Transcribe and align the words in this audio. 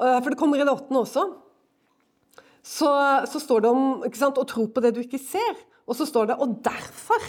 eh, 0.00 0.18
for 0.20 0.30
det 0.32 0.38
kommer 0.40 0.60
i 0.60 0.66
det 0.66 0.72
åttende 0.72 1.02
også, 1.04 1.26
så, 2.66 2.90
så 3.30 3.40
står 3.42 3.62
det 3.62 3.70
om 3.70 3.84
sant, 4.16 4.38
å 4.40 4.48
tro 4.48 4.66
på 4.66 4.82
det 4.82 4.96
du 4.96 5.02
ikke 5.04 5.20
ser. 5.22 5.54
Og 5.86 5.94
så 5.94 6.06
står 6.08 6.32
det 6.32 6.36
'og 6.42 6.56
derfor'. 6.66 7.28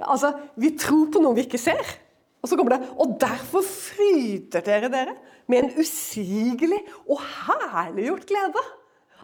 Altså, 0.00 0.32
Vi 0.56 0.70
tror 0.78 1.12
på 1.12 1.20
noe 1.20 1.36
vi 1.36 1.44
ikke 1.44 1.60
ser. 1.60 1.84
Og 2.42 2.48
så 2.48 2.56
kommer 2.56 2.76
det 2.76 2.88
'og 2.96 3.20
derfor 3.20 3.60
fryder 3.60 4.64
dere 4.64 4.88
dere 4.88 5.16
med 5.46 5.64
en 5.64 5.70
usigelig 5.76 6.80
og 7.08 7.20
herliggjort 7.20 8.26
glede'. 8.26 8.64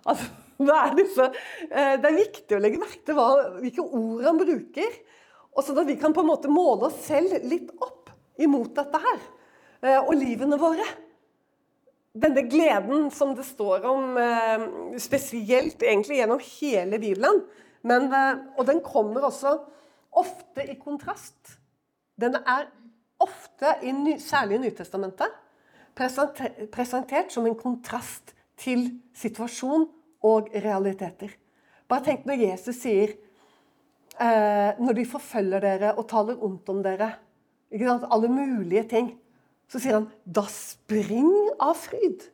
Altså, 0.06 0.28
det, 0.58 0.76
er 0.76 0.94
disse, 0.94 1.24
eh, 1.70 1.96
det 1.96 2.04
er 2.04 2.20
viktig 2.20 2.56
å 2.56 2.60
legge 2.60 2.80
merke 2.80 3.04
til 3.04 3.16
hvilke 3.60 3.80
ord 3.82 4.24
han 4.24 4.38
bruker. 4.38 4.92
Og 5.56 5.64
sånn 5.64 5.80
at 5.82 5.88
vi 5.88 5.96
kan 5.96 6.12
på 6.12 6.20
en 6.20 6.30
måte 6.30 6.52
måle 6.52 6.88
oss 6.88 7.00
selv 7.06 7.32
litt 7.48 7.70
opp 7.80 8.10
imot 8.38 8.74
dette 8.76 9.00
her. 9.00 9.20
Eh, 9.82 10.00
og 10.00 10.14
livene 10.14 10.60
våre. 10.60 10.84
Denne 12.10 12.42
gleden 12.50 13.10
som 13.14 13.36
det 13.38 13.44
står 13.46 13.84
om 13.86 14.16
eh, 14.18 14.64
spesielt 14.98 15.82
egentlig 15.82 16.18
gjennom 16.18 16.40
hele 16.42 16.98
Bibelen. 16.98 17.44
Men, 17.86 18.10
og 18.58 18.66
den 18.68 18.82
kommer 18.84 19.24
også 19.28 19.54
ofte 20.10 20.66
i 20.68 20.74
kontrast. 20.76 21.56
Den 22.20 22.34
er 22.36 22.66
ofte, 23.20 23.76
særlig 24.20 24.58
i 24.58 24.62
Nytestamentet, 24.66 25.32
presentert 25.96 27.32
som 27.32 27.46
en 27.46 27.56
kontrast 27.58 28.34
til 28.60 28.86
situasjon 29.16 29.86
og 30.26 30.50
realiteter. 30.54 31.32
Bare 31.88 32.04
tenk 32.06 32.26
når 32.28 32.44
Jesus 32.44 32.82
sier 32.84 33.16
eh, 34.20 34.76
Når 34.78 34.94
de 34.94 35.06
forfølger 35.08 35.64
dere 35.64 35.94
og 35.96 36.06
taler 36.10 36.42
ondt 36.44 36.68
om 36.70 36.82
dere, 36.84 37.14
alle 37.70 38.28
mulige 38.28 38.84
ting, 38.88 39.10
så 39.70 39.78
sier 39.78 39.98
han 40.00 40.10
'da 40.26 40.44
spring 40.50 41.30
av 41.62 41.76
fryd'. 41.78 42.26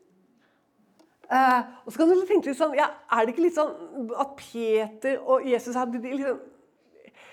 Eh, 1.27 1.63
og 1.85 1.93
så 1.93 1.99
kan 1.99 2.09
du 2.09 2.27
tenke 2.27 2.47
litt 2.47 2.59
sånn, 2.59 2.77
ja, 2.79 2.87
Er 3.11 3.27
det 3.27 3.35
ikke 3.35 3.47
litt 3.49 3.57
sånn 3.57 4.13
at 4.15 4.37
Peter 4.39 5.19
og 5.27 5.43
Jesus 5.43 5.75
her, 5.75 5.87
de 5.91 5.99
liksom 5.99 6.39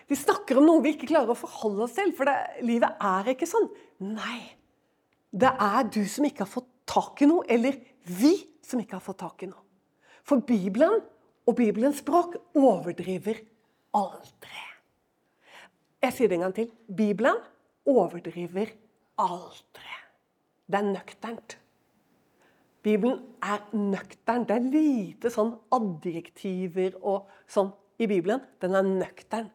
de 0.09 0.17
snakker 0.19 0.59
om 0.59 0.67
noe 0.67 0.81
vi 0.83 0.93
ikke 0.95 1.09
klarer 1.09 1.31
å 1.31 1.37
forholde 1.37 1.85
oss 1.85 1.95
til, 1.95 2.11
for 2.15 2.27
det, 2.27 2.35
livet 2.65 2.99
er 2.99 3.29
ikke 3.33 3.47
sånn. 3.49 3.69
Nei. 4.03 4.55
Det 5.31 5.49
er 5.49 5.87
du 5.89 6.03
som 6.11 6.27
ikke 6.27 6.43
har 6.43 6.51
fått 6.51 6.69
tak 6.89 7.23
i 7.23 7.29
noe, 7.29 7.45
eller 7.49 7.79
vi 8.03 8.35
som 8.65 8.81
ikke 8.81 8.99
har 8.99 9.05
fått 9.05 9.21
tak 9.23 9.45
i 9.45 9.49
noe. 9.49 9.63
For 10.27 10.43
Bibelen 10.43 10.99
og 11.47 11.57
Bibelens 11.57 12.03
språk 12.03 12.37
overdriver 12.55 13.41
aldri. 13.95 14.61
Jeg 16.03 16.15
sier 16.15 16.29
det 16.29 16.37
en 16.37 16.45
gang 16.47 16.55
til. 16.55 16.69
Bibelen 16.87 17.39
overdriver 17.87 18.75
aldri. 19.23 20.02
Det 20.67 20.79
er 20.79 20.89
nøkternt. 20.91 21.57
Bibelen 22.83 23.19
er 23.43 23.63
nøktern. 23.75 24.45
Det 24.47 24.55
er 24.55 24.71
lite 24.73 25.31
sånn 25.31 25.53
adjektiver 25.71 26.97
og 26.99 27.29
sånn 27.47 27.71
i 27.99 28.07
Bibelen. 28.11 28.43
Den 28.59 28.75
er 28.75 28.87
nøktern. 28.87 29.51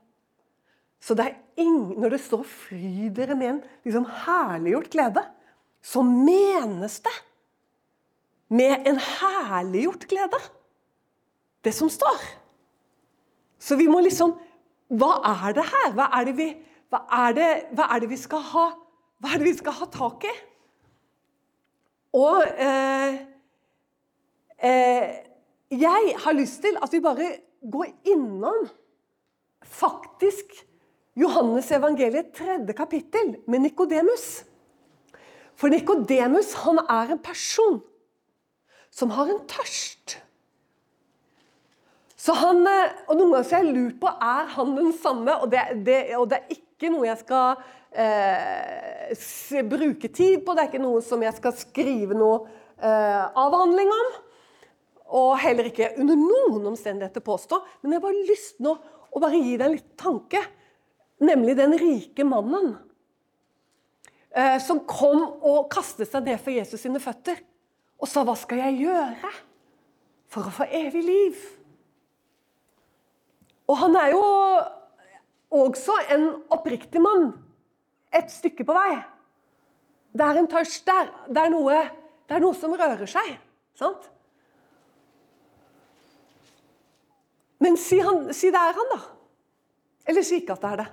Så 1.01 1.15
det 1.15 1.35
ingen, 1.57 2.01
når 2.01 2.17
det 2.17 2.21
står 2.21 2.43
'fry 2.43 3.09
dere 3.15 3.35
med 3.35 3.49
en 3.49 3.63
liksom 3.85 4.07
herliggjort 4.25 4.91
glede', 4.91 5.27
så 5.83 6.03
menes 6.03 7.01
det 7.01 7.17
med 8.49 8.87
en 8.89 8.99
herliggjort 8.99 10.09
glede, 10.09 10.41
det 11.65 11.75
som 11.75 11.89
står. 11.89 12.19
Så 13.59 13.77
vi 13.77 13.87
må 13.87 14.01
liksom 14.01 14.39
Hva 14.89 15.21
er 15.21 15.53
det 15.53 15.65
her? 15.69 15.91
Hva 15.93 16.07
er 16.17 16.25
det 16.25 16.37
vi, 16.39 16.47
hva 16.89 17.03
er 17.13 17.33
det, 17.37 17.49
hva 17.77 17.91
er 17.93 18.01
det 18.01 18.09
vi 18.09 18.17
skal 18.17 18.41
ha 18.41 18.63
Hva 19.21 19.35
er 19.35 19.43
det 19.43 19.45
vi 19.45 19.59
skal 19.59 19.75
ha 19.77 19.87
tak 19.93 20.25
i? 20.25 20.33
Og 22.17 22.45
eh, 22.45 23.19
eh, 24.65 25.09
jeg 25.71 26.15
har 26.25 26.37
lyst 26.37 26.63
til 26.65 26.79
at 26.83 26.93
vi 26.93 27.01
bare 27.05 27.33
går 27.61 27.91
innom 28.09 28.69
faktisk 29.63 30.65
Johannes 31.19 31.71
evangeliet, 31.75 32.33
tredje 32.33 32.73
kapittel, 32.73 33.37
med 33.47 33.59
Nikodemus. 33.67 34.45
For 35.59 35.69
Nikodemus 35.69 36.55
er 36.55 37.13
en 37.13 37.19
person 37.19 37.83
som 38.91 39.11
har 39.11 39.29
en 39.29 39.43
tørst. 39.51 40.19
Så 42.17 42.35
han, 42.35 42.67
eh, 42.67 42.95
og 43.09 43.17
Noen 43.17 43.33
ganger 43.33 43.51
har 43.51 43.65
jeg 43.65 43.75
lurt 43.75 44.01
på 44.01 44.07
er 44.07 44.49
han 44.55 44.77
den 44.77 44.93
samme, 44.93 45.37
og 45.39 45.51
det, 45.53 45.61
det, 45.87 46.17
og 46.17 46.31
det 46.31 46.39
er 46.39 46.57
ikke 46.57 46.91
noe 46.91 47.07
jeg 47.07 47.21
skal 47.21 47.61
eh, 48.05 49.63
bruke 49.69 50.09
tid 50.09 50.45
på. 50.45 50.55
Det 50.55 50.65
er 50.65 50.71
ikke 50.71 50.83
noe 50.83 51.03
som 51.05 51.23
jeg 51.25 51.35
skal 51.39 51.57
skrive 51.59 52.17
noe 52.19 52.45
eh, 52.79 53.25
avhandling 53.39 53.91
om. 53.95 54.13
Og 55.19 55.33
heller 55.41 55.71
ikke 55.71 55.95
under 55.99 56.19
noen 56.21 56.71
omstendigheter 56.75 57.25
påstå. 57.25 57.61
Men 57.83 57.95
jeg 57.95 58.01
har 58.01 58.07
bare 58.07 58.29
lyst 58.29 58.63
nå 58.65 58.77
å 59.09 59.23
bare 59.23 59.41
gi 59.41 59.57
deg 59.57 59.67
en 59.67 59.77
liten 59.79 59.99
tanke 59.99 60.45
Nemlig 61.19 61.57
den 61.59 61.73
rike 61.79 62.23
mannen 62.23 62.77
eh, 64.31 64.59
som 64.63 64.85
kom 64.87 65.25
og 65.43 65.67
kastet 65.73 66.11
seg 66.11 66.29
ned 66.29 66.39
for 66.39 66.55
Jesus 66.55 66.85
sine 66.85 67.01
føtter 67.03 67.41
og 67.99 68.07
sa 68.07 68.23
'Hva 68.23 68.37
skal 68.39 68.61
jeg 68.63 68.87
gjøre 68.87 69.33
for 70.31 70.47
å 70.47 70.55
få 70.61 70.69
evig 70.71 71.03
liv?' 71.03 71.47
Og 73.69 73.77
han 73.83 73.97
er 73.97 74.15
jo 74.15 74.23
også 75.51 75.97
en 76.15 76.29
oppriktig 76.55 77.03
mann. 77.03 77.33
Et 78.15 78.31
stykke 78.33 78.65
på 78.65 78.77
vei. 78.77 78.93
Det 80.17 80.25
er 80.25 80.41
en 80.41 80.49
tørst 80.51 80.87
der. 80.89 81.11
Det 81.29 81.43
er 81.43 81.53
noe, 81.53 81.83
det 82.29 82.37
er 82.39 82.45
noe 82.45 82.57
som 82.57 82.75
rører 82.77 83.11
seg. 83.11 83.35
Sant? 83.79 84.09
Men 87.59 87.77
si, 87.81 87.99
han, 88.03 88.29
si 88.35 88.53
det 88.55 88.61
er 88.61 88.77
han, 88.79 88.93
da. 88.95 89.01
Eller 90.09 90.25
si 90.25 90.39
ikke 90.41 90.55
at 90.57 90.65
det 90.65 90.71
er 90.73 90.83
det. 90.85 90.89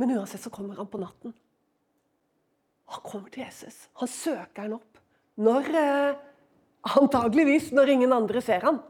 Men 0.00 0.14
uansett 0.18 0.44
så 0.44 0.52
kommer 0.52 0.78
han 0.78 0.88
på 0.90 1.00
natten. 1.00 1.34
Han 2.92 3.04
kommer 3.04 3.32
til 3.32 3.44
Jesus. 3.46 3.88
Han 4.00 4.10
søker 4.10 4.66
han 4.66 4.76
opp. 4.76 5.00
Når 5.42 5.68
eh, 5.80 6.20
Antageligvis 6.82 7.70
når 7.70 7.92
ingen 7.94 8.12
andre 8.12 8.40
ser 8.42 8.64
han. 8.66 8.80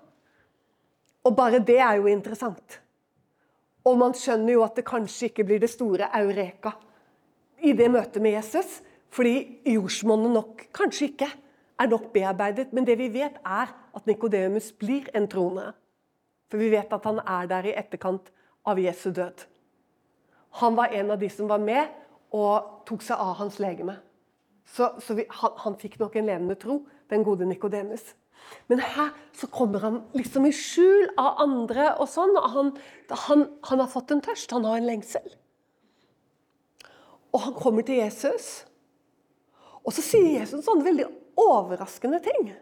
Og 1.22 1.34
bare 1.36 1.60
det 1.60 1.76
er 1.78 1.98
jo 2.00 2.08
interessant. 2.08 2.78
Og 3.84 3.98
man 4.00 4.14
skjønner 4.16 4.54
jo 4.54 4.62
at 4.64 4.78
det 4.78 4.86
kanskje 4.88 5.28
ikke 5.28 5.44
blir 5.46 5.60
det 5.60 5.70
store 5.70 6.08
eureka 6.16 6.72
i 7.62 7.72
det 7.76 7.88
møtet 7.92 8.22
med 8.22 8.36
Jesus. 8.36 8.80
Fordi 9.12 9.62
jordsmonnet 9.68 10.32
nok 10.32 10.66
kanskje 10.74 11.10
ikke 11.10 11.28
er 11.80 11.90
nok 11.90 12.10
bearbeidet. 12.14 12.72
Men 12.72 12.86
det 12.88 12.96
vi 12.98 13.10
vet, 13.12 13.38
er 13.44 13.72
at 13.72 14.06
Nikodemus 14.08 14.72
blir 14.72 15.10
en 15.14 15.28
trone. 15.28 15.72
For 16.50 16.60
vi 16.60 16.70
vet 16.72 16.92
at 16.92 17.08
han 17.08 17.20
er 17.20 17.48
der 17.50 17.68
i 17.68 17.76
etterkant 17.76 18.32
av 18.68 18.80
Jesu 18.80 19.10
død. 19.10 19.44
Han 20.60 20.76
var 20.76 20.92
en 20.92 21.12
av 21.14 21.20
de 21.20 21.28
som 21.32 21.48
var 21.48 21.60
med 21.60 21.92
og 22.32 22.82
tok 22.88 23.04
seg 23.04 23.20
av 23.20 23.36
hans 23.40 23.58
legeme. 23.60 23.98
Så, 24.68 24.92
så 25.00 25.16
vi, 25.16 25.26
han, 25.28 25.54
han, 25.64 25.76
fikk 25.80 25.98
nok 26.00 26.16
en 26.16 26.28
levende 26.28 26.56
tro, 26.60 26.82
den 27.12 27.24
gode 27.26 27.48
Nikodemus. 27.48 28.14
Men 28.68 28.82
her 28.84 29.12
så 29.36 29.48
kommer 29.52 29.84
han 29.84 30.00
liksom 30.16 30.46
i 30.48 30.52
skjul 30.56 31.10
av 31.20 31.40
andre 31.44 31.92
og 32.00 32.08
sånn. 32.10 32.34
og 32.36 32.48
han, 32.56 32.72
han, 33.26 33.46
han 33.68 33.82
har 33.84 33.90
fått 33.92 34.14
en 34.14 34.24
tørst, 34.24 34.52
han 34.52 34.66
har 34.68 34.80
en 34.80 34.88
lengsel. 34.88 35.28
Og 37.32 37.40
han 37.46 37.56
kommer 37.56 37.84
til 37.86 38.02
Jesus, 38.02 38.66
og 39.82 39.94
så 39.96 40.04
sier 40.04 40.42
Jesus 40.42 40.64
sånne 40.66 40.86
veldig 40.86 41.08
overraskende 41.40 42.20
ting. 42.22 42.52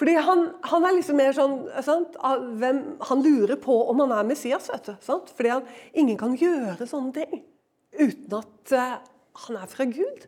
Fordi 0.00 0.14
han, 0.16 0.46
han, 0.64 0.84
er 0.86 0.96
liksom 0.96 1.18
mer 1.20 1.34
sånn 1.36 1.56
sant? 1.84 2.14
Han 2.24 3.24
lurer 3.24 3.58
på 3.60 3.74
om 3.92 4.00
han 4.00 4.14
er 4.16 4.28
Messias. 4.30 4.70
vet 4.72 4.86
du, 4.88 4.94
sant? 5.04 5.28
Fordi 5.36 5.52
han, 5.52 5.66
ingen 5.92 6.16
kan 6.20 6.36
gjøre 6.40 6.88
sånne 6.88 7.12
ting 7.18 7.42
uten 8.00 8.36
at 8.38 8.72
uh, 8.72 8.94
han 9.44 9.58
er 9.60 9.68
fra 9.68 9.84
Gud. 9.90 10.24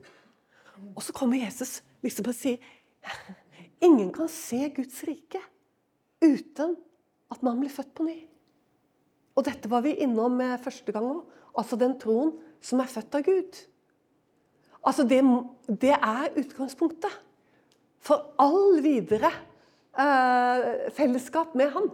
Og 0.93 1.00
så 1.06 1.14
kommer 1.16 1.41
Jesus 1.41 1.78
liksom 2.04 2.28
og 2.28 2.37
sier 2.37 2.60
ingen 3.87 4.11
kan 4.12 4.28
se 4.28 4.67
Guds 4.76 5.00
rike 5.08 5.40
uten 6.23 6.76
at 7.32 7.40
man 7.46 7.62
blir 7.62 7.73
født 7.73 7.94
på 7.96 8.05
ny. 8.11 8.19
Og 9.32 9.46
dette 9.46 9.70
var 9.73 9.87
vi 9.87 9.96
innom 10.05 10.37
uh, 10.43 10.58
første 10.61 10.93
gang 10.93 11.08
òg. 11.14 11.23
Altså 11.56 11.81
den 11.81 11.96
troen 12.00 12.35
som 12.62 12.81
er 12.82 12.91
født 12.91 13.19
av 13.19 13.26
Gud. 13.26 13.61
Altså 14.82 15.06
det, 15.06 15.20
det 15.82 15.94
er 15.94 16.38
utgangspunktet 16.41 17.19
for 18.03 18.32
all 18.43 18.81
videre 18.82 19.31
eh, 19.94 20.88
fellesskap 20.97 21.55
med 21.59 21.70
han. 21.75 21.91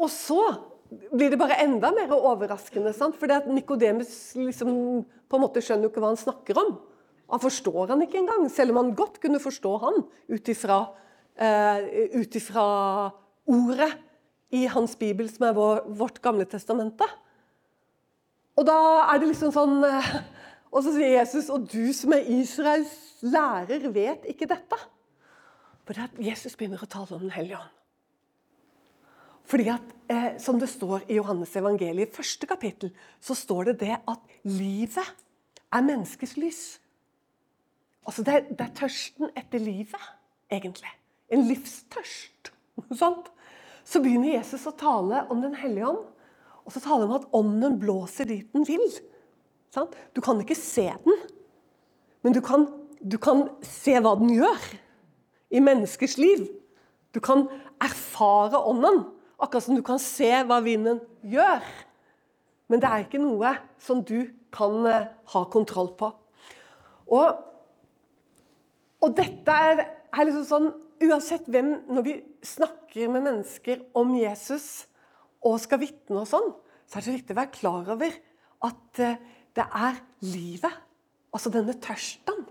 Og 0.00 0.10
så 0.10 0.42
blir 0.90 1.32
det 1.32 1.38
bare 1.38 1.58
enda 1.62 1.90
mer 1.94 2.12
overraskende. 2.14 2.94
at 2.94 3.48
Nikodemus 3.48 4.34
liksom, 4.34 5.04
på 5.28 5.36
en 5.36 5.42
måte 5.42 5.62
skjønner 5.62 5.86
jo 5.86 5.90
ikke 5.92 6.02
hva 6.02 6.14
han 6.14 6.20
snakker 6.20 6.58
om. 6.58 6.78
Han 7.30 7.42
forstår 7.42 7.92
han 7.92 8.02
ikke 8.02 8.18
engang, 8.18 8.48
selv 8.50 8.72
om 8.72 8.80
han 8.82 8.94
godt 8.98 9.20
kunne 9.22 9.38
forstå 9.42 9.76
han 9.84 10.00
ut 10.30 10.48
ifra 10.48 10.80
eh, 11.38 12.24
ordet 13.46 13.92
i 14.50 14.64
hans 14.66 14.96
bibel, 14.98 15.28
som 15.30 15.46
er 15.46 15.54
vår, 15.54 15.84
vårt 15.94 16.18
gamle 16.22 16.44
testamente. 16.44 17.06
Og 18.60 18.66
da 18.68 18.78
er 19.08 19.20
det 19.20 19.30
liksom 19.30 19.52
sånn 19.54 19.78
uh, 19.80 20.08
Og 20.70 20.84
så 20.84 20.92
sier 20.92 21.16
Jesus, 21.16 21.48
og 21.52 21.64
du 21.72 21.90
som 21.96 22.12
er 22.12 22.28
Israels 22.28 22.92
lærer 23.24 23.88
vet 23.92 24.26
ikke 24.28 24.48
dette. 24.48 24.76
For 25.84 25.96
det 25.96 26.06
at 26.06 26.20
Jesus 26.22 26.56
begynner 26.56 26.82
å 26.84 26.88
tale 26.90 27.16
om 27.16 27.24
Den 27.24 27.34
hellige 27.34 27.58
ånd. 27.58 27.76
Fordi 29.50 29.66
at, 29.72 29.88
eh, 30.08 30.38
Som 30.38 30.60
det 30.60 30.68
står 30.70 31.08
i 31.08 31.16
Johannes 31.16 31.56
evangeliet, 31.56 32.14
første 32.14 32.46
kapittel, 32.46 32.92
så 33.20 33.34
står 33.34 33.72
det 33.72 33.80
det 33.80 33.96
at 33.98 34.20
livet 34.44 35.10
er 35.72 35.82
menneskets 35.82 36.36
lys. 36.36 36.62
Altså 38.06 38.22
det 38.22 38.34
er, 38.34 38.46
det 38.46 38.60
er 38.60 38.76
tørsten 38.78 39.30
etter 39.36 39.58
livet, 39.58 40.06
egentlig. 40.50 40.92
En 41.30 41.42
livstørst. 41.48 42.52
Sant? 43.00 43.26
Så 43.84 44.02
begynner 44.02 44.36
Jesus 44.36 44.68
å 44.70 44.76
tale 44.76 45.24
om 45.30 45.42
Den 45.42 45.58
hellige 45.58 45.90
ånd. 45.90 46.06
Og 46.64 46.74
så 46.74 46.82
taler 46.82 47.06
han 47.06 47.10
om 47.10 47.18
at 47.18 47.28
ånden 47.36 47.78
blåser 47.80 48.28
dit 48.28 48.48
den 48.54 48.66
vil. 48.68 48.84
Sant? 49.74 49.94
Du 50.16 50.20
kan 50.24 50.40
ikke 50.42 50.58
se 50.58 50.88
den, 51.04 51.18
men 52.22 52.34
du 52.36 52.40
kan, 52.44 52.66
du 53.00 53.16
kan 53.22 53.46
se 53.64 53.94
hva 54.02 54.16
den 54.18 54.32
gjør 54.34 54.64
i 55.50 55.62
menneskers 55.62 56.18
liv. 56.20 56.48
Du 57.14 57.20
kan 57.22 57.46
erfare 57.82 58.58
ånden, 58.58 59.04
akkurat 59.40 59.64
som 59.64 59.78
du 59.78 59.82
kan 59.86 60.00
se 60.02 60.28
hva 60.46 60.60
vinden 60.64 61.00
gjør. 61.22 61.64
Men 62.70 62.82
det 62.82 62.90
er 62.90 63.06
ikke 63.06 63.22
noe 63.22 63.54
som 63.82 64.02
du 64.06 64.28
kan 64.54 64.76
uh, 64.86 65.08
ha 65.32 65.44
kontroll 65.50 65.94
på. 65.98 66.10
Og, 67.10 67.40
og 69.00 69.16
dette 69.16 69.56
er, 69.70 69.86
er 70.12 70.28
liksom 70.28 70.46
sånn 70.46 70.70
Uansett 71.00 71.46
hvem 71.48 71.70
Når 71.88 72.04
vi 72.04 72.12
snakker 72.44 73.08
med 73.08 73.24
mennesker 73.24 73.80
om 73.96 74.10
Jesus 74.18 74.84
og 75.46 75.60
skal 75.62 75.80
vitne 75.82 76.22
og 76.22 76.28
sånn, 76.28 76.50
så 76.86 76.98
er 76.98 77.06
det 77.06 77.16
viktig 77.20 77.34
å 77.36 77.40
være 77.40 77.54
klar 77.54 77.92
over 77.94 78.16
at 78.66 79.02
uh, 79.02 79.20
det 79.56 79.66
er 79.66 80.00
livet, 80.26 80.74
altså 81.34 81.52
denne 81.54 81.74
tørsten 81.82 82.44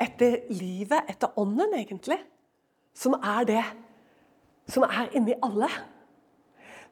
etter 0.00 0.44
livet, 0.52 1.06
etter 1.10 1.32
ånden, 1.40 1.74
egentlig, 1.78 2.18
som 2.94 3.16
er 3.18 3.46
det 3.48 3.64
som 4.70 4.86
er 4.86 5.10
inni 5.16 5.36
alle. 5.44 5.68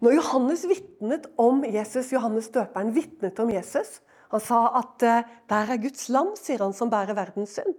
Når 0.02 0.16
Johannes 0.18 0.64
vitnet 0.68 1.28
om 1.40 1.62
Jesus, 1.64 2.10
Johannes 2.12 2.50
døperen 2.52 2.90
vitnet 2.94 3.38
om 3.38 3.52
Jesus 3.52 4.00
Han 4.32 4.40
sa 4.40 4.58
at 4.80 5.02
uh, 5.04 5.28
'der 5.48 5.72
er 5.74 5.76
Guds 5.76 6.08
lam', 6.08 6.32
sier 6.40 6.62
han, 6.64 6.72
som 6.72 6.88
bærer 6.88 7.12
verdens 7.12 7.50
synd. 7.52 7.74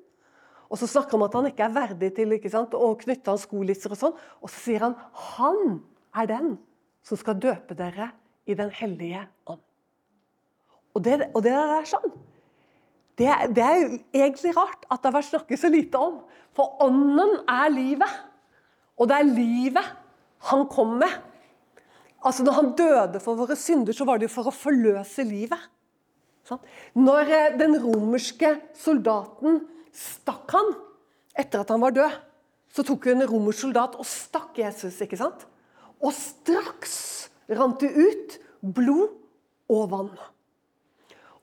Og 0.69 0.77
så 0.77 0.85
snakker 0.85 1.17
han 1.17 1.21
om 1.21 1.25
at 1.25 1.33
han 1.33 1.47
ikke 1.49 1.63
er 1.65 1.73
verdig 1.73 2.09
til 2.13 2.35
ikke 2.35 2.51
sant, 2.53 2.75
å 2.77 2.93
knytte 2.93 3.31
hans 3.31 3.47
skolisser 3.47 3.89
og 3.89 3.97
sånn. 3.97 4.13
Og 4.37 4.51
så 4.53 4.59
sier 4.61 4.85
han 4.85 4.93
'Han 4.93 5.81
er 6.13 6.25
den 6.29 6.59
som 7.03 7.19
skal 7.19 7.39
døpe 7.39 7.75
dere 7.77 8.11
i 8.45 8.53
Den 8.53 8.71
hellige 8.71 9.27
ånd'. 9.47 9.63
Og 10.93 11.03
det, 11.03 11.31
og 11.33 11.43
det 11.43 11.51
der 11.51 11.85
sånn, 11.89 12.11
det, 13.17 13.29
det, 13.55 13.63
er 13.63 13.75
jo 13.81 13.97
egentlig 14.13 14.55
rart 14.57 14.85
at 14.89 15.01
det 15.01 15.09
har 15.09 15.17
vært 15.17 15.29
snakket 15.29 15.61
så 15.61 15.69
lite 15.69 15.99
om. 16.01 16.21
For 16.57 16.81
ånden 16.81 17.43
er 17.49 17.69
livet. 17.69 18.15
Og 18.97 19.09
det 19.09 19.19
er 19.19 19.29
livet 19.29 19.91
han 20.49 20.65
kom 20.69 20.97
med. 21.01 21.13
Altså 22.23 22.43
Når 22.43 22.57
han 22.57 22.71
døde 22.77 23.19
for 23.19 23.35
våre 23.35 23.55
synder, 23.59 23.93
så 23.93 24.05
var 24.07 24.17
det 24.17 24.29
jo 24.29 24.35
for 24.35 24.49
å 24.49 24.55
forløse 24.55 25.25
livet. 25.27 25.69
Sånn? 26.47 26.61
Når 26.99 27.31
eh, 27.31 27.55
den 27.59 27.77
romerske 27.83 28.55
soldaten 28.75 29.61
stakk 29.93 30.51
han 30.55 30.73
etter 31.39 31.63
at 31.63 31.71
han 31.71 31.83
var 31.83 31.95
død, 31.95 32.15
så 32.73 32.85
tok 32.87 33.07
en 33.11 33.25
romersk 33.29 33.67
soldat 33.67 33.97
og 33.99 34.07
stakk 34.07 34.57
Jesus. 34.59 34.97
ikke 35.03 35.19
sant? 35.19 35.45
Og 36.03 36.11
straks 36.15 36.95
rant 37.49 37.79
det 37.79 37.91
ut 37.95 38.37
blod 38.63 39.09
og 39.71 39.89
vann. 39.91 40.13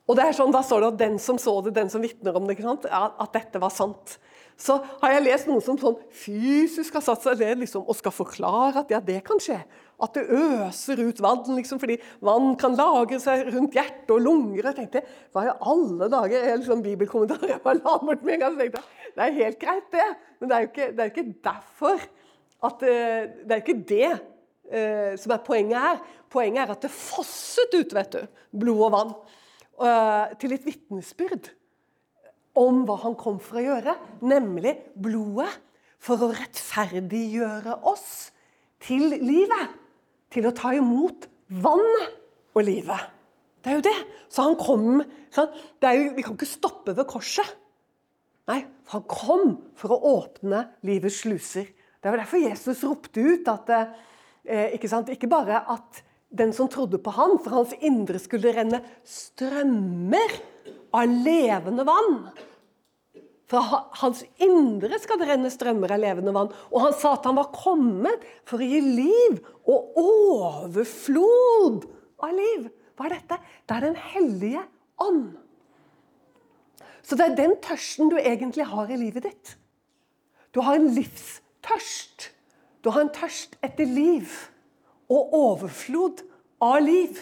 Og 0.09 0.17
det 0.17 0.25
er 0.25 0.35
sånn, 0.35 0.51
Da 0.51 0.63
står 0.65 0.81
det 0.81 0.91
at 0.91 0.99
den 0.99 1.19
som 1.21 1.37
så 1.39 1.53
det, 1.63 1.75
den 1.77 1.89
som 1.89 2.01
vitner 2.03 2.35
om 2.35 2.47
det, 2.49 2.59
at 2.61 3.33
dette 3.33 3.61
var 3.61 3.71
sant. 3.71 4.17
Så 4.61 4.75
har 5.01 5.15
jeg 5.15 5.23
lest 5.25 5.47
noen 5.49 5.61
som 5.63 5.77
sånn 5.79 5.95
fysisk 6.13 6.93
har 6.97 7.03
satt 7.05 7.23
seg 7.23 7.39
ned 7.41 7.63
liksom, 7.63 7.85
og 7.87 7.97
skal 7.97 8.13
forklare 8.13 8.83
at 8.83 8.91
ja, 8.93 8.99
det 9.01 9.21
kan 9.25 9.39
skje. 9.41 9.57
At 10.01 10.17
det 10.17 10.27
øser 10.27 11.01
ut 11.01 11.21
vann, 11.23 11.45
liksom, 11.57 11.79
fordi 11.81 11.97
vann 12.21 12.53
kan 12.61 12.75
lagre 12.77 13.17
seg 13.21 13.47
rundt 13.53 13.77
hjerte 13.77 14.13
og 14.13 14.21
lunger. 14.25 14.67
Jeg 14.69 14.77
tenkte, 14.77 15.03
Hva 15.33 15.47
i 15.47 15.55
alle 15.73 16.09
dager 16.13 16.43
er 16.43 16.59
liksom 16.59 16.83
bibelkommentarer 16.85 17.55
jeg 17.55 17.63
la 17.63 17.95
bort 18.03 18.25
med 18.25 18.35
en 18.35 18.43
gang. 18.43 18.57
Så 18.57 18.65
tenkte 18.65 18.83
Det 19.15 19.25
er 19.25 19.39
helt 19.39 19.61
greit, 19.63 19.87
det. 19.95 20.09
Men 20.39 20.51
det 20.51 20.57
er 20.57 20.61
jo 20.61 20.71
ikke, 20.73 20.89
det 20.91 21.05
er 21.05 21.13
ikke 21.15 21.29
derfor 21.49 22.05
at 22.69 22.83
eh, 22.85 23.31
Det 23.41 23.55
er 23.55 23.63
ikke 23.63 23.81
det 23.89 24.11
eh, 24.71 25.13
som 25.19 25.35
er 25.35 25.43
poenget 25.45 25.79
her. 25.83 26.01
Poenget 26.31 26.63
er 26.63 26.73
at 26.75 26.85
det 26.85 26.91
fosset 26.93 27.73
ut, 27.75 27.95
vet 27.95 28.15
du, 28.15 28.43
blod 28.63 28.85
og 28.87 28.93
vann. 28.95 29.15
Eh, 29.81 30.35
til 30.41 30.55
et 30.55 30.65
vitnesbyrd 30.67 31.51
om 32.59 32.83
hva 32.87 32.97
han 33.05 33.15
kom 33.19 33.39
for 33.41 33.61
å 33.61 33.65
gjøre, 33.65 33.95
nemlig 34.27 34.75
blodet 34.99 35.49
for 36.01 36.21
å 36.25 36.31
rettferdiggjøre 36.33 37.77
oss 37.87 38.31
til 38.83 39.13
livet. 39.21 39.77
Til 40.31 40.47
å 40.47 40.55
ta 40.55 40.71
imot 40.75 41.27
vannet 41.61 42.13
og 42.55 42.63
livet. 42.63 43.09
Det 43.61 43.71
er 43.71 43.77
jo 43.77 43.85
det. 43.85 43.97
Så 44.31 44.45
han 44.45 44.57
kom 44.59 45.01
sånn, 45.33 45.51
jo, 45.83 46.13
Vi 46.15 46.23
kan 46.23 46.37
ikke 46.37 46.49
stoppe 46.49 46.95
ved 46.97 47.07
korset. 47.09 47.57
Nei, 48.49 48.63
for 48.87 48.99
han 48.99 49.09
kom 49.11 49.51
for 49.77 49.95
å 49.95 50.15
åpne 50.17 50.63
livets 50.87 51.21
sluser. 51.23 51.67
Det 52.01 52.09
var 52.09 52.23
derfor 52.23 52.41
Jesus 52.41 52.81
ropte 52.87 53.21
ut 53.21 53.51
at 53.51 53.69
eh, 54.51 54.75
ikke, 54.77 55.03
ikke 55.15 55.31
bare 55.31 55.63
at 55.71 56.03
den 56.31 56.53
som 56.55 56.69
trodde 56.71 56.99
på 57.03 57.11
han, 57.15 57.37
for 57.43 57.61
hans 57.61 57.75
indre 57.83 58.19
skulle 58.21 58.53
renne 58.55 58.79
strømmer 59.07 60.37
av 60.95 61.11
levende 61.25 61.85
vann. 61.87 62.17
Fra 63.51 63.61
hans 63.99 64.21
indre 64.39 64.95
skal 65.03 65.19
det 65.19 65.27
renne 65.27 65.51
strømmer 65.51 65.91
av 65.91 65.99
levende 65.99 66.31
vann. 66.35 66.51
Og 66.71 66.85
han 66.85 66.95
sa 66.95 67.17
at 67.17 67.27
han 67.27 67.35
var 67.35 67.51
kommet 67.55 68.23
for 68.47 68.63
å 68.63 68.67
gi 68.67 68.79
liv 68.79 69.41
og 69.67 69.99
overflod 69.99 71.83
av 72.23 72.35
liv. 72.37 72.69
Hva 72.95 73.09
er 73.09 73.17
dette? 73.17 73.39
Det 73.67 73.75
er 73.75 73.87
Den 73.89 73.99
hellige 74.13 74.63
ånd. 75.03 75.25
Så 77.03 77.17
det 77.19 77.27
er 77.27 77.39
den 77.41 77.57
tørsten 77.63 78.11
du 78.11 78.15
egentlig 78.21 78.69
har 78.71 78.91
i 78.91 78.99
livet 78.99 79.25
ditt. 79.27 79.55
Du 80.55 80.61
har 80.63 80.77
en 80.77 80.91
livstørst. 80.95 82.29
Du 82.81 82.89
har 82.89 83.05
en 83.05 83.13
tørst 83.13 83.57
etter 83.61 83.85
liv 83.85 84.29
og 85.11 85.35
overflod 85.37 86.23
av 86.63 86.79
liv. 86.83 87.19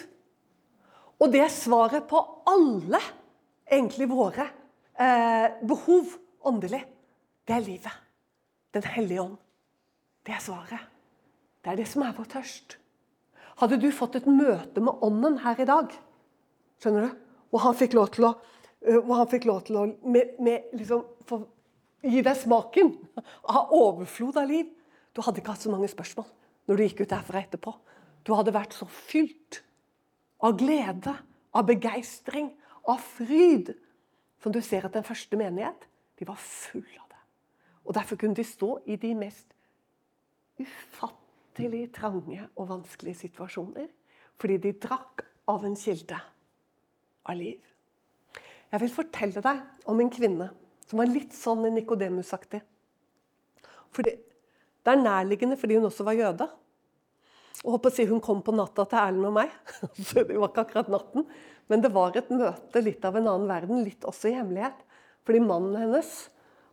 Og 1.20 1.32
det 1.32 1.42
er 1.44 1.52
svaret 1.52 2.06
på 2.08 2.20
alle 2.48 3.00
egentlig 3.70 4.08
våre 4.10 4.46
eh, 4.96 5.52
behov 5.60 6.16
åndelig. 6.48 6.80
Det 7.44 7.56
er 7.56 7.66
livet. 7.66 7.96
Den 8.72 8.86
hellige 8.94 9.22
ånd. 9.22 9.36
Det 10.24 10.36
er 10.36 10.44
svaret. 10.44 10.88
Det 11.60 11.72
er 11.72 11.80
det 11.80 11.88
som 11.90 12.06
er 12.06 12.16
vår 12.16 12.30
tørst. 12.32 12.78
Hadde 13.60 13.76
du 13.80 13.90
fått 13.92 14.16
et 14.16 14.28
møte 14.30 14.80
med 14.80 15.02
Ånden 15.04 15.36
her 15.42 15.58
i 15.60 15.68
dag, 15.68 15.92
skjønner 16.80 17.04
du? 17.04 17.16
Og 17.52 17.60
han 17.60 17.76
fikk 17.76 17.92
lov 17.98 18.08
til 18.14 18.30
å, 18.30 18.34
fikk 19.28 19.44
lov 19.50 19.64
til 19.66 19.76
å 19.76 19.82
med, 20.08 20.38
med 20.40 20.70
liksom, 20.78 21.02
gi 22.00 22.22
deg 22.24 22.38
smaken 22.40 22.94
av 23.52 23.74
overflod 23.76 24.38
av 24.40 24.48
liv 24.48 24.70
Du 25.14 25.22
hadde 25.24 25.42
ikke 25.42 25.54
hatt 25.54 25.64
så 25.64 25.72
mange 25.72 25.90
spørsmål 25.90 26.28
når 26.68 26.76
du 26.78 26.84
gikk 26.84 27.02
ut 27.02 27.10
derfra 27.10 27.40
etterpå. 27.42 27.72
Du 28.22 28.34
hadde 28.36 28.54
vært 28.54 28.76
så 28.76 28.86
fylt 28.86 29.62
av 30.44 30.58
glede, 30.60 31.14
av 31.56 31.66
begeistring, 31.66 32.52
av 32.86 33.00
fryd. 33.02 33.72
Som 34.40 34.54
du 34.54 34.60
ser 34.64 34.86
at 34.86 34.94
den 34.94 35.04
første 35.04 35.36
menighet 35.36 35.88
de 36.20 36.28
var 36.28 36.38
full 36.40 36.86
av 37.00 37.08
det. 37.10 37.22
Og 37.84 37.96
Derfor 37.96 38.20
kunne 38.20 38.38
de 38.38 38.46
stå 38.46 38.76
i 38.86 38.96
de 39.00 39.14
mest 39.18 39.50
ufattelig 40.60 41.88
trange 41.96 42.44
og 42.54 42.70
vanskelige 42.70 43.24
situasjoner. 43.24 43.88
Fordi 44.40 44.56
de 44.62 44.76
drakk 44.78 45.26
av 45.50 45.66
en 45.66 45.76
kilde 45.76 46.16
av 47.26 47.36
liv. 47.36 47.60
Jeg 48.70 48.80
vil 48.84 48.92
fortelle 48.94 49.42
deg 49.42 49.88
om 49.90 50.00
en 50.00 50.12
kvinne 50.12 50.52
som 50.86 51.00
var 51.00 51.10
litt 51.10 51.34
sånn 51.34 51.66
Nikodemus-aktig. 51.74 52.60
Det 54.00 54.14
er 54.88 55.02
nærliggende 55.02 55.58
fordi 55.60 55.76
hun 55.76 55.88
også 55.90 56.06
var 56.06 56.16
jøde. 56.16 56.48
Og 57.60 57.74
håper 57.76 57.90
å 57.90 57.92
si 57.92 58.06
Hun 58.08 58.22
kom 58.24 58.38
på 58.40 58.54
natta 58.56 58.86
til 58.88 59.00
Erlend 59.02 59.28
og 59.28 59.34
meg. 59.36 59.50
Så 60.06 60.22
det 60.24 60.38
var 60.38 60.48
ikke 60.48 60.64
akkurat 60.64 60.88
natten. 60.92 61.26
Men 61.68 61.82
det 61.84 61.92
var 61.92 62.16
et 62.16 62.30
møte 62.32 62.82
litt 62.82 63.04
av 63.04 63.18
en 63.18 63.28
annen 63.28 63.50
verden, 63.50 63.82
litt 63.84 64.06
også 64.08 64.30
i 64.30 64.36
hemmelighet. 64.38 64.78
Fordi 65.28 65.42
mannen 65.44 65.76
hennes 65.76 66.14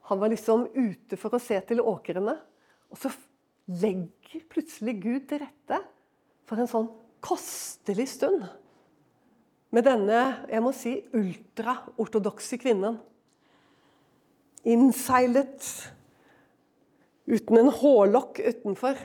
han 0.08 0.22
var 0.22 0.32
liksom 0.32 0.70
ute 0.72 1.20
for 1.20 1.36
å 1.36 1.42
se 1.44 1.60
til 1.68 1.84
åkrene. 1.84 2.38
Og 2.94 3.02
så 3.02 3.12
legger 3.68 4.46
plutselig 4.48 4.96
Gud 5.04 5.28
til 5.28 5.44
rette 5.44 5.82
for 6.48 6.64
en 6.64 6.72
sånn 6.72 6.88
kostelig 7.20 8.08
stund 8.14 8.46
med 9.76 9.84
denne 9.84 10.22
jeg 10.48 10.64
må 10.64 10.72
si, 10.72 10.94
ultraortodokse 11.12 12.60
kvinnen. 12.62 12.96
Innseilet 14.68 15.68
uten 17.28 17.60
en 17.60 17.72
hårlokk 17.74 18.40
utenfor. 18.40 19.00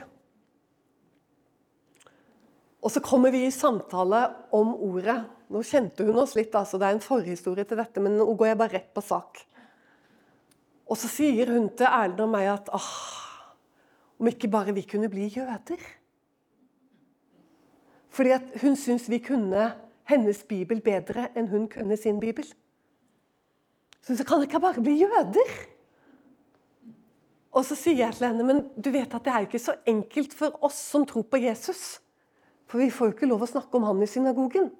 Og 2.83 2.91
så 2.91 2.99
kommer 3.03 3.31
vi 3.31 3.45
i 3.47 3.53
samtale 3.53 4.25
om 4.55 4.73
ordet. 4.75 5.21
Nå 5.51 5.61
kjente 5.67 6.03
hun 6.07 6.19
oss 6.19 6.35
litt, 6.35 6.55
altså 6.55 6.79
det 6.79 6.87
er 6.87 6.97
en 6.97 7.03
forhistorie 7.03 7.67
til 7.67 7.79
dette, 7.79 8.03
men 8.03 8.17
nå 8.19 8.27
går 8.35 8.51
jeg 8.51 8.59
bare 8.59 8.75
rett 8.79 8.89
på 8.95 9.03
sak. 9.05 9.43
Og 10.89 10.99
så 10.99 11.07
sier 11.11 11.51
hun 11.53 11.69
til 11.71 11.87
Erlend 11.87 12.23
og 12.25 12.31
meg 12.33 12.49
at 12.51 12.71
åh, 12.75 12.89
om 14.19 14.29
ikke 14.29 14.51
bare 14.51 14.75
vi 14.75 14.83
kunne 14.87 15.11
bli 15.11 15.29
jøder. 15.31 15.79
Fordi 18.13 18.35
hun 18.61 18.75
syns 18.77 19.07
vi 19.09 19.21
kunne 19.23 19.71
hennes 20.11 20.43
bibel 20.47 20.83
bedre 20.83 21.29
enn 21.37 21.47
hun 21.49 21.69
kunne 21.71 21.97
sin 21.97 22.19
bibel. 22.21 22.45
Så 24.03 24.13
hun 24.13 24.27
kan 24.27 24.43
ikke 24.43 24.61
bare 24.61 24.83
bli 24.83 24.99
jøder. 24.99 25.55
Og 27.53 27.65
så 27.67 27.77
sier 27.77 27.99
jeg 28.01 28.17
til 28.17 28.27
henne 28.27 28.45
men 28.47 28.63
du 28.73 28.89
vet 28.93 29.11
at 29.13 29.25
det 29.25 29.33
er 29.33 29.45
ikke 29.45 29.61
så 29.61 29.75
enkelt 29.89 30.33
for 30.33 30.55
oss 30.65 30.79
som 30.89 31.05
tror 31.09 31.25
på 31.29 31.41
Jesus. 31.43 32.01
For 32.69 32.81
vi 32.81 32.89
får 32.89 33.11
jo 33.11 33.15
ikke 33.17 33.29
lov 33.29 33.45
å 33.45 33.49
snakke 33.51 33.77
om 33.77 33.85
han 33.85 34.01
i 34.01 34.09
synagogen. 34.09 34.71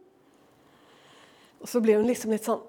Og 1.61 1.69
så 1.69 1.81
blir 1.83 1.99
hun 1.99 2.09
liksom 2.09 2.33
litt 2.33 2.47
sånn 2.47 2.63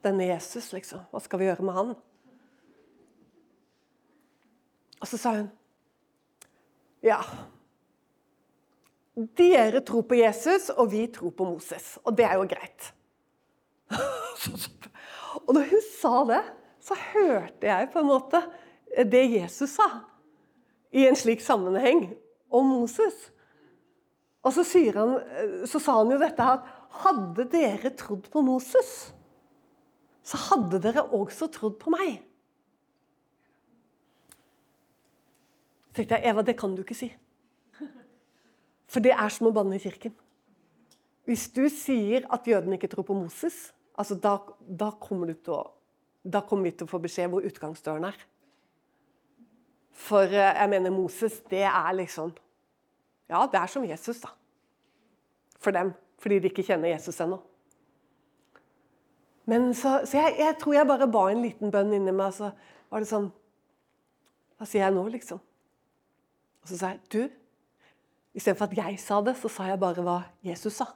Denne 0.00 0.30
Jesus, 0.30 0.70
liksom. 0.72 1.02
Hva 1.12 1.20
skal 1.20 1.42
vi 1.42 1.46
gjøre 1.50 1.64
med 1.66 1.74
han? 1.76 1.90
Og 4.96 5.08
så 5.08 5.18
sa 5.20 5.34
hun 5.36 5.50
Ja. 7.04 7.20
Dere 9.36 9.82
tror 9.84 10.06
på 10.08 10.16
Jesus, 10.16 10.70
og 10.72 10.88
vi 10.94 11.04
tror 11.12 11.34
på 11.36 11.44
Moses. 11.44 11.98
Og 12.04 12.16
det 12.16 12.24
er 12.24 12.38
jo 12.40 12.48
greit. 12.48 12.90
og 15.44 15.52
når 15.56 15.68
hun 15.74 15.84
sa 15.90 16.14
det, 16.30 16.40
så 16.80 16.96
hørte 16.96 17.68
jeg 17.68 17.90
på 17.92 18.00
en 18.00 18.08
måte 18.08 18.40
det 18.90 19.24
Jesus 19.30 19.76
sa 19.78 19.88
i 20.90 21.06
en 21.06 21.18
slik 21.18 21.42
sammenheng 21.44 22.08
om 22.50 22.66
Moses. 22.66 23.30
Og 24.42 24.54
så, 24.56 24.64
han, 24.96 25.16
så 25.68 25.78
sa 25.78 25.98
han 26.00 26.10
jo 26.10 26.18
dette 26.20 26.44
her 26.44 26.64
hadde 27.04 27.46
dere 27.52 27.92
trodd 27.94 28.26
på 28.32 28.42
Moses, 28.42 29.12
så 30.26 30.40
hadde 30.50 30.80
dere 30.82 31.06
også 31.14 31.50
trodd 31.52 31.76
på 31.80 31.92
meg. 31.94 32.18
Så 35.90 36.00
tenkte 36.00 36.18
jeg, 36.18 36.30
Eva, 36.30 36.42
det 36.46 36.56
kan 36.58 36.74
du 36.74 36.82
ikke 36.84 36.98
si. 36.98 37.10
For 38.90 39.02
det 39.02 39.14
er 39.14 39.30
som 39.30 39.48
å 39.50 39.54
banne 39.54 39.78
i 39.78 39.82
kirken. 39.82 40.14
Hvis 41.28 41.46
du 41.54 41.64
sier 41.70 42.24
at 42.32 42.46
jødene 42.48 42.78
ikke 42.78 42.90
tror 42.90 43.06
på 43.06 43.14
Moses, 43.14 43.68
altså 43.94 44.16
da, 44.18 44.36
da, 44.58 44.90
kommer 44.98 45.30
å, 45.30 45.60
da, 46.22 46.42
kommer 46.42 46.70
vi 46.70 46.74
til 46.78 46.88
å 46.88 46.90
få 46.90 46.98
beskjed 47.02 47.30
hvor 47.30 47.46
utgangsdøren 47.46 48.08
er. 48.08 48.16
For 50.00 50.30
eh, 50.32 50.54
jeg 50.56 50.70
mener, 50.72 50.92
Moses, 50.94 51.40
det 51.50 51.64
er 51.68 51.92
liksom 51.98 52.32
Ja, 53.30 53.44
det 53.46 53.60
er 53.60 53.66
som 53.70 53.84
Jesus, 53.86 54.20
da. 54.20 54.32
For 55.60 55.70
dem. 55.70 55.92
Fordi 56.18 56.38
de 56.38 56.50
ikke 56.50 56.64
kjenner 56.66 56.90
Jesus 56.90 57.20
ennå. 57.20 57.38
Men 59.46 59.74
så, 59.74 60.00
så 60.04 60.18
jeg, 60.18 60.36
jeg, 60.38 60.56
tror 60.60 60.74
jeg 60.74 60.88
bare 60.88 61.08
ba 61.10 61.26
en 61.30 61.44
liten 61.44 61.72
bønn 61.72 61.92
inni 61.96 62.12
meg, 62.14 62.32
så 62.34 62.50
var 62.90 63.02
det 63.02 63.10
sånn 63.10 63.30
Hva 64.58 64.68
sier 64.68 64.84
jeg 64.84 64.96
nå, 64.96 65.04
liksom? 65.12 65.40
Og 66.60 66.70
så 66.70 66.80
sa 66.80 66.92
jeg 66.94 67.00
du, 67.12 67.36
Istedenfor 68.36 68.70
at 68.70 68.76
jeg 68.78 68.98
sa 69.02 69.18
det, 69.26 69.34
så 69.40 69.50
sa 69.50 69.66
jeg 69.66 69.80
bare 69.82 70.04
hva 70.06 70.20
Jesus 70.46 70.76
sa. 70.78 70.86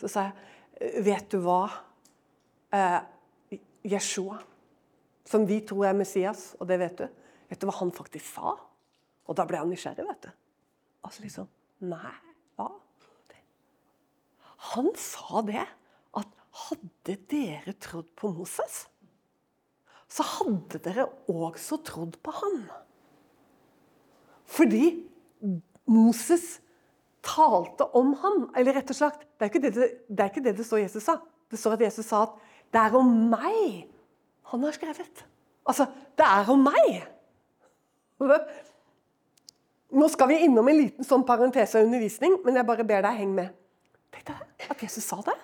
Så 0.00 0.10
sa 0.10 0.28
jeg 0.28 1.02
Vet 1.06 1.28
du 1.30 1.36
hva 1.44 1.60
eh, 2.74 3.02
Jeshua, 3.86 4.40
som 5.28 5.44
vi 5.46 5.60
tror 5.66 5.90
er 5.90 5.94
Messias, 5.94 6.56
og 6.58 6.66
det 6.70 6.78
vet 6.80 7.02
du 7.04 7.21
Vet 7.52 7.60
du 7.60 7.68
hva 7.68 7.76
han 7.82 7.92
faktisk 7.92 8.24
sa? 8.32 8.54
Og 9.28 9.36
da 9.36 9.44
ble 9.48 9.60
han 9.60 9.68
nysgjerrig, 9.68 10.06
vet 10.08 10.24
du. 10.24 10.30
Altså 11.04 11.26
liksom 11.26 11.50
Nei, 11.82 12.14
hva? 12.56 12.70
Han 14.72 14.92
sa 14.96 15.42
det 15.44 15.64
at 16.16 16.34
hadde 16.68 17.16
dere 17.30 17.74
trodd 17.82 18.08
på 18.18 18.30
Moses, 18.36 18.84
så 20.12 20.24
hadde 20.36 20.78
dere 20.84 21.08
også 21.32 21.80
trodd 21.88 22.18
på 22.22 22.34
han. 22.36 22.60
Fordi 24.52 24.84
Moses 25.90 26.60
talte 27.24 27.88
om 27.98 28.12
ham. 28.20 28.44
Eller 28.56 28.78
rett 28.78 28.92
og 28.92 28.98
slett, 28.98 29.24
det 29.36 29.46
er 29.46 29.50
ikke 29.50 29.64
det 29.64 29.74
det, 29.74 29.88
det, 30.08 30.28
ikke 30.30 30.44
det, 30.44 30.56
det 30.60 30.68
står 30.68 30.84
Jesus 30.84 31.08
sa. 31.08 31.16
Det 31.50 31.58
står 31.60 31.76
at 31.76 31.86
Jesus 31.88 32.06
sa 32.08 32.22
at 32.28 32.36
'det 32.72 32.80
er 32.80 32.96
om 32.96 33.08
meg 33.32 33.88
han 34.48 34.62
har 34.62 34.72
skrevet'. 34.72 35.24
Altså, 35.66 35.86
det 36.16 36.24
er 36.24 36.50
om 36.50 36.62
meg! 36.64 37.11
Nå 39.92 40.08
skal 40.08 40.30
vi 40.30 40.42
innom 40.46 40.68
en 40.70 40.78
liten 40.78 41.06
sånn 41.06 41.24
parentese 41.28 41.78
av 41.78 41.86
undervisning, 41.86 42.38
men 42.46 42.56
jeg 42.56 42.68
bare 42.68 42.86
ber 42.88 43.04
deg 43.04 43.18
henge 43.18 43.36
med. 43.36 43.56
Tenk 44.12 44.30
deg 44.30 44.70
at 44.72 44.84
Jesus 44.84 45.04
sa 45.04 45.18
det. 45.26 45.36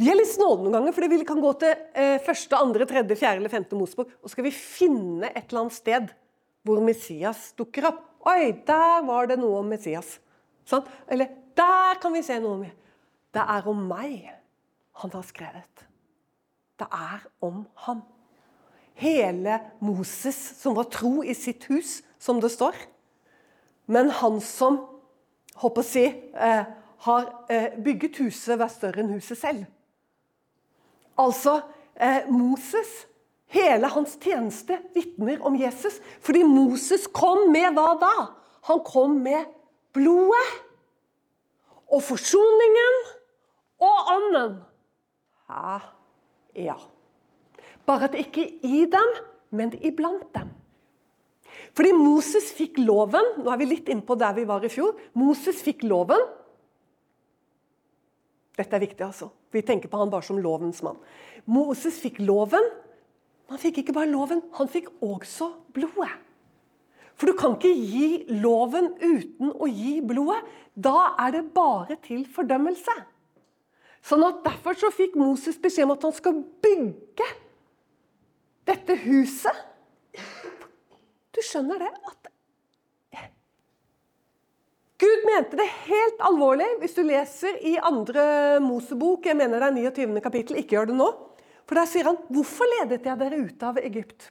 Vi 0.00 0.08
er 0.08 0.16
litt 0.16 0.30
snåle 0.30 0.64
noen 0.64 0.78
ganger, 0.78 0.94
fordi 0.96 1.08
vi 1.12 1.24
kan 1.28 1.40
gå 1.42 1.50
til 1.60 1.72
eh, 1.98 2.16
første, 2.24 2.56
andre, 2.58 2.86
tredje, 2.88 3.18
fjerde 3.18 3.42
eller 3.42 3.52
femte 3.52 3.76
Mosebok, 3.76 4.14
og 4.22 4.32
skal 4.32 4.46
vi 4.46 4.54
finne 4.54 5.28
et 5.28 5.44
eller 5.50 5.64
annet 5.64 5.76
sted 5.76 6.08
hvor 6.66 6.80
Messias 6.84 7.50
dukker 7.58 7.90
opp. 7.90 8.00
Oi, 8.30 8.52
der 8.66 9.02
var 9.06 9.28
det 9.28 9.36
noe 9.42 9.60
om 9.60 9.68
Messias. 9.70 10.16
Sånn? 10.68 10.86
Eller 11.10 11.30
der 11.58 11.98
kan 12.02 12.14
vi 12.14 12.22
se 12.24 12.38
noe 12.40 12.60
om 12.60 12.64
Det 13.32 13.42
er 13.42 13.68
om 13.68 13.84
meg 13.88 14.30
han 15.02 15.12
har 15.14 15.24
skrevet. 15.26 15.84
Det 16.78 16.86
er 16.86 17.22
om 17.44 17.62
ham 17.86 18.02
hele 19.00 19.58
Moses 19.80 20.38
som 20.60 20.76
var 20.76 20.90
tro 20.92 21.22
i 21.24 21.34
sitt 21.34 21.64
hus, 21.70 22.00
som 22.18 22.40
det 22.40 22.52
står. 22.52 22.76
Men 23.90 24.10
han 24.10 24.40
som 24.44 24.80
håper 25.62 25.82
å 25.82 25.86
si, 25.86 26.04
eh, 26.34 26.64
har 27.06 27.30
eh, 27.50 27.72
bygget 27.82 28.20
huset, 28.22 28.58
vært 28.58 28.76
større 28.76 29.02
enn 29.02 29.14
huset 29.16 29.38
selv. 29.38 29.64
Altså 31.18 31.58
eh, 31.96 32.28
Moses, 32.30 32.90
hele 33.52 33.90
hans 33.92 34.14
tjeneste, 34.22 34.78
vitner 34.94 35.42
om 35.44 35.56
Jesus. 35.58 35.98
Fordi 36.24 36.44
Moses 36.46 37.08
kom 37.12 37.50
med 37.52 37.74
hva 37.76 37.92
da? 38.00 38.14
Han 38.70 38.82
kom 38.86 39.18
med 39.24 39.50
blodet 39.92 40.46
og 41.92 42.00
forsoningen 42.06 43.00
og 43.82 44.12
ånden. 44.14 44.56
Ja, 45.50 45.78
ja. 46.56 46.78
Bare 47.88 48.08
at 48.08 48.18
ikke 48.18 48.44
i 48.62 48.84
dem, 48.90 49.14
men 49.50 49.72
iblant 49.82 50.28
dem. 50.34 50.52
Fordi 51.76 51.92
Moses 51.96 52.50
fikk 52.56 52.78
loven 52.80 53.26
Nå 53.40 53.50
er 53.52 53.58
vi 53.60 53.68
litt 53.70 53.90
innpå 53.92 54.16
der 54.20 54.34
vi 54.36 54.46
var 54.48 54.64
i 54.64 54.70
fjor. 54.72 54.96
Moses 55.18 55.62
fikk 55.64 55.84
loven. 55.88 56.20
Dette 58.56 58.76
er 58.76 58.84
viktig, 58.84 59.04
altså. 59.06 59.30
Vi 59.52 59.62
tenker 59.64 59.88
på 59.88 60.00
han 60.00 60.12
bare 60.12 60.24
som 60.26 60.40
lovens 60.40 60.82
mann. 60.84 61.00
Moses 61.48 61.98
fikk 62.00 62.20
loven. 62.22 62.64
Han 63.52 63.60
fikk 63.60 63.82
ikke 63.82 63.94
bare 63.96 64.08
loven, 64.08 64.40
han 64.56 64.68
fikk 64.70 64.88
også 65.04 65.50
blodet. 65.76 66.12
For 67.20 67.28
du 67.28 67.36
kan 67.36 67.58
ikke 67.58 67.72
gi 67.72 68.38
loven 68.40 68.94
uten 69.02 69.52
å 69.52 69.68
gi 69.68 69.98
blodet. 70.04 70.40
Da 70.72 71.12
er 71.20 71.34
det 71.36 71.42
bare 71.52 71.98
til 72.04 72.24
fordømmelse. 72.32 72.94
Sånn 74.02 74.24
at 74.26 74.40
Derfor 74.46 74.78
så 74.78 74.90
fikk 74.92 75.18
Moses 75.20 75.60
beskjed 75.60 75.86
om 75.86 75.94
at 75.94 76.06
han 76.08 76.16
skal 76.16 76.40
bygge 76.64 77.28
dette 78.68 78.96
huset 79.04 79.62
Du 81.32 81.40
skjønner 81.42 81.82
det 81.82 81.92
at 82.10 82.32
Gud 85.02 85.24
mente 85.26 85.58
det 85.58 85.66
helt 85.88 86.20
alvorlig 86.22 86.68
hvis 86.78 86.94
du 86.94 87.02
leser 87.02 87.56
i 87.66 87.72
andre 87.82 88.60
Mosebok, 88.62 89.24
jeg 89.26 89.34
mener 89.34 89.58
det 89.58 89.70
er 89.72 90.04
29. 90.06 90.20
kapittel, 90.22 90.60
ikke 90.60 90.76
gjør 90.76 90.92
det 90.92 90.98
nå. 91.00 91.08
For 91.66 91.74
der 91.74 91.88
sier 91.90 92.06
han 92.06 92.20
'Hvorfor 92.30 92.70
ledet 92.70 93.08
jeg 93.08 93.18
dere 93.18 93.40
ut 93.42 93.62
av 93.66 93.80
Egypt?' 93.82 94.30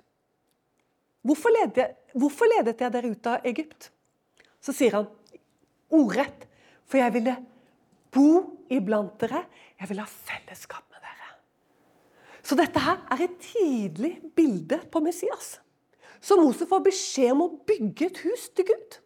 Hvorfor 1.22 1.54
ledet, 1.54 1.78
jeg, 1.78 1.96
hvorfor 2.16 2.50
ledet 2.50 2.80
jeg 2.82 2.94
dere 2.94 3.12
ut 3.12 3.28
av 3.28 3.46
Egypt? 3.46 3.92
Så 4.62 4.74
sier 4.74 4.96
han 4.96 5.10
ordrett, 5.92 6.48
for 6.88 6.98
jeg 6.98 7.14
ville 7.14 7.36
bo 8.10 8.58
iblant 8.72 9.20
dere, 9.20 9.44
jeg 9.78 9.92
ville 9.92 10.02
ha 10.02 10.10
fellesskap 10.10 10.91
så 12.52 12.58
dette 12.60 12.82
her 12.84 12.98
er 13.16 13.22
et 13.24 13.36
tidlig 13.40 14.18
bilde 14.36 14.82
på 14.92 15.00
Messias. 15.04 15.54
Så 16.20 16.36
Moses 16.36 16.68
får 16.68 16.84
beskjed 16.84 17.32
om 17.32 17.46
å 17.46 17.54
bygge 17.64 18.10
et 18.10 18.20
hus 18.26 18.50
til 18.52 18.68
Gud. 18.68 18.98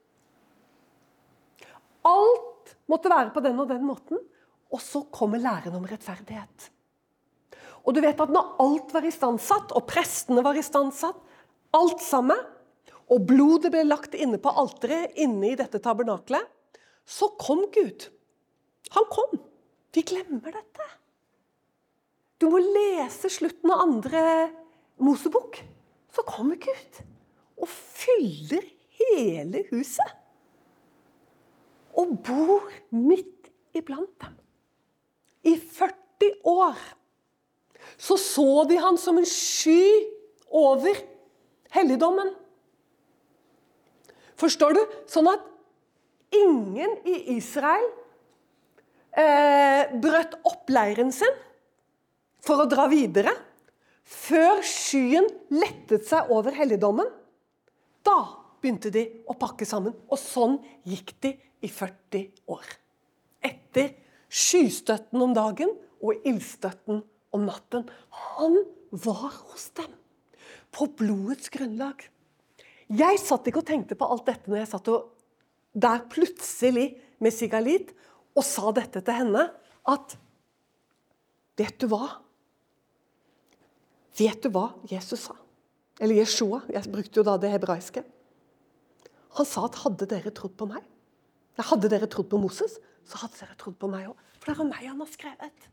Alt 2.09 2.73
måtte 2.89 3.11
være 3.11 3.29
på 3.35 3.43
den 3.45 3.61
og 3.61 3.69
den 3.69 3.85
måten. 3.85 4.17
Og 4.73 4.81
så 4.81 5.03
kommer 5.13 5.39
læren 5.39 5.77
om 5.77 5.85
rettferdighet. 5.85 6.71
Og 7.85 7.93
du 7.93 8.01
vet 8.01 8.19
at 8.19 8.33
når 8.33 8.55
alt 8.65 8.91
var 8.95 9.05
istandsatt, 9.05 9.75
og 9.77 9.85
prestene 9.87 10.41
var 10.43 10.57
istandsatt, 10.57 11.21
alt 11.77 12.01
sammen, 12.01 12.41
og 13.13 13.27
blodet 13.29 13.69
ble 13.69 13.85
lagt 13.85 14.17
inne 14.17 14.41
på 14.41 14.49
alteret 14.57 15.13
inne 15.21 15.51
i 15.51 15.57
dette 15.59 15.77
tabernaklet, 15.85 16.49
så 17.05 17.29
kom 17.37 17.67
Gud. 17.69 18.09
Han 18.97 19.05
kom. 19.13 19.37
Vi 19.93 20.01
glemmer 20.01 20.57
dette. 20.57 20.89
Du 22.41 22.49
må 22.51 22.59
lese 22.59 23.31
slutten 23.31 23.71
av 23.71 23.85
andre 23.85 24.21
Mosebok. 25.03 25.61
Så 26.11 26.23
kommer 26.27 26.59
Gud 26.59 27.01
og 27.55 27.69
fyller 27.71 28.65
hele 28.99 29.63
huset. 29.71 30.15
Og 31.95 32.17
bor 32.27 32.67
midt 32.91 33.49
iblant 33.75 34.11
dem. 34.23 34.35
I 35.45 35.55
40 35.55 36.31
år. 36.43 36.77
så 37.97 38.17
så 38.17 38.65
de 38.67 38.77
han 38.81 38.97
som 38.97 39.17
en 39.17 39.25
sky 39.25 40.03
over 40.49 40.95
helligdommen. 41.69 42.33
Forstår 44.35 44.73
du? 44.73 44.81
Sånn 45.07 45.29
at 45.31 45.43
ingen 46.35 46.97
i 47.07 47.37
Israel 47.37 47.85
eh, 49.15 49.93
brøt 50.01 50.35
opp 50.43 50.71
leiren 50.73 51.13
sin 51.15 51.44
for 52.45 52.61
å 52.61 52.69
dra 52.69 52.87
videre 52.91 53.33
før 54.05 54.61
skyen 54.65 55.27
lettet 55.53 56.05
seg 56.07 56.29
over 56.33 56.53
helligdommen. 56.55 57.07
Da 58.05 58.19
begynte 58.61 58.91
de 58.93 59.05
å 59.29 59.35
pakke 59.37 59.65
sammen. 59.67 59.95
Og 60.09 60.19
sånn 60.21 60.59
gikk 60.85 61.15
de 61.25 61.33
i 61.65 61.69
40 61.71 62.51
år. 62.53 62.65
Etter 63.45 63.93
skystøtten 64.29 65.21
om 65.21 65.33
dagen 65.35 65.71
og 66.01 66.25
ildstøtten 66.27 67.01
om 67.35 67.45
natten. 67.47 67.85
Han 68.35 68.59
var 68.91 69.31
hos 69.49 69.69
dem 69.77 69.93
på 70.75 70.89
blodets 70.99 71.49
grunnlag. 71.53 71.97
Jeg 72.85 73.17
satt 73.21 73.47
ikke 73.49 73.63
og 73.63 73.69
tenkte 73.69 73.97
på 73.97 74.05
alt 74.05 74.27
dette 74.27 74.51
når 74.51 74.61
jeg 74.61 74.71
satt 74.75 74.91
der 75.75 76.03
plutselig 76.11 76.91
med 77.23 77.33
Sigalit 77.33 77.89
og 78.35 78.43
sa 78.45 78.69
dette 78.75 79.01
til 79.01 79.23
henne, 79.23 79.47
at 79.87 80.17
Vet 81.55 81.77
du 81.79 81.87
hva? 81.87 82.24
Vet 84.15 84.43
du 84.43 84.51
hva 84.53 84.69
Jesus 84.89 85.27
sa? 85.27 85.35
Eller 85.99 86.21
Jeshua. 86.21 86.61
Jeg 86.71 86.91
brukte 86.91 87.19
jo 87.19 87.25
da 87.27 87.35
det 87.39 87.51
hebraiske. 87.53 88.03
Han 89.35 89.47
sa 89.47 89.65
at 89.67 89.81
hadde 89.83 90.07
dere 90.07 90.31
trodd 90.35 90.55
på 90.55 90.67
meg, 90.69 90.83
hadde 91.59 91.89
dere 91.91 92.07
trodd 92.11 92.29
på 92.31 92.39
Moses, 92.39 92.77
så 93.07 93.19
hadde 93.21 93.41
dere 93.41 93.57
trodd 93.59 93.75
på 93.79 93.89
meg 93.91 94.07
òg. 94.09 94.19
For 94.39 94.51
det 94.51 94.63
er 94.63 94.69
meg 94.69 94.87
han 94.87 95.01
har 95.01 95.11
skrevet. 95.11 95.67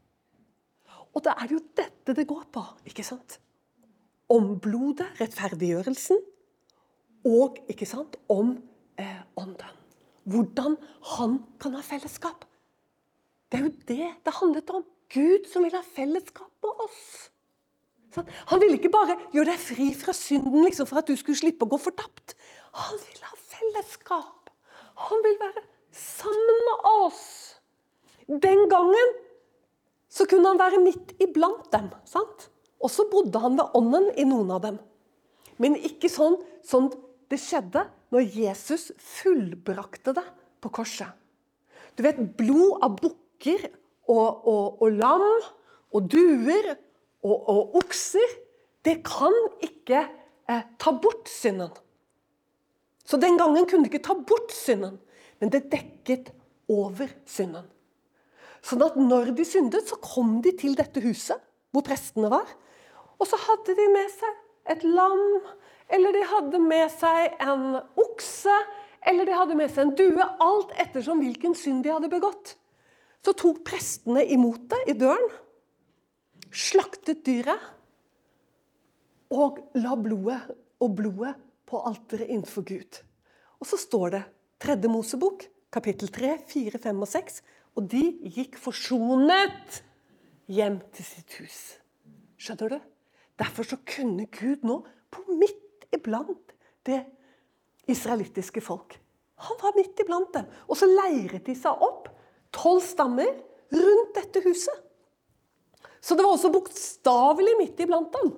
Og 1.13 1.23
da 1.25 1.35
er 1.37 1.49
det 1.49 1.57
jo 1.57 1.63
dette 1.77 2.15
det 2.17 2.27
går 2.29 2.47
på. 2.55 2.63
ikke 2.89 3.05
sant? 3.07 3.39
Om 4.33 4.57
blodet, 4.65 5.11
rettferdiggjørelsen, 5.21 6.23
og 7.29 7.59
ikke 7.71 7.87
sant, 7.87 8.17
om 8.33 8.57
eh, 8.99 9.21
ånden. 9.39 9.79
Hvordan 10.27 10.79
han 11.17 11.37
kan 11.63 11.77
ha 11.77 11.83
fellesskap. 11.85 12.47
Det 13.51 13.61
er 13.61 13.67
jo 13.67 13.75
det 13.87 14.09
det 14.25 14.35
handlet 14.39 14.71
om. 14.75 14.87
Gud 15.13 15.47
som 15.53 15.67
vil 15.67 15.77
ha 15.77 15.83
fellesskap 15.85 16.51
med 16.65 16.83
oss. 16.87 17.32
Han 18.21 18.61
ville 18.61 18.77
ikke 18.77 18.93
bare 18.93 19.17
gjøre 19.33 19.53
deg 19.53 19.61
fri 19.61 19.89
fra 19.97 20.15
synden 20.17 20.65
liksom, 20.67 20.89
for 20.89 21.01
at 21.01 21.09
du 21.09 21.17
skulle 21.17 21.39
slippe 21.39 21.67
å 21.67 21.73
gå 21.73 21.81
fortapt. 21.81 22.37
Han 22.77 23.01
vil 23.01 23.27
ha 23.27 23.37
fellesskap. 23.53 24.53
Han 25.09 25.25
vil 25.25 25.39
være 25.41 25.65
sammen 25.97 26.65
med 26.69 26.89
oss. 26.93 27.23
Den 28.29 28.67
gangen 28.73 29.15
så 30.13 30.27
kunne 30.29 30.53
han 30.53 30.61
være 30.61 30.83
midt 30.83 31.15
iblant 31.25 31.71
dem. 31.73 31.89
sant? 32.05 32.49
Og 32.83 32.91
så 32.91 33.07
bodde 33.09 33.41
han 33.41 33.57
ved 33.59 33.77
ånden 33.79 34.11
i 34.19 34.27
noen 34.29 34.51
av 34.53 34.63
dem. 34.67 34.79
Men 35.63 35.79
ikke 35.79 36.11
sånn 36.11 36.37
som 36.67 36.91
det 37.31 37.41
skjedde 37.41 37.87
når 38.13 38.29
Jesus 38.37 38.91
fullbrakte 39.01 40.15
det 40.17 40.25
på 40.63 40.73
korset. 40.75 41.09
Du 41.97 42.05
vet, 42.05 42.19
blod 42.37 42.83
av 42.85 42.97
bukker 43.01 43.69
og, 44.09 44.47
og, 44.49 44.83
og, 44.83 44.89
lam 44.97 45.25
og 45.93 46.09
duer 46.13 46.75
og, 47.23 47.37
og 47.49 47.77
okser, 47.83 48.37
det 48.87 48.99
kan 49.07 49.35
ikke 49.63 50.03
eh, 50.51 50.65
ta 50.79 50.93
bort 50.99 51.31
synden. 51.31 51.71
Så 53.07 53.19
den 53.21 53.39
gangen 53.39 53.67
kunne 53.67 53.87
det 53.87 53.93
ikke 53.93 54.07
ta 54.07 54.17
bort 54.19 54.55
synden, 54.55 54.99
men 55.41 55.51
det 55.53 55.69
dekket 55.73 56.33
over 56.71 57.11
synden. 57.27 57.67
Sånn 58.63 58.85
at 58.87 58.99
når 58.99 59.33
de 59.37 59.47
syndet, 59.47 59.89
så 59.91 59.99
kom 60.03 60.39
de 60.43 60.53
til 60.59 60.77
dette 60.79 61.03
huset 61.03 61.41
hvor 61.73 61.85
prestene 61.87 62.31
var. 62.31 62.47
Og 63.19 63.27
så 63.27 63.39
hadde 63.41 63.75
de 63.79 63.89
med 63.91 64.11
seg 64.13 64.39
et 64.75 64.85
lam, 64.87 65.43
eller 65.93 66.15
de 66.15 66.23
hadde 66.31 66.61
med 66.63 66.91
seg 66.95 67.43
en 67.43 67.81
okse, 67.99 68.55
eller 69.11 69.27
de 69.27 69.35
hadde 69.35 69.57
med 69.59 69.73
seg 69.73 69.89
en 69.89 69.95
due. 69.99 70.27
Alt 70.43 70.75
ettersom 70.83 71.23
hvilken 71.23 71.57
synd 71.59 71.83
de 71.85 71.91
hadde 71.95 72.11
begått. 72.13 72.55
Så 73.23 73.35
tok 73.39 73.63
prestene 73.67 74.25
imot 74.35 74.63
det 74.71 74.83
i 74.91 74.97
døren, 74.99 75.27
slaktet 76.53 77.25
dyret 77.27 77.71
og 79.33 79.63
la 79.81 79.97
blodet 79.97 80.41
og 80.83 80.95
blodet 80.99 81.33
på 81.69 81.81
alteret 81.89 82.29
innenfor 82.29 82.67
Gud. 82.69 83.01
Og 83.63 83.69
så 83.69 83.79
står 83.81 84.15
det 84.17 84.23
tredje 84.61 84.91
Mosebok, 84.91 85.47
kapittel 85.73 86.11
3, 86.13 86.37
4, 86.49 86.79
5 86.83 87.05
og 87.05 87.09
6. 87.09 87.41
Og 87.79 87.87
de 87.89 88.03
gikk 88.35 88.59
forsonet 88.61 89.81
hjem 90.53 90.81
til 90.93 91.07
sitt 91.07 91.39
hus. 91.41 91.61
Skjønner 92.37 92.75
du? 92.75 92.79
Derfor 93.41 93.67
så 93.67 93.79
kunne 93.89 94.29
Gud 94.35 94.67
nå, 94.67 94.83
på 95.13 95.25
midt 95.39 95.87
iblant 95.93 96.53
det 96.89 97.03
israelittiske 97.91 98.63
folk 98.65 98.99
Han 99.43 99.59
var 99.61 99.75
midt 99.77 99.99
iblant 100.01 100.35
dem. 100.35 100.47
Og 100.69 100.77
så 100.79 100.87
leiret 100.87 101.47
de 101.47 101.55
seg 101.59 101.81
opp 101.83 102.07
tolv 102.55 102.83
stammer 102.85 103.33
rundt 103.73 104.13
dette 104.15 104.43
huset. 104.45 104.77
Så 106.03 106.17
det 106.19 106.25
var 106.27 106.35
også 106.35 106.51
bokstavelig 106.51 107.55
midt 107.61 107.81
iblant 107.85 108.11
dem. 108.17 108.33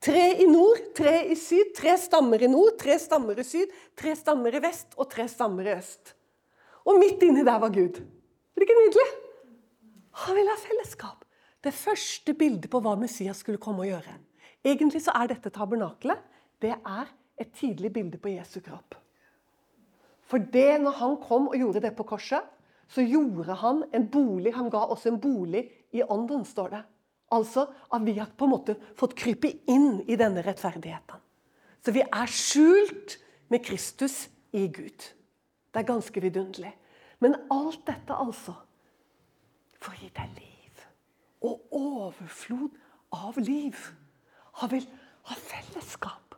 Tre 0.00 0.22
i 0.40 0.46
nord, 0.48 0.80
tre 0.96 1.26
i 1.28 1.36
syd, 1.36 1.74
tre 1.76 1.92
stammer 2.00 2.40
i 2.40 2.48
nord, 2.48 2.78
tre 2.80 2.96
stammer 2.98 3.36
i 3.36 3.44
syd, 3.44 3.68
tre 3.98 4.14
stammer 4.16 4.54
i 4.56 4.62
vest 4.64 4.96
og 4.96 5.10
tre 5.12 5.26
stammer 5.28 5.68
i 5.68 5.74
øst. 5.76 6.14
Og 6.88 6.96
midt 6.96 7.20
inni 7.26 7.44
der 7.44 7.60
var 7.60 7.74
Gud. 7.74 8.00
Er 8.00 8.62
det 8.62 8.64
ikke 8.64 8.78
nydelig? 8.78 9.08
Han 10.24 10.38
ville 10.38 10.54
ha 10.54 10.62
fellesskap. 10.62 11.26
Det 11.60 11.76
første 11.76 12.32
bildet 12.32 12.70
på 12.72 12.80
hva 12.80 12.94
Messias 12.96 13.44
skulle 13.44 13.60
komme 13.60 13.84
og 13.84 13.90
gjøre. 13.90 14.16
Egentlig 14.64 15.02
så 15.04 15.12
er 15.20 15.34
dette 15.34 15.52
tabernakelet 15.52 16.24
det 16.60 16.74
er 16.76 17.08
et 17.40 17.52
tidlig 17.56 17.92
bilde 17.92 18.18
på 18.20 18.34
Jesu 18.34 18.60
kropp. 18.60 18.96
For 20.28 20.42
det 20.52 20.80
når 20.82 20.96
han 21.00 21.16
kom 21.24 21.48
og 21.48 21.56
gjorde 21.56 21.82
det 21.84 21.94
på 21.96 22.06
korset, 22.08 22.44
så 22.90 23.02
gjorde 23.04 23.54
han 23.62 23.84
en 23.94 24.08
bolig. 24.10 24.52
Han 24.54 24.68
ga 24.70 24.84
oss 24.92 25.06
en 25.08 25.20
bolig 25.20 25.64
i 25.90 26.02
ånden, 26.02 26.44
står 26.44 26.74
det. 26.74 26.82
Altså 27.30 27.66
at 27.90 28.04
vi 28.06 28.16
har 28.18 28.30
på 28.36 28.46
en 28.46 28.54
måte 28.54 28.76
fått 28.98 29.16
krype 29.18 29.50
inn 29.70 30.00
i 30.10 30.18
denne 30.18 30.42
rettferdigheten. 30.42 31.22
Så 31.80 31.94
vi 31.94 32.02
er 32.04 32.32
skjult 32.34 33.16
med 33.50 33.64
Kristus 33.64 34.28
i 34.52 34.66
Gud. 34.68 35.06
Det 35.70 35.80
er 35.80 35.88
ganske 35.88 36.22
vidunderlig. 36.22 36.72
Men 37.22 37.36
alt 37.52 37.84
dette 37.86 38.16
altså 38.16 38.54
for 39.80 39.94
å 39.94 40.00
gi 40.00 40.10
deg 40.16 40.32
liv. 40.36 40.86
Og 41.46 41.76
overflod 41.76 42.74
av 43.16 43.38
liv. 43.40 43.76
Han 44.60 44.72
vil 44.74 44.86
ha 45.30 45.36
fellesskap. 45.38 46.36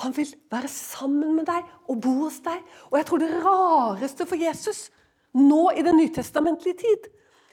Han 0.00 0.14
vil 0.16 0.30
være 0.52 0.70
sammen 0.70 1.34
med 1.36 1.48
deg 1.50 1.66
og 1.90 2.00
bo 2.04 2.12
hos 2.24 2.38
deg. 2.44 2.60
Og 2.90 3.00
jeg 3.00 3.08
tror 3.08 3.22
det 3.22 3.32
rareste 3.44 4.26
for 4.28 4.40
Jesus 4.40 4.88
nå 5.36 5.70
i 5.76 5.84
den 5.86 5.98
nytestamentlige 6.00 6.80
tid 6.80 7.10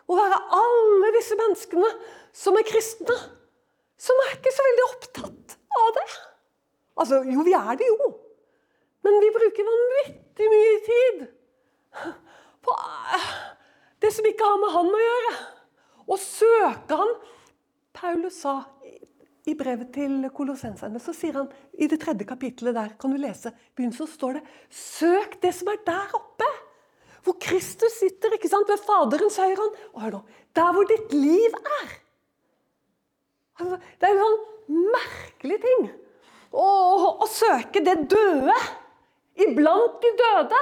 å 0.08 0.17
være 0.17 0.39
alle 0.58 1.12
disse 1.17 1.36
menneskene 1.39 1.89
som 2.36 2.58
er 2.60 2.67
kristne, 2.67 3.17
som 4.00 4.24
er 4.24 4.38
ikke 4.38 4.54
så 4.54 4.65
veldig 4.67 4.86
opptatt 4.88 5.58
av 5.78 5.89
det. 5.98 6.08
Altså, 6.98 7.22
jo, 7.28 7.43
vi 7.46 7.56
er 7.58 7.76
det 7.80 7.89
jo. 7.89 8.12
Men 9.06 9.20
vi 9.24 9.34
bruker 9.36 9.67
vanvittig 9.67 10.48
mye 10.54 10.78
tid 10.88 11.26
på 12.65 12.78
eh, 13.17 13.28
det 14.04 14.12
som 14.13 14.26
ikke 14.28 14.48
har 14.48 14.62
med 14.62 14.74
han 14.74 14.89
å 14.93 15.04
gjøre. 15.04 15.36
Og 16.08 16.22
søke 16.22 17.00
han 17.02 17.13
Paulus 17.98 18.41
sa 18.43 18.60
i 19.48 19.56
brevet 19.56 19.93
til 19.96 20.28
kolossenserne, 20.36 21.00
så 21.00 21.13
sier 21.15 21.39
han 21.39 21.48
i 21.80 21.88
det 21.88 22.02
tredje 22.02 22.28
kapittelet 22.28 22.76
der, 22.76 22.96
kan 23.00 23.13
du 23.13 23.20
lese, 23.22 23.54
begynnelsen 23.78 24.10
står 24.12 24.39
det 24.39 24.43
Søk 24.76 25.38
det 25.43 25.54
som 25.56 25.72
er 25.72 25.80
der 25.88 26.15
oppe 26.17 26.48
hvor 27.28 27.38
Kristus 27.44 28.00
sitter 28.00 28.36
ikke 28.38 28.50
sant, 28.52 28.70
ved 28.72 28.80
Faderens 28.80 29.38
høyre 29.42 29.60
hånd. 29.60 30.20
Der 30.56 30.74
hvor 30.74 30.88
ditt 30.88 31.13
liv 31.13 31.56
er. 31.60 31.96
Altså, 33.58 33.80
det 34.00 34.08
er 34.08 34.13
en 34.13 34.22
sånn 34.24 34.84
merkelig 34.94 35.58
ting 35.63 35.88
å, 36.52 36.68
å 37.24 37.28
søke 37.32 37.82
det 37.84 37.96
døde 38.12 38.58
iblant 39.48 39.98
de 40.04 40.12
døde. 40.22 40.60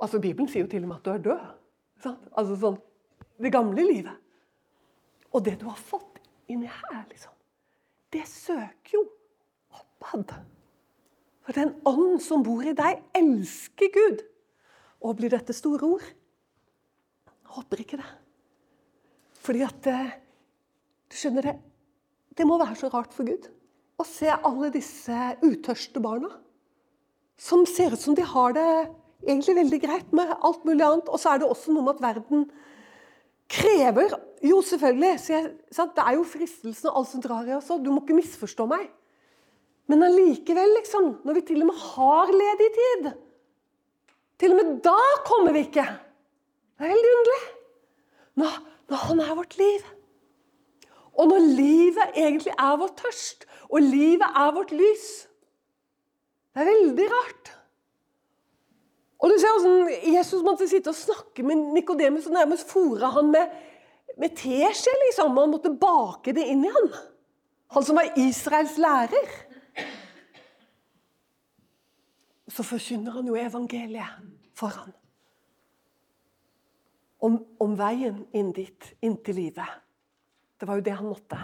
Altså, 0.00 0.20
Bibelen 0.20 0.48
sier 0.50 0.64
jo 0.64 0.70
til 0.72 0.84
og 0.84 0.90
med 0.90 0.98
at 0.98 1.06
du 1.06 1.12
er 1.12 1.22
død. 1.28 1.44
Sant? 2.04 2.24
Altså 2.36 2.58
sånn 2.60 2.74
Det 3.40 3.50
gamle 3.52 3.82
livet. 3.86 4.18
Og 5.34 5.42
det 5.44 5.56
du 5.60 5.64
har 5.66 5.78
fått 5.80 6.20
inni 6.50 6.68
her, 6.70 7.00
liksom, 7.10 7.32
det 8.14 8.22
søker 8.30 8.98
jo 8.98 9.00
oppad. 9.74 10.36
For 11.44 11.56
den 11.56 11.74
ånd 11.84 12.22
som 12.24 12.44
bor 12.44 12.64
i 12.64 12.74
deg, 12.76 13.02
elsker 13.16 13.90
Gud. 13.92 14.22
Og 15.04 15.18
blir 15.18 15.32
dette 15.32 15.52
store 15.56 15.84
ord? 15.96 16.04
Jeg 17.28 17.56
håper 17.56 17.82
ikke 17.84 18.00
det. 18.00 18.10
Fordi 19.44 19.64
at 19.66 19.90
eh, 19.92 20.14
Du 21.12 21.18
skjønner 21.20 21.44
det 21.44 21.58
Det 22.34 22.46
må 22.48 22.56
være 22.58 22.78
så 22.80 22.88
rart 22.88 23.12
for 23.14 23.28
Gud 23.28 23.50
å 24.00 24.06
se 24.08 24.26
alle 24.26 24.72
disse 24.74 25.14
utørste 25.44 26.00
barna. 26.02 26.30
Som 27.38 27.64
ser 27.66 27.94
ut 27.94 28.02
som 28.02 28.16
de 28.18 28.24
har 28.26 28.54
det 28.56 28.68
egentlig 29.24 29.56
veldig 29.60 29.80
greit 29.84 30.12
med 30.16 30.32
alt 30.34 30.64
mulig 30.66 30.82
annet. 30.82 31.10
Og 31.10 31.20
så 31.20 31.34
er 31.34 31.42
det 31.42 31.48
også 31.48 31.74
noe 31.74 31.86
med 31.86 31.94
at 31.96 32.02
verden 32.02 32.48
krever 33.50 34.16
jo 34.44 34.60
selvfølgelig 34.64 35.30
jeg? 35.30 35.52
Det 35.70 36.04
er 36.04 36.16
jo 36.16 36.26
fristelsen 36.26 36.90
og 36.90 37.00
alt 37.00 37.12
som 37.12 37.24
drar 37.24 37.48
i 37.48 37.56
oss. 37.56 37.70
Du 37.70 37.90
må 37.92 38.02
ikke 38.02 38.18
misforstå 38.18 38.66
meg. 38.70 38.88
Men 39.90 40.06
allikevel, 40.06 40.70
liksom, 40.78 41.10
når 41.24 41.38
vi 41.38 41.42
til 41.48 41.64
og 41.64 41.68
med 41.68 41.80
har 41.80 42.32
ledig 42.32 42.70
tid 42.78 43.10
Til 44.40 44.54
og 44.54 44.56
med 44.58 44.78
da 44.84 45.00
kommer 45.26 45.52
vi 45.54 45.66
ikke. 45.68 45.84
Det 46.74 46.86
er 46.86 46.94
veldig 46.94 47.10
underlig. 47.18 47.42
Når, 48.40 48.54
når 48.90 49.02
han 49.08 49.20
er 49.20 49.34
vårt 49.38 49.58
liv. 49.58 49.84
Og 51.14 51.28
når 51.30 51.44
livet 51.58 52.16
egentlig 52.16 52.54
er 52.58 52.78
vår 52.80 52.90
tørst, 52.98 53.46
og 53.70 53.84
livet 53.84 54.26
er 54.26 54.56
vårt 54.56 54.72
lys. 54.74 55.06
Det 56.54 56.64
er 56.64 56.70
veldig 56.72 57.06
rart. 57.12 57.52
Og 59.22 59.30
du 59.30 59.38
ser 59.40 59.54
hvordan 59.54 60.14
Jesus 60.16 60.42
måtte 60.44 60.68
sitte 60.68 60.92
og 60.92 60.98
snakke 60.98 61.46
med 61.46 61.70
Nikodemus 61.76 62.26
og 62.28 62.34
nærmest 62.36 62.68
fôre 62.68 63.08
han 63.14 63.30
med, 63.32 63.54
med 64.18 64.34
teskje. 64.36 64.92
liksom. 65.06 65.38
Han 65.38 65.54
måtte 65.54 65.72
bake 65.80 66.34
det 66.36 66.44
inn 66.50 66.66
i 66.66 66.72
han. 66.74 66.90
Han 67.74 67.86
som 67.86 67.96
var 67.96 68.10
Israels 68.20 68.76
lærer. 68.78 69.30
Så 72.54 72.62
forkynner 72.62 73.16
han 73.16 73.26
jo 73.26 73.34
evangeliet 73.34 74.22
for 74.54 74.70
han. 74.70 74.92
Om, 77.24 77.40
om 77.58 77.74
veien 77.78 78.20
inn 78.36 78.52
dit, 78.54 78.90
inn 79.02 79.16
til 79.24 79.40
livet. 79.40 79.80
Det 80.60 80.68
var 80.68 80.78
jo 80.78 80.84
det 80.86 80.94
han 80.94 81.08
måtte. 81.08 81.40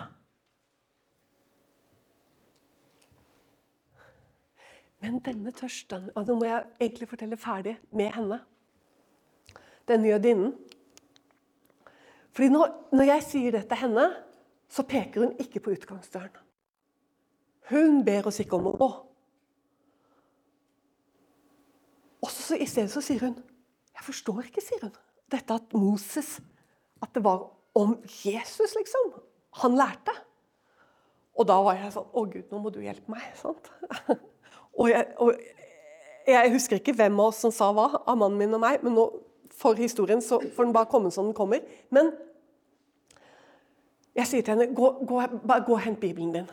Men 5.00 5.18
denne 5.24 5.52
tørsten 5.56 6.10
og 6.14 6.28
Nå 6.28 6.36
må 6.36 6.46
jeg 6.46 6.66
egentlig 6.78 7.08
fortelle 7.08 7.40
ferdig 7.40 7.78
med 7.96 8.12
henne. 8.14 8.42
Denne 9.88 10.12
jødinnen. 10.12 10.54
Fordi 12.30 12.48
når, 12.52 12.74
når, 12.92 13.06
jeg 13.16 13.22
sier 13.26 13.56
det 13.56 13.66
til 13.66 13.80
henne, 13.80 14.06
så 14.70 14.84
peker 14.86 15.24
hun 15.24 15.38
ikke 15.42 15.60
på 15.64 15.72
utgangsdøren. 15.74 16.36
Hun 17.70 18.04
ber 18.04 18.28
oss 18.30 18.38
ikke 18.44 18.60
om 18.60 18.68
å 18.70 18.76
gå. 18.78 18.90
Og 22.20 22.30
så 22.32 22.58
I 22.60 22.68
stedet 22.68 22.92
så 22.92 23.02
sier 23.04 23.22
hun 23.24 23.36
Jeg 23.94 24.04
forstår 24.06 24.42
ikke, 24.48 24.64
sier 24.64 24.82
hun. 24.82 24.96
Dette 25.30 25.54
at 25.54 25.72
Moses 25.76 26.38
At 27.02 27.14
det 27.14 27.24
var 27.24 27.48
om 27.74 27.94
Jesus, 28.24 28.74
liksom. 28.76 29.12
Han 29.62 29.76
lærte. 29.78 30.12
Og 31.38 31.46
da 31.48 31.60
var 31.62 31.78
jeg 31.78 31.92
sånn 31.94 32.08
Å, 32.10 32.24
Gud, 32.26 32.46
nå 32.50 32.60
må 32.60 32.72
du 32.74 32.80
hjelpe 32.82 33.12
meg. 33.12 33.24
sant? 33.38 33.70
Og 34.80 34.88
jeg, 34.88 35.06
og 35.18 35.34
jeg, 36.26 36.52
husker 36.54 36.78
ikke 36.78 36.94
hvem 36.96 37.18
av 37.20 37.32
oss 37.32 37.40
som 37.42 37.52
sa 37.52 37.66
hva, 37.74 37.88
av 37.98 38.16
mannen 38.16 38.38
min 38.38 38.54
og 38.56 38.62
meg, 38.62 38.84
men 38.86 38.94
nå, 38.96 39.02
for 39.52 39.76
historien 39.76 40.22
så 40.24 40.38
får 40.40 40.68
den 40.68 40.72
bare 40.72 40.88
komme 40.88 41.10
som 41.12 41.26
den 41.26 41.36
kommer. 41.36 41.64
Men 41.92 42.12
jeg 44.16 44.30
sier 44.30 44.46
til 44.46 44.54
henne 44.54 44.70
gå, 44.76 44.92
gå, 45.10 45.18
gå 45.42 45.74
og 45.74 45.82
hent 45.84 46.00
Bibelen 46.00 46.32
din. 46.32 46.48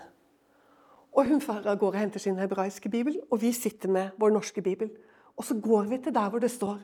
Og 1.18 1.30
hun 1.30 1.40
går 1.40 1.88
og 1.88 1.98
henter 1.98 2.20
sin 2.20 2.42
hebraiske 2.42 2.90
bibel, 2.90 3.22
og 3.32 3.40
vi 3.42 3.54
sitter 3.56 3.90
med 3.90 4.18
vår 4.20 4.36
norske 4.36 4.62
bibel. 4.62 4.92
Og 5.38 5.46
så 5.46 5.58
går 5.62 5.90
vi 5.92 6.02
til 6.02 6.16
der 6.16 6.30
hvor 6.34 6.42
det 6.42 6.52
står 6.52 6.80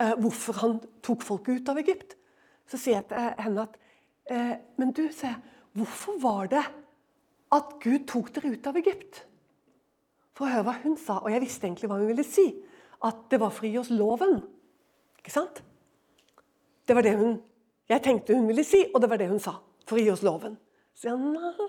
eh, 0.00 0.14
hvorfor 0.18 0.60
han 0.62 0.78
tok 1.04 1.24
folket 1.26 1.60
ut 1.60 1.72
av 1.72 1.80
Egypt. 1.82 2.16
Så 2.68 2.80
sier 2.80 3.00
jeg 3.00 3.08
til 3.10 3.44
henne 3.44 3.68
at 3.68 3.78
eh, 4.30 4.54
Men 4.80 4.92
du, 4.96 5.06
se, 5.12 5.30
hvorfor 5.76 6.20
var 6.22 6.52
det 6.52 6.64
at 7.52 7.74
Gud 7.80 8.06
tok 8.08 8.32
dere 8.34 8.56
ut 8.56 8.66
av 8.68 8.76
Egypt? 8.80 9.24
for 10.38 10.46
å 10.46 10.52
høre 10.52 10.68
hva 10.68 10.76
hun 10.84 10.94
sa. 11.00 11.18
Og 11.24 11.32
jeg 11.32 11.42
visste 11.42 11.66
egentlig 11.66 11.90
hva 11.90 11.98
hun 11.98 12.10
ville 12.12 12.26
si. 12.26 12.46
At 13.04 13.26
det 13.30 13.40
var 13.42 13.50
for 13.54 13.66
å 13.66 13.72
gi 13.72 13.80
oss 13.80 13.90
loven. 13.90 14.38
Ikke 15.18 15.34
sant? 15.34 15.62
Det 16.86 16.96
var 16.96 17.06
det 17.06 17.18
hun 17.18 17.38
jeg 17.88 18.02
tenkte 18.04 18.36
hun 18.36 18.44
ville 18.50 18.60
si, 18.68 18.82
og 18.92 19.00
det 19.00 19.08
var 19.08 19.16
det 19.16 19.30
hun 19.30 19.40
sa. 19.40 19.54
For 19.88 19.96
å 19.96 20.02
gi 20.02 20.10
oss 20.12 20.20
loven. 20.20 20.58
Så 20.92 21.08
jeg, 21.08 21.16
nei, 21.16 21.68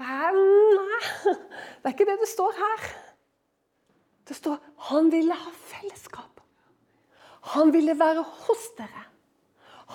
nei, 0.00 1.02
det 1.30 1.86
er 1.86 1.94
ikke 1.94 2.06
det 2.08 2.16
det 2.18 2.26
står 2.26 2.56
her. 2.58 2.88
Det 4.30 4.38
står 4.38 4.60
han 4.90 5.10
ville 5.10 5.34
ha 5.34 5.52
fellesskap. 5.66 6.40
Han 7.56 7.72
ville 7.74 7.96
være 7.98 8.22
hos 8.46 8.68
dere. 8.78 9.04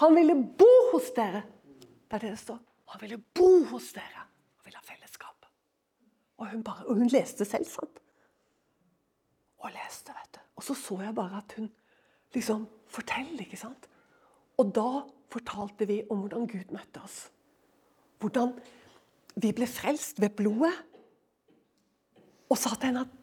Han 0.01 0.15
ville 0.17 0.35
bo 0.35 0.71
hos 0.91 1.13
dere. 1.15 1.45
Det 1.79 2.19
er 2.19 2.27
det 2.27 2.35
det 2.35 2.43
står. 2.43 2.59
Han 2.91 3.01
ville 3.01 3.21
bo 3.39 3.49
hos 3.71 3.93
dere. 3.95 4.25
Og 6.37 6.51
hun, 6.51 6.63
bare, 6.63 6.85
og 6.85 6.99
hun 6.99 7.07
leste 7.07 7.45
selv, 7.47 7.65
sant? 7.69 7.99
Og 9.63 9.71
leste, 9.73 10.13
vet 10.13 10.35
du. 10.35 10.41
Og 10.55 10.63
så 10.67 10.75
så 10.77 10.97
jeg 11.01 11.15
bare 11.15 11.39
at 11.39 11.55
hun 11.57 11.69
liksom 12.35 12.67
forteller, 12.91 13.45
ikke 13.45 13.59
sant? 13.59 13.87
Og 14.59 14.71
da 14.75 15.05
fortalte 15.31 15.87
vi 15.87 16.01
om 16.11 16.25
hvordan 16.25 16.47
Gud 16.51 16.73
møtte 16.75 17.03
oss. 17.03 17.29
Hvordan 18.19 18.53
vi 19.35 19.51
ble 19.55 19.67
frelst 19.67 20.21
ved 20.21 20.35
blodet. 20.35 20.75
Og 22.49 22.59
sa 22.59 22.75
til 22.75 22.91
henne 22.91 23.07
at 23.07 23.15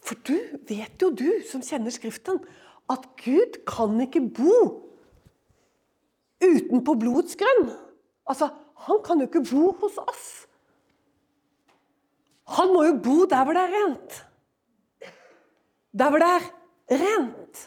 For 0.00 0.18
du 0.26 0.36
vet 0.68 1.02
jo, 1.02 1.10
du 1.12 1.28
som 1.48 1.62
kjenner 1.64 1.92
Skriften, 1.94 2.40
at 2.90 3.04
Gud 3.20 3.60
kan 3.68 4.00
ikke 4.02 4.22
bo 4.34 4.56
utenpå 6.40 6.96
blodets 6.98 7.36
grunn. 7.38 7.70
Altså, 8.28 8.50
Han 8.80 9.02
kan 9.04 9.20
jo 9.20 9.26
ikke 9.28 9.42
bo 9.44 9.74
hos 9.76 9.98
oss. 10.00 10.28
Han 12.56 12.70
må 12.72 12.86
jo 12.86 12.94
bo 13.04 13.26
der 13.28 13.44
hvor 13.44 13.52
det 13.52 13.64
er 13.66 13.74
rent. 13.74 14.14
Der 15.92 16.08
hvor 16.08 16.22
det 16.22 16.30
er 16.30 16.46
rent. 17.02 17.66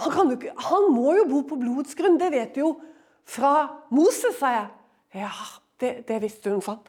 Han, 0.00 0.32
ikke, 0.32 0.54
han 0.56 0.88
må 0.94 1.12
jo 1.18 1.26
bo 1.28 1.42
på 1.50 1.58
blodets 1.60 1.94
grunn. 1.98 2.16
Det 2.16 2.32
vet 2.32 2.56
du 2.56 2.62
jo 2.62 2.70
fra 3.28 3.84
Moses, 3.92 4.38
sa 4.40 4.54
jeg. 4.54 4.70
Ja, 5.20 5.30
det, 5.82 5.92
det 6.08 6.22
visste 6.24 6.54
hun, 6.54 6.64
sant? 6.64 6.88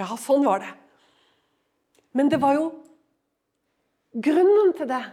Ja, 0.00 0.10
sånn 0.18 0.42
var 0.42 0.64
det. 0.64 0.72
Men 2.16 2.28
det 2.32 2.42
var 2.42 2.58
jo 2.58 2.66
Grunnen 4.12 4.74
til 4.76 4.88
det 4.90 5.04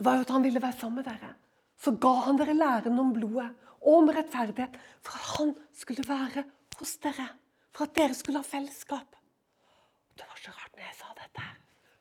var 0.00 0.16
jo 0.16 0.24
at 0.24 0.30
han 0.32 0.44
ville 0.46 0.62
være 0.62 0.78
sammen 0.80 1.02
med 1.02 1.08
dere. 1.10 1.34
Så 1.78 1.92
ga 2.00 2.14
han 2.26 2.38
dere 2.38 2.54
læren 2.56 2.98
om 2.98 3.12
blodet 3.12 3.50
og 3.78 4.00
om 4.00 4.10
rettferdighet 4.14 4.78
for 5.04 5.18
at 5.18 5.28
han 5.36 5.52
skulle 5.76 6.06
være 6.08 6.44
hos 6.78 6.96
dere. 7.02 7.28
For 7.74 7.86
at 7.86 7.94
dere 7.98 8.16
skulle 8.16 8.40
ha 8.40 8.46
fellesskap. 8.46 9.18
Det 10.18 10.26
var 10.26 10.40
så 10.40 10.54
rart 10.54 10.74
når 10.74 10.86
jeg 10.86 10.96
sa 10.98 11.12
dette. 11.18 11.46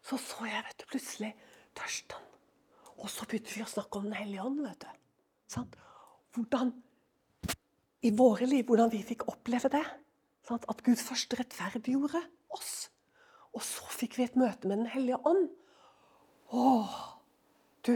Så 0.07 0.17
så 0.21 0.47
jeg 0.47 0.63
vet 0.63 0.79
du, 0.79 0.85
plutselig 0.89 1.31
tørsten. 1.75 2.23
Og 2.97 3.09
så 3.13 3.27
begynte 3.29 3.53
vi 3.53 3.65
å 3.65 3.69
snakke 3.69 3.99
om 3.99 4.07
Den 4.07 4.17
hellige 4.17 4.45
ånd. 4.45 4.61
vet 4.63 4.85
du. 4.85 4.99
Sånn? 5.51 5.67
Hvordan 6.33 6.71
i 8.05 8.11
våre 8.15 8.45
liv, 8.45 8.63
hvordan 8.65 8.91
vi 8.93 9.03
fikk 9.05 9.27
oppleve 9.27 9.69
det. 9.73 9.83
Sånn? 10.47 10.63
At 10.69 10.81
Gud 10.85 11.01
først 11.01 11.33
rettferdiggjorde 11.37 12.21
oss. 12.55 12.87
Og 13.55 13.63
så 13.65 13.88
fikk 13.93 14.17
vi 14.17 14.27
et 14.27 14.38
møte 14.39 14.67
med 14.67 14.83
Den 14.83 14.91
hellige 14.91 15.19
ånd. 15.25 15.47
Åh, 16.53 16.99
du, 17.88 17.95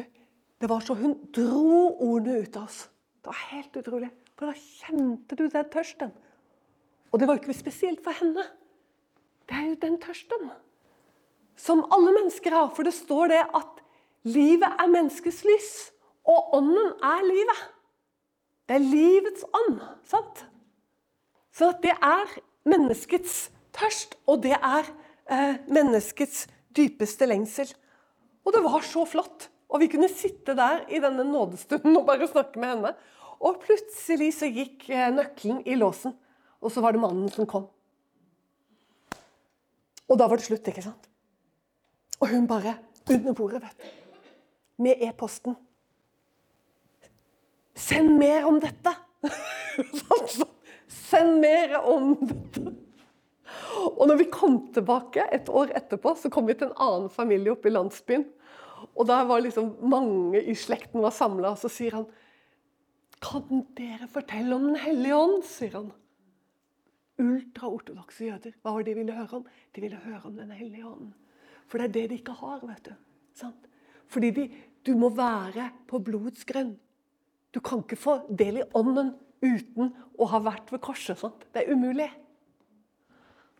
det 0.61 0.69
var 0.69 0.83
så 0.83 0.95
Hun 0.95 1.15
dro 1.35 1.91
ordene 1.97 2.41
ut 2.43 2.57
av 2.57 2.67
oss. 2.69 2.87
Det 3.21 3.29
var 3.29 3.45
helt 3.51 3.77
utrolig. 3.77 4.09
For 4.35 4.49
da 4.49 4.57
kjente 4.57 5.37
du 5.37 5.45
den 5.47 5.69
tørsten. 5.69 6.11
Og 7.11 7.19
det 7.19 7.27
var 7.27 7.39
ikke 7.39 7.53
spesielt 7.53 8.01
for 8.03 8.15
henne. 8.17 8.43
Det 9.45 9.57
er 9.57 9.67
jo 9.69 9.79
den 9.81 9.97
tørsten 10.01 10.51
som 11.61 11.83
alle 11.93 12.13
mennesker 12.15 12.55
har. 12.55 12.71
For 12.75 12.87
det 12.87 12.95
står 12.95 13.33
det 13.33 13.41
at 13.57 13.81
livet 14.23 14.79
er 14.79 14.89
menneskets 14.89 15.43
lys, 15.45 15.71
og 16.25 16.55
ånden 16.57 16.93
er 17.03 17.25
livet. 17.27 17.61
Det 18.69 18.77
er 18.77 18.85
livets 18.85 19.45
ånd. 19.57 19.81
sant? 20.07 20.45
Så 21.51 21.73
det 21.83 21.93
er 21.97 22.37
menneskets 22.65 23.51
tørst, 23.75 24.15
og 24.25 24.43
det 24.43 24.55
er 24.55 24.87
eh, 25.29 25.59
menneskets 25.67 26.45
dypeste 26.75 27.27
lengsel. 27.29 27.69
Og 28.45 28.55
det 28.55 28.63
var 28.65 28.85
så 28.85 29.05
flott. 29.09 29.49
Og 29.71 29.83
vi 29.83 29.89
kunne 29.91 30.09
sitte 30.11 30.55
der 30.57 30.83
i 30.91 30.99
denne 31.03 31.23
nådestunden 31.27 31.95
og 31.95 32.07
bare 32.09 32.27
snakke 32.27 32.59
med 32.59 32.73
henne. 32.73 32.93
Og 33.41 33.61
plutselig 33.63 34.33
så 34.37 34.49
gikk 34.51 34.89
eh, 34.91 35.09
nøkkelen 35.13 35.63
i 35.65 35.77
låsen, 35.79 36.13
og 36.61 36.73
så 36.73 36.83
var 36.83 36.93
det 36.93 37.01
mannen 37.01 37.31
som 37.33 37.47
kom. 37.49 37.69
Og 40.11 40.19
da 40.19 40.27
var 40.27 40.37
det 40.37 40.45
slutt, 40.45 40.67
ikke 40.67 40.83
sant? 40.83 41.07
Og 42.21 42.29
hun 42.33 42.45
bare 42.49 42.75
under 43.09 43.33
bordet, 43.33 43.63
vet 43.63 43.81
du. 43.81 43.87
Med 44.81 45.01
e-posten. 45.07 45.55
Send 47.77 48.17
mer 48.19 48.45
om 48.49 48.59
dette! 48.61 48.93
Send 51.09 51.39
mer 51.41 51.79
om 51.79 52.13
dette! 52.19 52.90
Og 53.91 54.03
når 54.09 54.19
vi 54.21 54.29
kom 54.33 54.59
tilbake 54.75 55.25
et 55.33 55.49
år 55.49 55.73
etterpå, 55.77 56.15
så 56.17 56.31
kom 56.33 56.47
vi 56.49 56.57
til 56.57 56.69
en 56.69 56.77
annen 56.81 57.09
familie 57.13 57.53
oppe 57.53 57.69
i 57.69 57.73
landsbyen. 57.73 58.25
Og 58.95 59.07
der 59.07 59.25
var 59.29 59.43
liksom 59.43 59.75
mange 59.89 60.41
i 60.41 60.55
slekten 60.57 61.03
var 61.03 61.13
samla, 61.15 61.53
og 61.53 61.61
så 61.61 61.69
sier 61.71 61.99
han 61.99 62.09
Kan 63.21 63.65
dere 63.77 64.07
fortelle 64.09 64.55
om 64.55 64.71
Den 64.71 64.79
hellige 64.81 65.17
ånd? 65.17 65.43
sier 65.45 65.77
han 65.77 65.91
ultraortodokse 67.21 68.25
jøder. 68.25 68.55
Hva 68.61 68.75
var 68.75 68.85
det 68.85 68.93
de 68.93 69.01
ville 69.01 69.15
høre 69.15 69.41
om? 69.41 69.49
De 69.75 69.83
ville 69.83 69.99
høre 70.05 70.21
om 70.25 70.37
Den 70.37 70.53
hellige 70.55 70.87
ånden. 70.87 71.13
For 71.69 71.79
det 71.79 71.89
er 71.89 71.95
det 71.95 72.05
de 72.09 72.19
ikke 72.19 72.37
har. 72.39 72.63
vet 72.65 72.85
du. 72.85 72.93
Sant? 73.37 73.67
Fordi 74.11 74.31
de, 74.35 74.47
du 74.85 74.95
må 74.97 75.11
være 75.15 75.69
på 75.87 76.01
blodets 76.03 76.45
grunn. 76.45 76.75
Du 77.53 77.59
kan 77.59 77.83
ikke 77.83 77.99
få 77.99 78.17
del 78.27 78.61
i 78.61 78.67
ånden 78.75 79.13
uten 79.41 79.93
å 80.17 80.27
ha 80.31 80.41
vært 80.43 80.71
ved 80.71 80.81
korset. 80.83 81.19
Sant? 81.19 81.45
Det 81.53 81.63
er 81.63 81.73
umulig. 81.73 82.09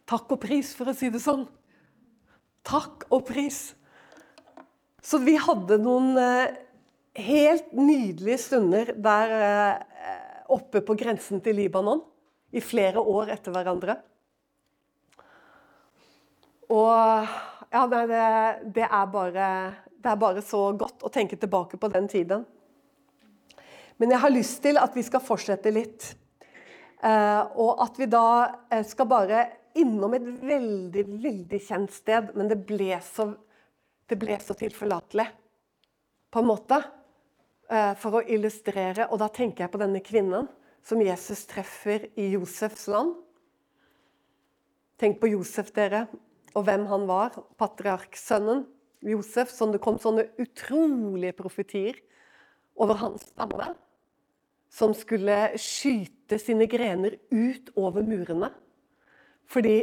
Takk 0.10 0.34
og 0.36 0.42
pris, 0.44 0.74
for 0.78 0.92
å 0.92 0.96
si 0.98 1.10
det 1.14 1.22
sånn. 1.24 1.46
Takk 2.68 3.08
og 3.10 3.26
pris. 3.30 3.72
Så 5.02 5.22
vi 5.24 5.36
hadde 5.42 5.80
noen 5.82 6.14
eh, 6.22 6.58
helt 7.22 7.72
nydelige 7.74 8.40
stunder 8.44 8.94
der 9.02 9.36
eh, 9.38 10.16
oppe 10.54 10.84
på 10.86 10.96
grensen 11.00 11.42
til 11.44 11.58
Libanon. 11.58 12.04
I 12.52 12.60
flere 12.60 13.00
år 13.00 13.30
etter 13.32 13.54
hverandre. 13.56 13.96
Og 16.72 16.92
ja, 17.72 17.84
det, 17.88 18.02
det, 18.76 18.84
er 18.84 19.06
bare, 19.12 19.46
det 19.96 20.12
er 20.12 20.20
bare 20.20 20.44
så 20.44 20.66
godt 20.76 21.06
å 21.08 21.12
tenke 21.12 21.40
tilbake 21.40 21.80
på 21.80 21.90
den 21.94 22.10
tiden. 22.12 22.44
Men 24.02 24.12
jeg 24.12 24.24
har 24.24 24.34
lyst 24.34 24.60
til 24.64 24.80
at 24.82 24.96
vi 24.98 25.04
skal 25.08 25.24
fortsette 25.24 25.72
litt. 25.72 26.12
Eh, 27.02 27.44
og 27.58 27.82
at 27.82 27.98
vi 27.98 28.08
da 28.10 28.26
eh, 28.70 28.84
skal 28.86 29.10
bare 29.10 29.46
innom 29.78 30.14
et 30.14 30.26
veldig, 30.44 31.06
veldig 31.24 31.60
kjent 31.64 31.94
sted, 31.96 32.34
men 32.38 32.52
det 32.52 32.60
ble 32.68 32.94
så, 33.06 33.32
det 34.12 34.18
ble 34.22 34.38
så 34.44 34.54
tilforlatelig, 34.60 35.26
på 36.32 36.42
en 36.42 36.50
måte, 36.50 36.82
eh, 37.72 37.94
for 38.00 38.20
å 38.20 38.26
illustrere. 38.26 39.10
Og 39.10 39.22
da 39.24 39.32
tenker 39.34 39.66
jeg 39.66 39.74
på 39.74 39.82
denne 39.82 40.04
kvinnen 40.06 40.50
som 40.86 41.02
Jesus 41.02 41.46
treffer 41.50 42.10
i 42.20 42.32
Josefs 42.36 42.86
land. 42.92 43.16
Tenk 45.02 45.18
på 45.22 45.32
Josef, 45.32 45.72
dere, 45.74 46.06
og 46.54 46.68
hvem 46.68 46.86
han 46.92 47.08
var. 47.10 47.34
Patriarksønnen 47.58 48.68
Josef. 49.02 49.50
Sånn 49.54 49.74
det 49.74 49.82
kom 49.82 49.98
sånne 50.02 50.28
utrolige 50.42 51.34
profetier 51.40 51.98
over 52.78 53.00
hans 53.02 53.26
stamme. 53.32 53.74
Som 54.72 54.94
skulle 54.96 55.52
skyte 55.60 56.40
sine 56.40 56.68
grener 56.72 57.18
ut 57.32 57.74
over 57.76 58.06
murene. 58.08 58.52
Fordi 59.52 59.76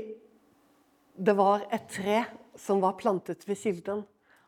det 1.18 1.34
var 1.36 1.66
et 1.74 1.88
tre 1.92 2.22
som 2.58 2.80
var 2.80 2.96
plantet 3.00 3.44
ved 3.48 3.58
kilden. 3.60 4.02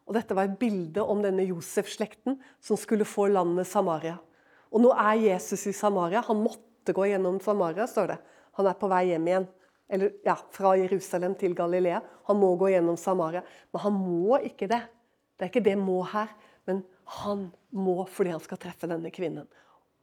Og 0.09 0.16
Dette 0.16 0.35
var 0.35 0.48
et 0.48 0.59
bilde 0.59 1.03
om 1.05 1.20
denne 1.22 1.44
Josef-slekten 1.46 2.40
som 2.62 2.79
skulle 2.81 3.07
få 3.07 3.29
landet 3.31 3.68
Samaria. 3.70 4.16
Og 4.70 4.83
nå 4.83 4.90
er 4.94 5.20
Jesus 5.26 5.66
i 5.70 5.74
Samaria. 5.76 6.22
Han 6.26 6.42
måtte 6.42 6.94
gå 6.96 7.07
gjennom 7.11 7.38
Samaria, 7.42 7.87
står 7.90 8.14
det. 8.14 8.18
Han 8.59 8.68
er 8.70 8.79
på 8.79 8.90
vei 8.90 9.05
hjem 9.11 9.29
igjen. 9.29 9.46
Eller 9.90 10.14
ja, 10.26 10.37
fra 10.55 10.76
Jerusalem 10.79 11.35
til 11.38 11.55
Galilea. 11.59 12.00
Han 12.31 12.38
må 12.38 12.53
gå 12.59 12.70
gjennom 12.72 12.98
Samaria. 12.98 13.42
Men 13.70 13.85
han 13.85 13.96
må 13.98 14.38
ikke 14.46 14.70
det. 14.70 14.83
Det 15.37 15.46
er 15.46 15.53
ikke 15.53 15.66
det 15.66 15.76
må 15.79 16.00
her. 16.12 16.31
Men 16.66 16.85
han 17.20 17.48
må 17.74 18.05
fordi 18.11 18.35
han 18.35 18.42
skal 18.44 18.61
treffe 18.62 18.90
denne 18.90 19.11
kvinnen. 19.14 19.48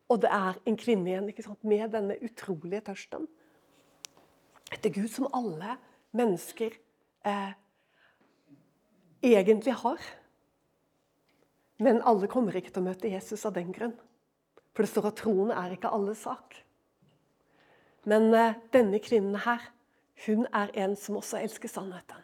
Og 0.08 0.22
det 0.24 0.32
er 0.32 0.60
en 0.67 0.78
kvinne 0.80 1.12
igjen 1.12 1.28
ikke 1.32 1.46
sant? 1.46 1.63
med 1.67 1.91
denne 1.91 2.15
utrolige 2.24 2.86
tørsten 2.91 3.28
etter 4.74 4.91
Gud 4.91 5.08
som 5.12 5.30
alle 5.36 5.78
mennesker 6.17 6.74
eh, 7.28 7.52
egentlig 9.24 9.76
har. 9.80 10.02
Men 11.80 12.02
alle 12.04 12.28
kommer 12.32 12.56
ikke 12.58 12.74
til 12.74 12.84
å 12.84 12.89
møte 12.89 13.12
Jesus 13.12 13.46
av 13.48 13.56
den 13.56 13.72
grunn. 13.76 13.96
For 14.76 14.84
det 14.84 14.91
står 14.91 15.10
at 15.10 15.20
troen 15.22 15.54
er 15.56 15.74
ikke 15.74 15.91
alles 15.93 16.24
sak. 16.26 16.58
Men 18.08 18.32
eh, 18.36 18.58
denne 18.76 19.00
kvinnen 19.04 19.39
her, 19.46 19.70
hun 20.26 20.48
er 20.56 20.74
en 20.84 20.96
som 21.00 21.20
også 21.20 21.39
elsker 21.43 21.72
sannheten. 21.72 22.24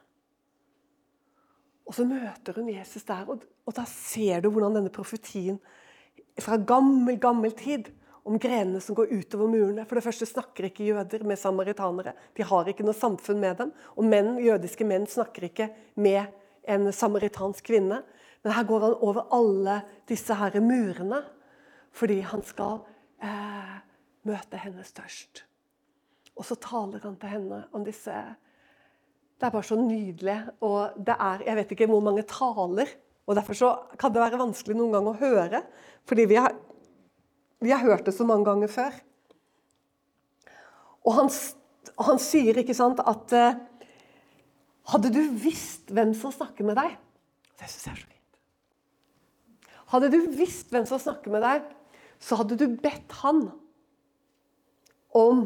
Og 1.83 1.95
så 1.97 2.05
møter 2.07 2.55
hun 2.57 2.69
Jesus 2.71 3.03
der, 3.05 3.27
og, 3.29 3.43
og 3.67 3.75
da 3.75 3.83
ser 3.89 4.41
du 4.41 4.49
hvordan 4.49 4.79
denne 4.79 4.93
profetien 4.93 5.59
fra 6.41 6.57
gammel, 6.57 7.17
gammel 7.21 7.51
tid 7.57 7.89
om 8.23 8.39
grenene 8.39 8.79
som 8.81 8.95
går 8.95 9.11
utover 9.11 9.51
murene. 9.51 9.85
For 9.85 9.99
det 9.99 10.05
første 10.05 10.27
snakker 10.27 10.69
ikke 10.69 10.87
jøder 10.87 11.25
med 11.27 11.39
samaritanere. 11.39 12.15
De 12.37 12.45
har 12.47 12.69
ikke 12.69 12.85
noe 12.87 12.97
samfunn 12.97 13.41
med 13.41 13.59
dem. 13.59 13.73
Og 13.97 14.07
menn, 14.07 14.37
jødiske 14.41 14.87
menn 14.87 15.07
snakker 15.09 15.49
ikke 15.49 15.69
med 15.99 16.31
en 16.63 16.87
samaritansk 16.95 17.65
kvinne. 17.67 18.01
Men 18.43 18.55
her 18.55 18.67
går 18.67 18.87
han 18.87 18.97
over 19.03 19.27
alle 19.35 19.81
disse 20.09 20.35
her 20.35 20.59
murene 20.63 21.23
fordi 21.93 22.23
han 22.25 22.41
skal 22.41 22.79
eh, 23.21 23.75
møte 24.25 24.57
henne 24.57 24.81
størst. 24.87 25.43
Og 26.33 26.47
så 26.47 26.57
taler 26.57 27.03
han 27.03 27.19
til 27.21 27.29
henne 27.35 27.59
om 27.75 27.83
disse 27.85 28.13
Det 29.37 29.45
er 29.45 29.53
bare 29.53 29.67
så 29.67 29.75
nydelig. 29.77 30.39
Og 30.63 30.95
det 30.97 31.15
er 31.19 31.43
Jeg 31.45 31.55
vet 31.59 31.71
ikke 31.75 31.87
hvor 31.91 32.01
mange 32.01 32.23
taler. 32.23 32.89
Og 33.23 33.37
Derfor 33.37 33.55
så 33.55 33.71
kan 33.99 34.11
det 34.13 34.21
være 34.23 34.41
vanskelig 34.41 34.75
noen 34.77 34.95
gang 34.97 35.09
å 35.09 35.17
høre. 35.19 35.63
Fordi 36.09 36.25
vi 36.27 36.39
har 36.41 36.55
vi 37.63 37.71
har 37.71 37.79
hørt 37.79 38.05
det 38.05 38.11
så 38.15 38.25
mange 38.27 38.43
ganger 38.43 38.67
før. 38.67 38.95
Og 41.07 41.15
han, 41.15 41.29
han 42.07 42.19
sier 42.19 42.59
ikke 42.59 42.75
sant, 42.75 42.99
at 42.99 43.35
uh, 43.35 43.61
Hadde 44.91 45.13
du 45.15 45.21
visst 45.39 45.93
hvem 45.95 46.11
som 46.11 46.33
snakker 46.35 46.67
med 46.67 46.75
deg 46.75 46.97
Det 47.55 47.69
syns 47.71 47.85
jeg 47.85 47.93
er 47.93 48.01
så 48.01 48.07
fint. 48.09 49.69
Hadde 49.93 50.09
du 50.11 50.17
visst 50.35 50.73
hvem 50.73 50.83
som 50.89 50.99
snakker 50.99 51.31
med 51.31 51.43
deg, 51.45 51.69
så 52.19 52.35
hadde 52.39 52.57
du 52.59 52.65
bedt 52.83 53.15
han 53.21 53.45
om 55.15 55.45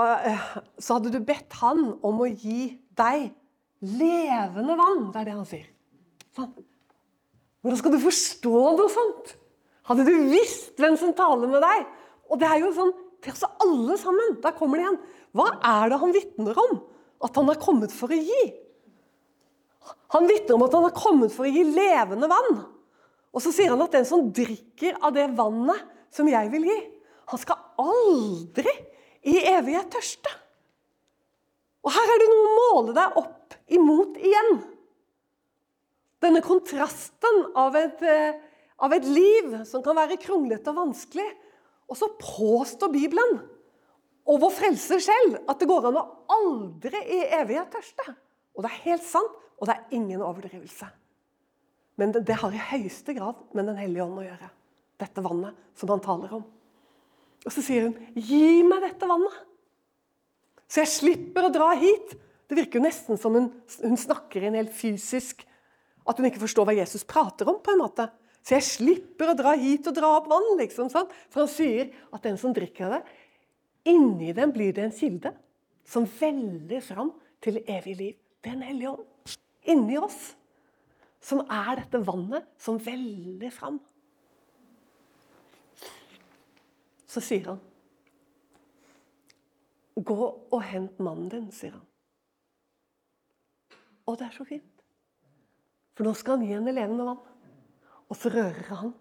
eh, 0.00 0.46
Så 0.82 0.96
hadde 0.96 1.12
du 1.14 1.20
bedt 1.22 1.60
han 1.60 1.92
om 2.02 2.24
å 2.24 2.30
gi 2.30 2.72
deg 2.98 3.28
levende 3.84 4.76
vann. 4.78 5.08
Det 5.12 5.20
er 5.20 5.28
det 5.28 5.36
han 5.36 5.48
sier. 5.48 5.66
Sånn. 6.36 6.52
Hvordan 7.64 7.80
skal 7.80 7.96
du 7.96 8.00
forstå 8.04 8.62
noe 8.78 8.92
sånt? 8.92 9.32
Hadde 9.86 10.06
du 10.06 10.14
visst 10.30 10.78
hvem 10.80 10.96
som 10.98 11.14
taler 11.16 11.50
med 11.50 11.62
deg? 11.64 11.86
Og 12.30 12.38
det 12.40 12.48
er 12.50 12.62
jo 12.62 12.72
sånn 12.74 12.92
til 13.22 13.34
oss 13.34 13.46
alle 13.62 13.96
sammen. 14.00 14.38
Der 14.42 14.54
kommer 14.56 14.78
det 14.78 14.86
igjen. 14.86 15.00
Hva 15.36 15.48
er 15.74 15.90
det 15.90 16.00
han 16.02 16.14
vitner 16.14 16.62
om? 16.62 16.78
At 17.26 17.36
han 17.38 17.50
har 17.50 17.60
kommet 17.62 17.94
for 17.94 18.12
å 18.12 18.18
gi. 18.18 18.44
Han 20.14 20.26
vitner 20.30 20.56
om 20.56 20.64
at 20.66 20.74
han 20.76 20.86
har 20.86 20.96
kommet 20.96 21.34
for 21.34 21.46
å 21.46 21.52
gi 21.52 21.64
levende 21.66 22.30
vann. 22.30 22.60
Og 23.36 23.42
så 23.44 23.52
sier 23.52 23.72
han 23.74 23.82
at 23.84 23.94
den 23.94 24.06
som 24.08 24.30
drikker 24.34 24.98
av 25.04 25.14
det 25.16 25.26
vannet 25.36 25.82
som 26.14 26.28
jeg 26.30 26.50
vil 26.52 26.64
gi, 26.70 26.76
han 27.26 27.40
skal 27.42 27.58
aldri 27.82 28.72
i 29.26 29.40
evighet 29.50 29.90
tørste. 29.92 30.30
Og 31.86 31.92
her 31.94 32.12
er 32.14 32.22
det 32.22 32.28
noe 32.30 32.46
å 32.46 32.54
måle 32.56 32.94
deg 32.96 33.18
opp 33.20 33.35
imot 33.72 34.16
igjen. 34.18 34.58
Denne 36.22 36.42
kontrasten 36.44 37.42
av 37.58 37.76
et 37.78 38.02
eh, 38.02 38.42
av 38.76 38.92
et 38.92 39.06
liv 39.08 39.54
som 39.68 39.84
kan 39.84 39.96
være 39.96 40.18
kronglete 40.20 40.72
og 40.72 40.80
vanskelig. 40.82 41.26
Og 41.86 41.98
så 41.98 42.08
påstår 42.20 42.92
Bibelen 42.92 43.38
og 44.26 44.40
vår 44.42 44.52
frelser 44.56 45.02
selv 45.02 45.38
at 45.46 45.60
det 45.60 45.68
går 45.70 45.88
an 45.88 46.00
å 46.00 46.06
aldri 46.34 47.00
i 47.14 47.20
evighet 47.38 47.70
tørste. 47.72 48.16
Og 48.56 48.64
det 48.64 48.72
er 48.72 48.84
helt 48.88 49.06
sant, 49.06 49.34
og 49.56 49.68
det 49.68 49.76
er 49.76 49.96
ingen 49.96 50.24
overdrivelse. 50.24 50.88
Men 51.96 52.12
det, 52.12 52.26
det 52.28 52.36
har 52.42 52.52
i 52.52 52.66
høyeste 52.72 53.14
grad 53.16 53.38
med 53.56 53.70
Den 53.70 53.78
hellige 53.80 54.04
ånd 54.04 54.20
å 54.20 54.26
gjøre. 54.26 54.50
Dette 55.00 55.24
vannet 55.24 55.56
som 55.78 55.92
han 55.92 56.02
taler 56.04 56.34
om. 56.40 56.44
Og 57.46 57.52
så 57.52 57.62
sier 57.62 57.86
hun, 57.86 57.94
'Gi 58.16 58.64
meg 58.66 58.82
dette 58.82 59.06
vannet', 59.06 59.44
så 60.66 60.82
jeg 60.82 60.90
slipper 60.90 61.46
å 61.46 61.52
dra 61.54 61.70
hit. 61.78 62.16
Det 62.46 62.58
virker 62.58 62.78
jo 62.78 62.86
nesten 62.86 63.18
som 63.18 63.34
hun, 63.34 63.50
hun 63.82 63.98
snakker 63.98 64.46
en 64.46 64.58
helt 64.58 64.74
fysisk 64.74 65.42
At 66.06 66.20
hun 66.20 66.28
ikke 66.28 66.44
forstår 66.44 66.68
hva 66.68 66.76
Jesus 66.76 67.02
prater 67.02 67.48
om. 67.50 67.58
på 67.58 67.72
en 67.72 67.80
måte. 67.82 68.04
Så 68.46 68.54
jeg 68.54 68.62
slipper 68.62 69.32
å 69.32 69.38
dra 69.38 69.56
hit 69.58 69.88
og 69.90 69.96
dra 69.96 70.12
opp 70.20 70.28
vann. 70.30 70.52
liksom, 70.60 70.86
sant? 70.92 71.10
For 71.34 71.42
han 71.42 71.50
sier 71.50 71.90
at 72.14 72.22
den 72.22 72.38
som 72.38 72.54
drikker 72.54 72.92
det, 72.94 73.00
inni 73.90 74.30
den 74.32 74.52
blir 74.54 74.70
det 74.72 74.84
en 74.84 74.94
kilde 74.94 75.32
som 75.86 76.06
veller 76.06 76.80
fram 76.80 77.10
til 77.42 77.58
evig 77.66 77.96
liv. 77.98 78.14
Det 78.38 78.52
er 78.52 78.54
en 78.54 78.68
hellig 78.68 78.88
ånd 78.92 79.34
inni 79.66 79.98
oss. 79.98 80.36
Som 81.18 81.42
er 81.50 81.80
dette 81.80 81.98
vannet 82.06 82.46
som 82.62 82.78
veller 82.78 83.50
fram. 83.50 83.80
Så 87.10 87.22
sier 87.24 87.50
han 87.54 87.64
Gå 89.96 90.16
og 90.52 90.58
hent 90.68 90.98
mannen 91.00 91.30
din, 91.32 91.46
sier 91.56 91.72
han. 91.72 91.84
Og 94.06 94.18
det 94.18 94.28
er 94.28 94.36
så 94.36 94.46
fint. 94.46 94.84
For 95.96 96.06
nå 96.06 96.12
skal 96.14 96.36
han 96.36 96.46
gi 96.46 96.54
henne 96.54 96.74
levende 96.74 97.06
vann. 97.08 97.22
Og 98.06 98.18
så 98.18 98.30
rører 98.30 98.74
han 98.82 98.92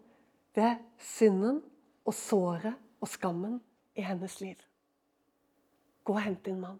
ved 0.56 0.82
synden 1.02 1.62
og 2.06 2.14
såret 2.16 2.74
og 3.04 3.12
skammen 3.12 3.60
i 3.96 4.06
hennes 4.06 4.40
liv. 4.42 4.58
Gå 6.06 6.16
og 6.16 6.24
hent 6.24 6.46
din 6.46 6.62
mann. 6.62 6.80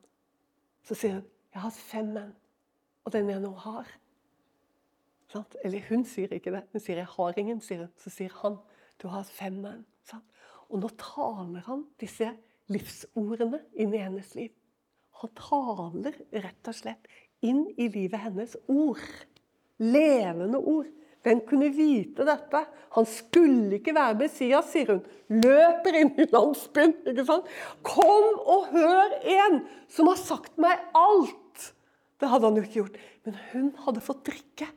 Så 0.86 0.96
sier 0.96 1.20
hun, 1.20 1.26
'Jeg 1.54 1.62
har 1.62 1.72
fem 1.72 2.06
menn, 2.06 2.36
og 3.06 3.14
den 3.14 3.30
jeg 3.30 3.40
nå 3.40 3.52
har' 3.52 4.00
Eller 5.64 5.82
hun 5.90 6.06
sier 6.06 6.34
ikke 6.34 6.52
det. 6.52 6.64
Hun 6.72 6.80
sier 6.80 6.96
'jeg 6.96 7.06
har 7.06 7.34
ingen', 7.38 7.62
sier 7.62 7.78
hun. 7.78 7.92
Så 7.98 8.10
sier 8.10 8.32
han 8.42 8.58
'du 9.02 9.08
har 9.08 9.24
fem 9.24 9.54
menn'. 9.54 9.86
Og 10.70 10.80
nå 10.80 10.90
taler 10.98 11.62
han 11.68 11.86
disse 12.00 12.38
livsordene 12.68 13.62
inn 13.74 13.94
i 13.94 13.98
hennes 13.98 14.36
liv. 14.36 14.52
Han 15.22 15.30
taler 15.38 16.18
rett 16.34 16.68
og 16.68 16.76
slett 16.76 17.08
inn 17.46 17.66
i 17.78 17.88
livet 17.94 18.26
hennes 18.26 18.58
ord. 18.72 19.02
Levende 19.82 20.60
ord 20.60 20.90
Hvem 21.26 21.40
kunne 21.50 21.72
vite 21.74 22.22
dette. 22.22 22.60
Han 22.94 23.08
skulle 23.10 23.80
ikke 23.80 23.96
være 23.98 24.18
Messias, 24.20 24.68
sier 24.70 24.92
hun. 24.94 25.00
Løper 25.34 25.98
inn 25.98 26.12
i 26.22 26.28
landsbyen. 26.30 26.94
ikke 27.10 27.26
sant? 27.26 27.48
Kom 27.86 28.28
og 28.46 28.68
hør 28.70 29.16
en 29.34 29.64
som 29.90 30.12
har 30.12 30.20
sagt 30.22 30.54
meg 30.62 30.84
alt! 30.94 31.72
Det 32.22 32.30
hadde 32.30 32.46
han 32.46 32.60
jo 32.60 32.66
ikke 32.68 32.78
gjort. 32.84 33.00
Men 33.26 33.40
hun 33.50 33.72
hadde 33.88 34.06
fått 34.06 34.22
drikke 34.30 34.70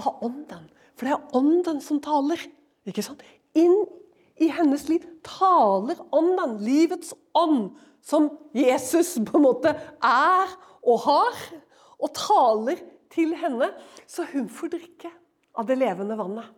av 0.00 0.24
ånden. 0.24 0.70
For 0.96 1.04
det 1.04 1.18
er 1.18 1.36
ånden 1.36 1.84
som 1.84 2.00
taler. 2.00 2.48
ikke 2.88 3.04
sant? 3.04 3.20
Inn 3.52 3.82
i 4.40 4.48
hennes 4.56 4.88
liv 4.88 5.04
taler 5.26 6.00
ånden, 6.16 6.56
livets 6.64 7.12
ånd, 7.36 7.74
som 8.00 8.30
Jesus 8.56 9.18
på 9.20 9.36
en 9.36 9.44
måte 9.44 9.76
er 10.00 10.56
og 10.80 11.04
har, 11.04 11.42
og 12.00 12.12
taler 12.16 12.80
til 13.12 13.34
henne. 13.38 13.70
Så 14.08 14.26
hun 14.32 14.48
får 14.52 14.74
drikke 14.76 15.12
av 15.58 15.68
det 15.68 15.78
levende 15.78 16.16
vannet. 16.18 16.48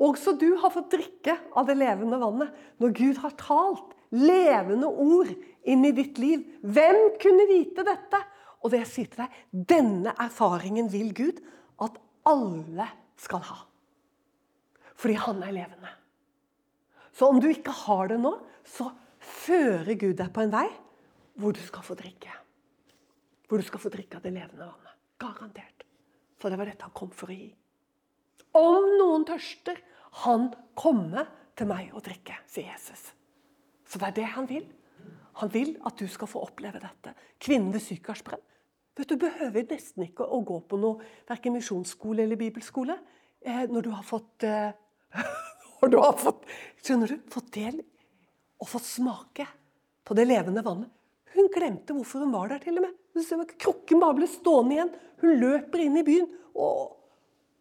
Også 0.00 0.32
du 0.40 0.54
har 0.62 0.72
fått 0.72 0.94
drikke 0.94 1.36
av 1.60 1.66
det 1.68 1.76
levende 1.76 2.16
vannet 2.20 2.60
når 2.80 2.92
Gud 2.96 3.18
har 3.20 3.36
talt 3.40 3.96
levende 4.16 4.88
ord 4.88 5.28
inn 5.68 5.84
i 5.84 5.92
ditt 5.96 6.18
liv. 6.20 6.42
Hvem 6.64 7.00
kunne 7.20 7.46
vite 7.50 7.84
dette? 7.86 8.20
Og 8.60 8.72
det 8.72 8.82
jeg 8.82 8.90
sier 8.90 9.10
til 9.12 9.22
deg, 9.24 9.36
denne 9.52 10.14
erfaringen 10.20 10.88
vil 10.92 11.12
Gud 11.16 11.40
at 11.84 11.96
alle 12.28 12.88
skal 13.20 13.44
ha. 13.44 13.58
Fordi 15.00 15.16
han 15.20 15.40
er 15.44 15.56
levende. 15.56 15.92
Så 17.16 17.28
om 17.28 17.40
du 17.40 17.48
ikke 17.50 17.72
har 17.84 18.08
det 18.12 18.20
nå, 18.20 18.34
så 18.64 18.88
fører 19.20 19.96
Gud 20.00 20.16
deg 20.20 20.32
på 20.32 20.44
en 20.44 20.52
vei 20.52 20.68
hvor 21.40 21.56
du 21.56 21.60
skal 21.64 21.84
få 21.84 21.96
drikke. 21.96 22.39
Hvor 23.50 23.58
du 23.58 23.66
skal 23.66 23.82
få 23.82 23.90
drikke 23.90 24.20
av 24.20 24.22
det 24.22 24.30
levende 24.30 24.62
vannet. 24.62 24.98
Garantert. 25.18 25.82
For 26.38 26.52
det 26.52 26.58
var 26.60 26.70
dette 26.70 26.86
han 26.86 26.94
kom 26.94 27.10
for 27.10 27.32
å 27.32 27.34
gi. 27.34 27.48
Om 28.54 28.86
noen 29.00 29.26
tørster, 29.26 29.80
han 30.22 30.52
komme 30.78 31.26
til 31.58 31.66
meg 31.70 31.90
og 31.90 32.04
drikke, 32.06 32.36
sier 32.46 32.70
Jesus. 32.70 33.10
Så 33.90 33.98
det 33.98 34.12
er 34.12 34.16
det 34.20 34.28
han 34.36 34.46
vil. 34.46 34.68
Han 35.42 35.50
vil 35.50 35.74
at 35.86 35.98
du 35.98 36.06
skal 36.10 36.30
få 36.30 36.44
oppleve 36.46 36.78
dette. 36.82 37.16
Kvinnen 37.42 37.74
ved 37.74 37.82
Sykarsbrenn. 37.82 38.42
Vet 38.98 39.10
Du 39.10 39.16
behøver 39.18 39.66
nesten 39.70 40.04
ikke 40.04 40.26
å 40.26 40.42
gå 40.46 40.60
på 40.68 40.78
noe 40.78 41.02
verken 41.28 41.54
misjonsskole 41.56 42.22
eller 42.22 42.38
bibelskole 42.38 42.98
eh, 43.40 43.64
når 43.70 43.86
du 43.86 43.90
har 43.94 44.06
fått 44.06 44.46
eh, 44.46 44.70
Når 45.80 45.88
du 45.88 45.96
har 45.96 46.16
fått, 46.20 46.42
skjønner 46.84 47.08
du, 47.08 47.22
fått 47.32 47.54
del 47.54 47.78
og 48.60 48.68
fått 48.68 48.84
smake 48.84 49.46
på 50.04 50.16
det 50.18 50.26
levende 50.26 50.60
vannet. 50.60 50.90
Hun 51.34 51.50
glemte 51.54 51.94
hvorfor 51.94 52.24
hun 52.24 52.32
var 52.34 52.50
der, 52.50 52.62
til 52.62 52.78
og 52.80 52.86
med. 52.86 53.52
Krukken 53.60 54.00
bare 54.02 54.16
ble 54.18 54.26
stående 54.30 54.76
igjen. 54.76 54.94
Hun 55.20 55.38
løper 55.40 55.82
inn 55.82 55.98
i 56.00 56.06
byen, 56.06 56.28
og 56.54 57.00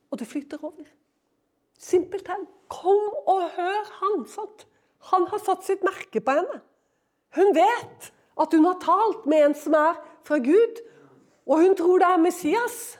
og 0.09 0.19
det 0.19 0.27
flyter 0.27 0.61
over. 0.63 0.87
Simpelthen. 1.79 2.47
Kom 2.69 3.13
og 3.27 3.49
hør 3.55 3.91
han. 4.01 4.25
sant? 4.27 4.67
Han 5.11 5.27
har 5.31 5.41
satt 5.41 5.65
sitt 5.65 5.83
merke 5.85 6.21
på 6.21 6.35
henne. 6.37 6.61
Hun 7.37 7.53
vet 7.55 8.09
at 8.39 8.55
hun 8.55 8.65
har 8.65 8.79
talt 8.83 9.25
med 9.29 9.45
en 9.45 9.55
som 9.55 9.75
er 9.77 9.97
fra 10.27 10.37
Gud, 10.43 10.81
og 11.49 11.61
hun 11.63 11.75
tror 11.77 12.01
det 12.01 12.09
er 12.09 12.21
Messias. 12.21 12.99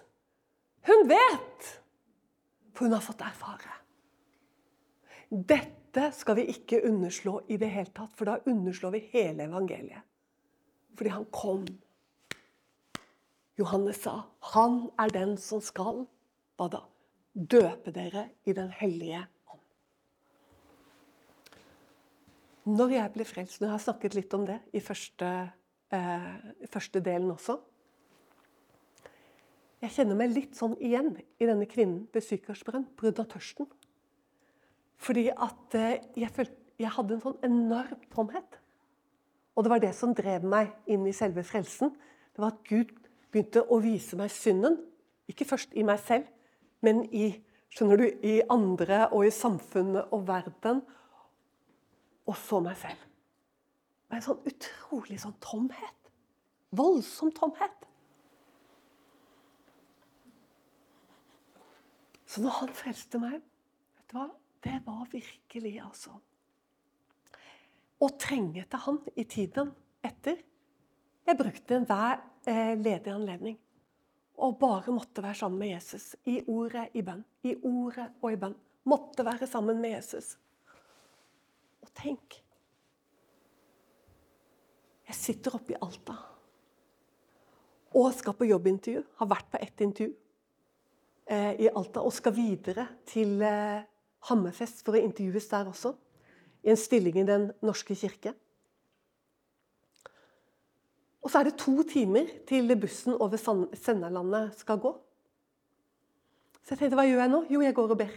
Hun 0.88 1.10
vet, 1.10 1.68
for 2.74 2.88
hun 2.88 2.96
har 2.96 3.04
fått 3.04 3.22
erfare. 3.26 3.76
Dette 5.30 6.10
skal 6.16 6.40
vi 6.40 6.48
ikke 6.54 6.82
underslå 6.88 7.42
i 7.50 7.58
det 7.62 7.70
hele 7.70 7.92
tatt, 7.94 8.14
for 8.18 8.30
da 8.30 8.40
underslår 8.50 8.96
vi 8.96 9.04
hele 9.12 9.46
evangeliet. 9.46 10.06
Fordi 11.00 11.16
han 11.16 11.26
kom. 11.32 11.64
Johannes 13.60 14.04
sa, 14.04 14.22
'Han 14.54 14.92
er 15.00 15.08
den 15.08 15.38
som 15.38 15.62
skal' 15.62 16.08
Hva 16.58 16.68
da? 16.68 16.82
døpe 17.34 17.92
dere 17.92 18.30
i 18.46 18.54
Den 18.54 18.70
hellige 18.70 19.22
ånd. 19.48 19.62
Når 22.66 22.94
jeg 22.96 23.14
ble 23.14 23.26
frelst, 23.26 23.62
når 23.62 23.68
jeg 23.68 23.74
har 23.74 23.84
snakket 23.86 24.16
litt 24.18 24.34
om 24.34 24.46
det 24.46 24.60
i 24.74 24.80
første, 24.80 25.52
eh, 25.92 26.38
første 26.68 27.00
delen 27.00 27.32
også 27.32 27.60
Jeg 29.82 29.92
kjenner 29.92 30.16
meg 30.16 30.34
litt 30.36 30.58
sånn 30.58 30.76
igjen 30.76 31.14
i 31.40 31.46
denne 31.46 31.66
kvinnen 31.66 32.10
ved 32.12 32.22
Sykarsbrønn, 32.22 32.86
brudd 32.98 33.20
av 33.22 33.30
tørsten. 33.32 33.66
Fordi 34.98 35.30
at 35.30 35.76
eh, 35.80 36.02
jeg, 36.18 36.32
følte, 36.36 36.58
jeg 36.78 36.92
hadde 36.92 37.14
en 37.14 37.22
sånn 37.22 37.38
enorm 37.48 38.02
tomhet. 38.12 38.60
Og 39.60 39.66
det 39.66 39.72
var 39.74 39.82
det 39.84 39.92
som 39.92 40.14
drev 40.16 40.46
meg 40.48 40.70
inn 40.88 41.04
i 41.04 41.12
selve 41.12 41.44
frelsen. 41.44 41.92
Det 42.32 42.40
var 42.40 42.54
at 42.54 42.62
Gud 42.64 42.94
begynte 43.28 43.66
å 43.68 43.82
vise 43.84 44.16
meg 44.16 44.32
synden. 44.32 44.78
Ikke 45.28 45.44
først 45.50 45.76
i 45.76 45.84
meg 45.84 46.00
selv, 46.00 46.30
men 46.80 47.04
i, 47.12 47.34
skjønner 47.76 48.00
du, 48.00 48.06
i 48.24 48.38
andre 48.48 49.10
og 49.10 49.28
i 49.28 49.34
samfunnet 49.36 50.16
og 50.16 50.24
verden. 50.30 50.80
Og 52.24 52.40
så 52.40 52.62
meg 52.64 52.80
selv. 52.80 53.04
Det 53.04 54.16
var 54.16 54.22
en 54.22 54.28
sånn 54.30 54.48
utrolig 54.54 55.20
sånn 55.20 55.36
tomhet. 55.44 56.10
Voldsom 56.80 57.36
tomhet. 57.36 57.84
Så 62.32 62.40
når 62.46 62.62
han 62.62 62.78
frelste 62.80 63.20
meg, 63.20 63.42
vet 64.00 64.14
du 64.14 64.22
hva? 64.22 64.30
det 64.64 64.82
var 64.86 65.08
virkelig 65.12 65.82
altså 65.84 66.16
Å 68.00 68.08
trenge 68.16 68.64
til 68.70 68.84
han 68.86 69.00
i 69.20 69.26
tiden 69.28 69.74
etter. 70.06 70.38
Jeg 71.28 71.38
brukte 71.38 71.76
enhver 71.76 72.22
eh, 72.48 72.76
ledig 72.80 73.12
anledning 73.12 73.58
og 74.40 74.56
bare 74.60 74.94
måtte 74.96 75.24
være 75.24 75.36
sammen 75.42 75.60
med 75.60 75.74
Jesus. 75.74 76.16
I 76.26 76.40
ordet, 76.48 76.90
i 76.96 77.04
bønn. 77.04 77.24
I 77.44 77.56
ordet 77.68 78.08
og 78.22 78.32
i 78.32 78.40
bønn. 78.40 78.56
Måtte 78.88 79.26
være 79.28 79.48
sammen 79.48 79.82
med 79.82 79.98
Jesus. 79.98 80.38
Og 81.84 81.92
tenk 81.96 82.40
Jeg 85.10 85.18
sitter 85.18 85.56
oppe 85.58 85.74
i 85.74 85.80
Alta 85.82 86.14
og 87.98 88.12
skal 88.14 88.36
på 88.38 88.46
jobbintervju. 88.46 89.02
Har 89.18 89.30
vært 89.32 89.48
på 89.50 89.58
ett 89.58 89.82
intervju 89.82 90.12
eh, 91.26 91.56
i 91.66 91.70
Alta 91.74 92.04
og 92.06 92.14
skal 92.14 92.36
videre 92.36 92.86
til 93.10 93.42
eh, 93.42 93.82
Hammerfest 94.30 94.84
for 94.86 94.94
å 94.94 95.02
intervjues 95.02 95.50
der 95.50 95.72
også. 95.72 95.96
I 96.64 96.74
en 96.74 96.80
stilling 96.80 97.20
i 97.22 97.26
Den 97.28 97.52
norske 97.66 97.96
kirke. 97.96 98.34
Og 101.24 101.32
så 101.32 101.40
er 101.40 101.50
det 101.50 101.60
to 101.60 101.84
timer 101.84 102.30
til 102.48 102.72
bussen 102.80 103.16
over 103.20 103.38
Sennalandet 103.76 104.56
skal 104.60 104.80
gå. 104.82 104.94
Så 106.64 106.76
jeg 106.76 106.80
tenkte, 106.84 106.98
hva 107.00 107.06
gjør 107.08 107.24
jeg 107.24 107.32
nå? 107.34 107.42
Jo, 107.50 107.62
jeg 107.66 107.76
går 107.76 107.92
og 107.96 107.98
ber. 108.00 108.16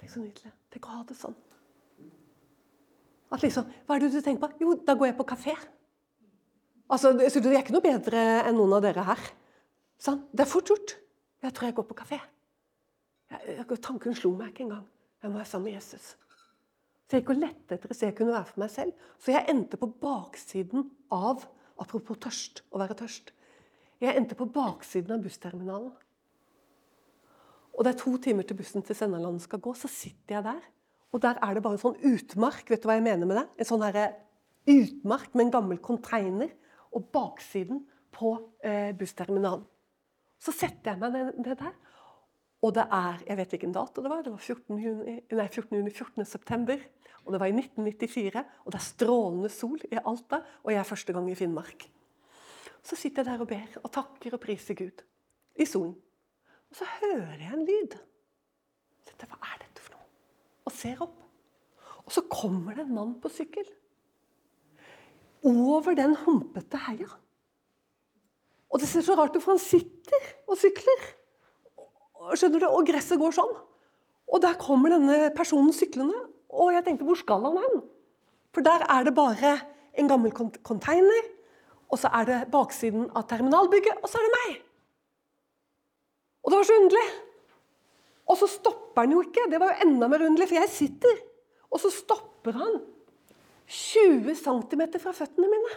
Det 0.00 0.06
er 0.08 0.12
så 0.12 0.22
nydelig. 0.22 0.52
Tenk 0.72 0.86
å 0.88 0.94
ha 0.94 1.02
det 1.08 1.16
sånn. 1.18 1.36
At 3.30 3.44
liksom, 3.44 3.68
Hva 3.86 3.96
er 3.96 4.02
det 4.02 4.10
du 4.14 4.22
tenker 4.24 4.42
på? 4.42 4.64
Jo, 4.64 4.74
da 4.86 4.96
går 4.98 5.10
jeg 5.10 5.18
på 5.18 5.28
kafé. 5.28 5.54
Altså, 6.90 7.12
Det 7.12 7.28
er 7.30 7.60
ikke 7.60 7.76
noe 7.76 7.84
bedre 7.84 8.24
enn 8.48 8.56
noen 8.58 8.72
av 8.78 8.82
dere 8.82 9.04
her. 9.06 9.20
Sånn? 10.00 10.24
Det 10.32 10.42
er 10.46 10.50
fort 10.50 10.72
gjort. 10.72 10.96
Jeg 11.44 11.54
tror 11.54 11.68
jeg 11.68 11.76
går 11.76 11.86
på 11.90 11.98
kafé. 12.00 12.18
Jeg, 13.30 13.66
tanken 13.80 14.16
slo 14.16 14.32
meg 14.34 14.50
ikke 14.50 14.64
engang. 14.66 14.86
Jeg 15.22 15.30
må 15.30 15.38
være 15.38 15.50
sammen 15.52 15.70
med 15.70 15.78
Jesus. 15.78 16.16
Så 17.10 17.18
jeg 17.18 17.24
gikk 17.24 17.32
og 17.34 17.40
lette 17.42 17.74
etter 17.74 17.90
et 17.90 17.98
sted 17.98 18.12
jeg 18.12 18.16
kunne 18.20 18.36
være 18.36 18.46
for 18.46 18.62
meg 18.62 18.70
selv. 18.70 19.08
Så 19.18 19.32
jeg 19.34 19.48
endte 19.50 19.80
på 19.80 19.88
baksiden 20.02 20.86
av 21.10 21.48
Apropos 21.80 22.18
tørst, 22.20 22.60
å 22.68 22.76
være 22.76 22.92
tørst. 22.92 23.30
Jeg 24.04 24.12
endte 24.20 24.36
på 24.36 24.44
baksiden 24.52 25.14
av 25.14 25.22
bussterminalen. 25.24 25.94
Og 27.72 27.86
det 27.86 27.94
er 27.94 28.00
to 28.02 28.12
timer 28.20 28.44
til 28.44 28.58
bussen 28.58 28.84
til 28.84 28.98
Sennaland 28.98 29.40
skal 29.40 29.62
gå. 29.64 29.72
Så 29.72 29.88
sitter 29.88 30.36
jeg 30.36 30.44
der, 30.44 30.60
og 31.10 31.22
der 31.24 31.40
er 31.40 31.56
det 31.56 31.62
bare 31.64 31.78
en 31.78 31.82
sånn 31.82 31.96
utmark. 32.04 32.68
Vet 32.68 32.84
du 32.84 32.90
hva 32.90 32.98
jeg 32.98 33.06
mener 33.06 33.28
med 33.28 33.40
det? 33.40 33.46
En 33.56 33.70
sånn 33.70 33.84
her 33.86 34.00
utmark 34.68 35.32
med 35.32 35.46
en 35.46 35.54
gammel 35.56 35.80
container 35.80 36.52
og 36.92 37.08
baksiden 37.14 37.80
på 38.12 38.34
eh, 38.60 38.92
bussterminalen. 39.00 39.64
Så 40.40 40.52
setter 40.56 40.92
jeg 40.92 41.00
meg 41.00 41.16
ned, 41.16 41.40
ned 41.40 41.56
der, 41.60 41.72
og 42.60 42.74
det 42.76 42.84
er 42.92 43.22
Jeg 43.26 43.36
vet 43.38 43.52
hvilken 43.54 43.72
dato 43.72 44.02
det 44.04 44.10
var. 44.12 44.22
Det 44.24 44.32
var 44.32 44.40
14. 44.44 44.78
Juni, 44.84 45.16
nei, 45.32 45.48
14. 45.48 45.78
Juni, 45.78 45.90
14. 45.90 46.24
september. 46.28 46.82
Og 47.24 47.34
det 47.34 47.40
var 47.40 47.50
i 47.50 47.54
1994, 47.54 48.44
og 48.64 48.72
det 48.72 48.78
er 48.78 48.86
strålende 48.86 49.50
sol 49.52 49.80
i 49.90 49.98
Alta, 50.00 50.40
og 50.64 50.72
jeg 50.72 50.80
er 50.80 50.88
første 50.88 51.14
gang 51.14 51.28
i 51.30 51.36
Finnmark. 51.38 51.86
Så 52.82 52.96
sitter 52.96 53.22
jeg 53.22 53.32
der 53.32 53.44
og 53.44 53.50
ber 53.50 53.80
og 53.82 53.90
takker 53.92 54.36
og 54.36 54.42
priser 54.42 54.78
Gud 54.78 55.02
i 55.60 55.66
solen. 55.68 55.94
Og 56.70 56.78
så 56.78 56.86
hører 57.00 57.42
jeg 57.42 57.52
en 57.52 57.66
lyd. 57.66 57.96
Så 59.04 59.28
Hva 59.28 59.36
er 59.50 59.58
dette 59.60 59.82
for 59.84 59.96
noe? 59.96 60.06
Og 60.64 60.72
ser 60.72 61.02
opp. 61.04 61.18
Og 62.06 62.14
så 62.14 62.24
kommer 62.30 62.78
det 62.78 62.86
en 62.86 62.94
mann 62.96 63.16
på 63.20 63.30
sykkel. 63.32 63.66
Over 65.46 65.96
den 65.98 66.16
humpete 66.24 66.80
heia. 66.86 67.08
Og 68.70 68.80
det 68.80 68.88
ser 68.88 69.04
så 69.04 69.16
rart 69.18 69.34
ut, 69.34 69.42
for 69.42 69.56
han 69.56 69.62
sitter 69.62 70.30
og 70.46 70.58
sykler. 70.60 71.06
Skjønner 72.38 72.62
du? 72.62 72.68
Og 72.70 72.86
gresset 72.88 73.18
går 73.20 73.34
sånn. 73.34 73.54
Og 74.30 74.42
der 74.42 74.58
kommer 74.60 74.94
denne 74.94 75.32
personen 75.34 75.74
syklende. 75.74 76.29
Og 76.50 76.72
jeg 76.74 76.84
tenkte, 76.86 77.06
hvor 77.06 77.18
skal 77.18 77.46
han 77.46 77.58
hen? 77.62 77.82
For 78.54 78.66
der 78.66 78.82
er 78.90 79.06
det 79.06 79.14
bare 79.14 79.54
en 79.98 80.08
gammel 80.10 80.32
container, 80.66 81.28
og 81.90 81.98
så 81.98 82.10
er 82.14 82.26
det 82.26 82.38
baksiden 82.50 83.08
av 83.14 83.26
terminalbygget, 83.30 84.02
og 84.02 84.10
så 84.10 84.18
er 84.18 84.26
det 84.26 84.36
meg! 84.36 84.60
Og 86.40 86.52
det 86.52 86.58
var 86.58 86.68
så 86.68 86.78
underlig. 86.80 87.08
Og 88.30 88.38
så 88.38 88.46
stopper 88.48 89.04
han 89.04 89.12
jo 89.14 89.22
ikke. 89.24 89.48
Det 89.50 89.58
var 89.60 89.72
jo 89.72 89.86
enda 89.88 90.08
mer 90.08 90.24
underlig, 90.26 90.48
for 90.48 90.58
jeg 90.60 90.72
sitter. 90.72 91.18
Og 91.70 91.82
så 91.82 91.90
stopper 91.94 92.56
han 92.56 92.78
20 93.70 94.34
cm 94.38 94.82
fra 95.02 95.14
føttene 95.14 95.50
mine. 95.50 95.74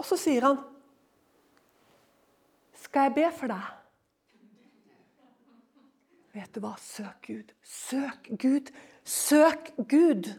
Og 0.00 0.06
så 0.08 0.16
sier 0.18 0.46
han 0.48 0.58
Skal 2.80 3.10
jeg 3.10 3.16
be 3.18 3.26
for 3.36 3.52
deg? 3.52 3.79
Vet 6.34 6.52
du 6.54 6.60
hva? 6.62 6.76
Søk 6.78 7.26
Gud. 7.26 7.50
Søk 7.66 8.28
Gud. 8.38 8.70
Søk 9.04 9.72
Gud. 9.90 10.30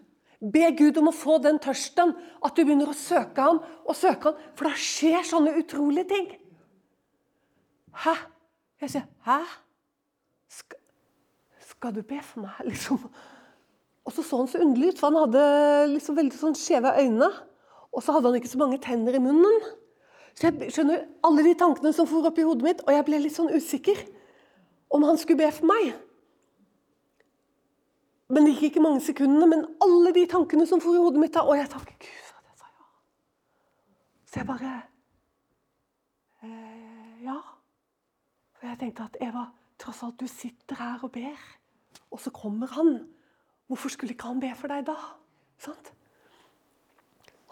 Be 0.41 0.71
Gud 0.77 0.97
om 0.97 1.11
å 1.11 1.13
få 1.13 1.37
den 1.43 1.59
tørsten, 1.61 2.15
at 2.41 2.55
du 2.57 2.63
begynner 2.63 2.89
å 2.89 2.97
søke 2.97 3.43
ham 3.45 3.59
og 3.85 3.97
søke 3.97 4.31
ham, 4.31 4.39
for 4.57 4.69
da 4.69 4.71
skjer 4.73 5.27
sånne 5.27 5.53
utrolige 5.59 6.07
ting. 6.09 6.31
Hæ? 8.05 8.15
Jeg 8.81 8.89
sier, 8.89 9.05
'Hæ? 9.25 9.37
Skal, 10.49 10.79
skal 11.59 11.93
du 11.93 12.01
be 12.01 12.21
for 12.23 12.41
meg?' 12.41 12.65
liksom. 12.71 12.97
Og 14.05 14.11
så 14.11 14.23
så 14.23 14.37
han 14.37 14.47
så 14.47 14.63
underlig 14.63 14.93
ut, 14.93 14.99
for 14.99 15.11
han 15.11 15.21
hadde 15.27 15.93
liksom 15.93 16.17
veldig 16.17 16.39
sånn 16.39 16.57
skjeve 16.57 16.95
øyne. 16.97 17.29
Og 17.93 18.01
så 18.01 18.15
hadde 18.15 18.31
han 18.31 18.39
ikke 18.39 18.49
så 18.49 18.57
mange 18.57 18.79
tenner 18.81 19.13
i 19.13 19.21
munnen. 19.21 19.61
Så 20.33 20.47
jeg 20.47 20.71
skjønner 20.73 21.05
alle 21.23 21.43
de 21.43 21.53
tankene 21.53 21.93
som 21.93 22.07
for 22.09 22.25
opp 22.25 22.39
i 22.39 22.47
hodet 22.47 22.65
mitt, 22.65 22.81
og 22.87 22.95
jeg 22.95 23.05
ble 23.05 23.19
litt 23.19 23.35
sånn 23.35 23.53
usikker 23.53 23.99
om 24.91 25.03
han 25.03 25.17
skulle 25.17 25.41
be 25.43 25.51
for 25.55 25.69
meg. 25.69 25.93
Men 28.31 28.45
det 28.47 28.53
gikk 28.55 28.69
ikke 28.69 28.83
mange 28.83 29.03
sekundene, 29.03 29.47
men 29.51 29.65
alle 29.83 30.13
de 30.15 30.25
tankene 30.31 30.65
som 30.67 30.81
for 30.83 30.95
i 30.95 31.01
hodet 31.01 31.19
mitt 31.19 31.33
da, 31.35 31.43
Og 31.43 31.57
jeg 31.57 31.69
takker 31.71 31.97
Gud 31.99 32.27
for 32.27 32.37
at 32.39 32.45
jeg 32.47 32.59
sa 32.59 32.69
ja. 32.69 32.85
Så 34.25 34.39
jeg 34.39 34.47
bare 34.47 34.75
eh, 36.43 37.23
Ja. 37.25 37.39
For 38.55 38.67
jeg 38.69 38.79
tenkte 38.79 39.07
at 39.09 39.17
Eva, 39.21 39.47
tross 39.81 40.03
alt, 40.03 40.19
du 40.19 40.27
sitter 40.27 40.77
her 40.77 41.03
og 41.03 41.11
ber, 41.11 41.41
og 42.11 42.19
så 42.21 42.29
kommer 42.29 42.67
han. 42.67 43.07
Hvorfor 43.67 43.89
skulle 43.89 44.13
ikke 44.13 44.29
han 44.29 44.39
be 44.39 44.51
for 44.55 44.71
deg 44.71 44.85
da? 44.85 44.95
Sant? 45.57 45.93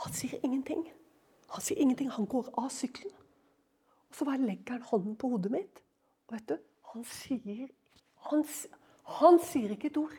Han 0.04 0.14
sier 0.14 0.40
ingenting. 0.44 0.86
Han 1.50 1.64
sier 1.66 1.80
ingenting. 1.82 2.12
Han 2.12 2.28
går 2.30 2.52
av 2.58 2.70
sykkelen. 2.72 3.16
Og 4.10 4.16
så 4.16 4.26
bare 4.28 4.42
legger 4.44 4.78
han 4.78 4.86
hånden 4.92 5.16
på 5.20 5.32
hodet 5.34 5.52
mitt. 5.52 5.82
Og 6.28 6.36
vet 6.38 6.50
du, 6.50 6.58
han 6.94 7.06
sier 7.06 7.68
Han, 8.30 8.44
han 9.20 9.38
sier 9.42 9.72
ikke 9.74 9.90
et 9.90 9.98
ord. 9.98 10.16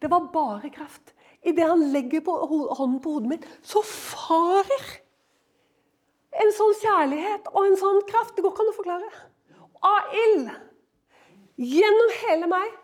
Det 0.00 0.08
var 0.10 0.28
bare 0.32 0.70
kraft. 0.72 1.14
Idet 1.42 1.66
han 1.66 1.82
legger 1.92 2.22
på, 2.24 2.34
hånden 2.78 3.00
på 3.02 3.16
hodet 3.16 3.30
mitt, 3.32 3.46
så 3.66 3.82
farer 3.84 4.84
en 6.40 6.52
sånn 6.54 6.76
kjærlighet 6.78 7.48
og 7.50 7.66
en 7.66 7.78
sånn 7.80 8.00
kraft. 8.08 8.36
Det 8.36 8.44
går 8.44 8.54
ikke 8.54 8.64
an 8.64 8.72
å 8.72 8.76
forklare. 8.76 9.10
Av 9.90 10.14
ild. 10.22 10.52
Gjennom 11.60 12.14
hele 12.20 12.48
meg. 12.52 12.76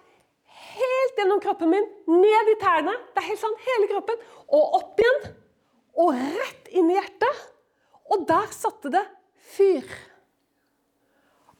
Helt 0.76 1.20
gjennom 1.20 1.40
kroppen 1.44 1.72
min. 1.72 1.86
Ned 2.10 2.52
i 2.52 2.58
tærne. 2.60 2.96
Det 3.14 3.22
er 3.22 3.30
helt 3.30 3.44
sånn, 3.44 3.56
hele 3.68 3.90
kroppen. 3.92 4.26
Og 4.50 4.76
opp 4.80 5.00
igjen. 5.00 5.22
Og 6.02 6.18
rett 6.18 6.68
inn 6.74 6.90
i 6.90 6.98
hjertet. 6.98 7.46
Og 8.12 8.26
der 8.28 8.50
satte 8.54 8.92
det 8.92 9.04
fyr. 9.54 9.86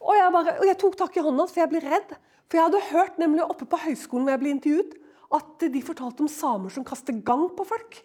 Og 0.06 0.14
jeg, 0.14 0.32
bare, 0.32 0.54
og 0.60 0.66
jeg 0.68 0.78
tok 0.78 0.96
tak 0.98 1.16
i 1.18 1.24
hånda 1.24 1.48
for 1.50 1.62
jeg 1.62 1.70
ble 1.72 1.82
redd. 1.82 2.12
For 2.46 2.58
jeg 2.58 2.68
hadde 2.68 2.88
hørt 2.92 3.16
nemlig 3.18 3.42
oppe 3.42 3.66
på 3.66 3.80
høyskolen 3.82 4.26
hvor 4.26 4.36
jeg 4.36 4.42
ble 4.42 4.52
intervjuet, 4.54 4.92
at 5.36 5.64
de 5.74 5.82
fortalte 5.82 6.22
om 6.22 6.30
samer 6.30 6.70
som 6.70 6.86
kaster 6.86 7.16
gang 7.26 7.48
på 7.56 7.66
folk. 7.66 7.98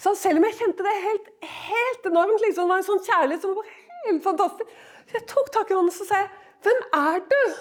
Så 0.00 0.14
selv 0.16 0.40
om 0.40 0.46
jeg 0.46 0.56
kjente 0.60 0.86
det 0.86 0.94
helt, 1.04 1.28
helt 1.42 2.06
enormt, 2.08 2.40
liksom, 2.44 2.64
det 2.64 2.72
var 2.72 2.80
en 2.80 2.86
sånn 2.86 3.04
kjærlighet 3.04 3.44
som 3.44 3.56
var 3.58 3.72
helt 4.06 4.22
fantastisk, 4.24 4.78
så 5.08 5.18
jeg 5.18 5.26
tok 5.28 5.50
tak 5.52 5.72
i 5.72 5.76
hånda 5.76 5.92
og 5.92 6.08
sa 6.08 6.22
jeg, 6.22 6.30
'Hvem 6.62 6.80
er 6.94 7.18
du?' 7.30 7.58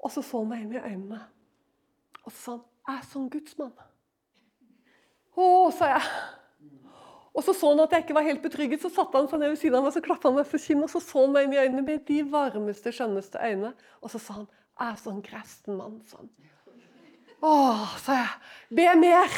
Og 0.00 0.10
så 0.10 0.22
så 0.22 0.38
han 0.38 0.48
meg 0.48 0.62
inn 0.62 0.72
i 0.72 0.78
øynene. 0.78 1.20
Og 2.24 2.32
så 2.32 2.38
sa 2.38 2.50
han, 2.52 2.64
'Jeg 2.88 2.98
er 2.98 3.06
sånn 3.12 3.30
gudsmann'. 3.30 3.80
Å, 5.36 5.70
sa 5.70 5.86
jeg. 5.86 6.02
Og 7.34 7.44
så 7.46 7.54
så 7.54 7.70
han 7.70 7.82
at 7.84 7.92
jeg 7.94 8.04
ikke 8.04 8.16
var 8.16 8.26
helt 8.26 8.42
betrygget, 8.42 8.82
så 8.82 8.90
satte 8.90 9.18
han 9.18 9.28
seg 9.30 9.38
ned 9.38 9.52
ved 9.52 9.60
siden 9.60 9.78
av 9.78 9.84
meg, 9.86 9.94
så 9.94 10.02
klappa 10.02 10.28
han 10.28 10.38
meg 10.40 10.48
på 10.50 10.58
kinnet, 10.58 10.88
og 10.88 10.90
så 10.90 11.02
så 11.04 11.24
han 11.24 11.34
meg 11.34 11.46
inn 11.46 11.54
i 11.54 11.60
øynene 11.62 11.84
med 11.86 12.02
de 12.08 12.22
varmeste, 12.26 12.92
skjønneste 12.94 13.38
øyne. 13.38 13.70
Og 14.02 14.10
så 14.10 14.18
sa 14.18 14.40
han, 14.40 14.48
'Jeg 14.80 14.92
er 14.92 14.96
sånn 14.96 15.22
gresten 15.22 15.76
mann', 15.76 16.00
sånn. 16.08 16.30
Å, 17.40 17.52
sa 18.00 18.16
jeg. 18.18 18.32
Be 18.76 18.94
mer! 19.00 19.36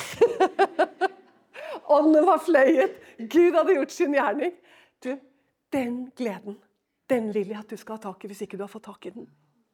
Ånden 1.94 2.26
var 2.26 2.40
fløyet. 2.42 2.96
Gud 3.18 3.54
hadde 3.54 3.76
gjort 3.76 3.94
sin 3.94 4.14
gjerning. 4.16 4.54
Du, 5.02 5.18
den 5.72 6.10
gleden, 6.16 6.56
den 7.10 7.30
vil 7.34 7.52
jeg 7.52 7.58
at 7.58 7.70
du 7.70 7.76
skal 7.76 7.98
ha 7.98 8.02
tak 8.08 8.24
i 8.24 8.30
hvis 8.30 8.42
ikke 8.46 8.58
du 8.58 8.64
har 8.64 8.72
fått 8.72 8.88
tak 8.88 9.06
i 9.06 9.14
den. 9.14 9.28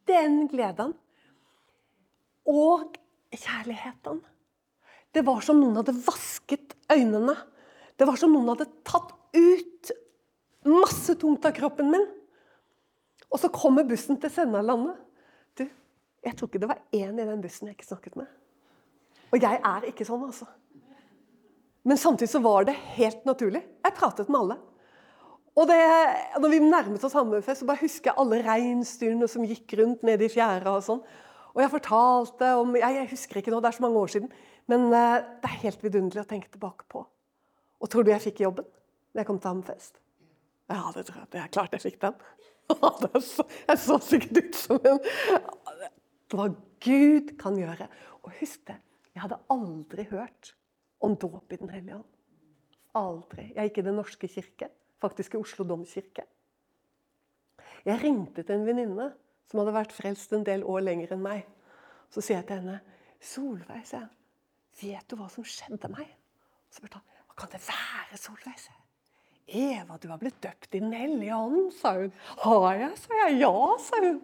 Den 0.09 0.47
gleden. 0.49 0.95
Og 2.49 2.97
kjærligheten. 3.33 4.21
Det 5.15 5.25
var 5.25 5.41
som 5.45 5.61
noen 5.61 5.81
hadde 5.81 5.97
vasket 6.05 6.77
øynene. 6.93 7.37
Det 7.99 8.07
var 8.07 8.19
som 8.21 8.33
noen 8.33 8.53
hadde 8.53 8.69
tatt 8.87 9.11
ut 9.35 9.93
masse 10.69 11.15
tungt 11.19 11.47
av 11.49 11.55
kroppen 11.57 11.91
min. 11.91 12.07
Og 13.29 13.41
så 13.43 13.51
kommer 13.53 13.87
bussen 13.89 14.19
til 14.21 14.33
Sennalandet. 14.33 14.97
Du, 15.59 15.67
jeg 16.25 16.37
tror 16.37 16.49
ikke 16.51 16.63
det 16.63 16.71
var 16.71 16.85
én 16.95 17.19
i 17.19 17.27
den 17.27 17.43
bussen 17.43 17.69
jeg 17.69 17.77
ikke 17.77 17.91
snakket 17.91 18.17
med. 18.21 18.31
Og 19.35 19.43
jeg 19.43 19.61
er 19.61 19.91
ikke 19.91 20.07
sånn, 20.09 20.25
altså. 20.31 20.49
Men 21.89 22.01
samtidig 22.01 22.31
så 22.33 22.41
var 22.45 22.67
det 22.69 22.77
helt 22.97 23.27
naturlig. 23.29 23.63
Jeg 23.85 23.97
pratet 23.97 24.31
med 24.31 24.41
alle. 24.41 24.59
Og 25.59 25.67
det, 25.67 25.79
når 26.39 26.53
vi 26.53 26.59
nærmet 26.63 27.05
oss 27.05 27.17
Hammerfest, 27.19 27.63
så 27.63 27.69
bare 27.69 27.83
husker 27.83 28.13
jeg 28.13 28.21
alle 28.23 28.43
reinsdyrene 28.47 29.29
som 29.31 29.47
gikk 29.47 29.75
rundt 29.81 30.05
nede 30.07 30.29
i 30.29 30.33
fjæra 30.33 30.77
og 30.77 30.85
sånn. 30.87 31.01
Og 31.57 31.63
jeg 31.65 31.73
fortalte 31.73 32.51
om 32.61 32.77
Jeg, 32.79 32.95
jeg 33.01 33.11
husker 33.11 33.41
ikke 33.41 33.51
nå, 33.51 33.59
det 33.65 33.73
er 33.73 33.79
så 33.79 33.83
mange 33.83 34.03
år 34.05 34.13
siden. 34.13 34.29
Men 34.71 34.87
uh, 34.93 35.19
det 35.43 35.49
er 35.49 35.63
helt 35.65 35.83
vidunderlig 35.83 36.23
å 36.23 36.29
tenke 36.31 36.53
tilbake 36.53 36.87
på. 36.93 37.03
Og 37.79 37.91
tror 37.91 38.05
du 38.05 38.13
jeg 38.13 38.25
fikk 38.31 38.43
jobben 38.47 38.67
da 39.13 39.23
jeg 39.23 39.29
kom 39.29 39.39
til 39.41 39.53
Hammerfest? 39.53 40.01
Ja, 40.69 40.83
det 40.95 41.07
tror 41.09 41.23
jeg. 41.23 41.31
Det 41.33 41.41
er 41.41 41.53
klart 41.53 41.75
jeg 41.77 41.85
fikk 41.87 42.01
den. 42.03 42.17
jeg 43.69 43.79
så 43.81 43.97
sikkert 44.05 44.43
ut 44.43 44.59
som 44.59 44.81
en 44.85 45.01
Hva 46.29 46.51
Gud 46.85 47.33
kan 47.41 47.57
gjøre. 47.57 47.89
Og 48.23 48.35
husk 48.41 48.67
det, 48.69 48.77
jeg 49.15 49.25
hadde 49.25 49.41
aldri 49.51 50.05
hørt 50.11 50.53
om 51.01 51.17
dåp 51.17 51.55
i 51.55 51.61
Den 51.61 51.73
hellige 51.73 51.97
ånd. 52.01 52.11
Aldri. 52.99 53.49
Jeg 53.55 53.71
gikk 53.71 53.81
i 53.81 53.87
Den 53.89 53.99
norske 53.99 54.29
kirke, 54.29 54.69
faktisk 55.01 55.35
i 55.35 55.41
Oslo 55.41 55.65
domkirke. 55.65 56.27
Jeg 57.87 58.03
ringte 58.03 58.43
til 58.43 58.59
en 58.59 58.67
venninne 58.67 59.09
som 59.49 59.63
hadde 59.63 59.77
vært 59.77 59.95
frelst 59.97 60.35
en 60.37 60.45
del 60.45 60.65
år 60.69 60.85
lenger 60.85 61.15
enn 61.17 61.25
meg. 61.25 61.47
Så 62.13 62.21
sier 62.25 62.41
jeg 62.41 62.49
til 62.49 62.61
henne 62.61 62.81
'Solveig, 63.19 63.87
sier 63.87 64.07
jeg, 64.07 64.93
vet 64.95 65.09
du 65.11 65.17
hva 65.17 65.29
som 65.33 65.45
skjedde 65.45 65.89
meg?' 65.91 66.15
Så 66.71 66.79
spurte 66.83 67.01
han 67.01 67.18
kan 67.39 67.51
det 67.53 67.63
være, 67.63 68.19
Solveig? 68.19 68.69
Eva, 69.49 69.97
du 69.97 70.11
har 70.11 70.21
blitt 70.21 70.43
døpt 70.45 70.75
i 70.75 70.81
Den 70.83 70.93
hellige 70.93 71.37
ånd, 71.37 71.71
sa 71.73 71.95
hun. 71.97 72.13
Har 72.43 72.67
jeg, 72.77 72.91
sa 73.01 73.21
jeg. 73.23 73.39
Ja, 73.41 73.53
sa 73.81 74.01
hun. 74.05 74.19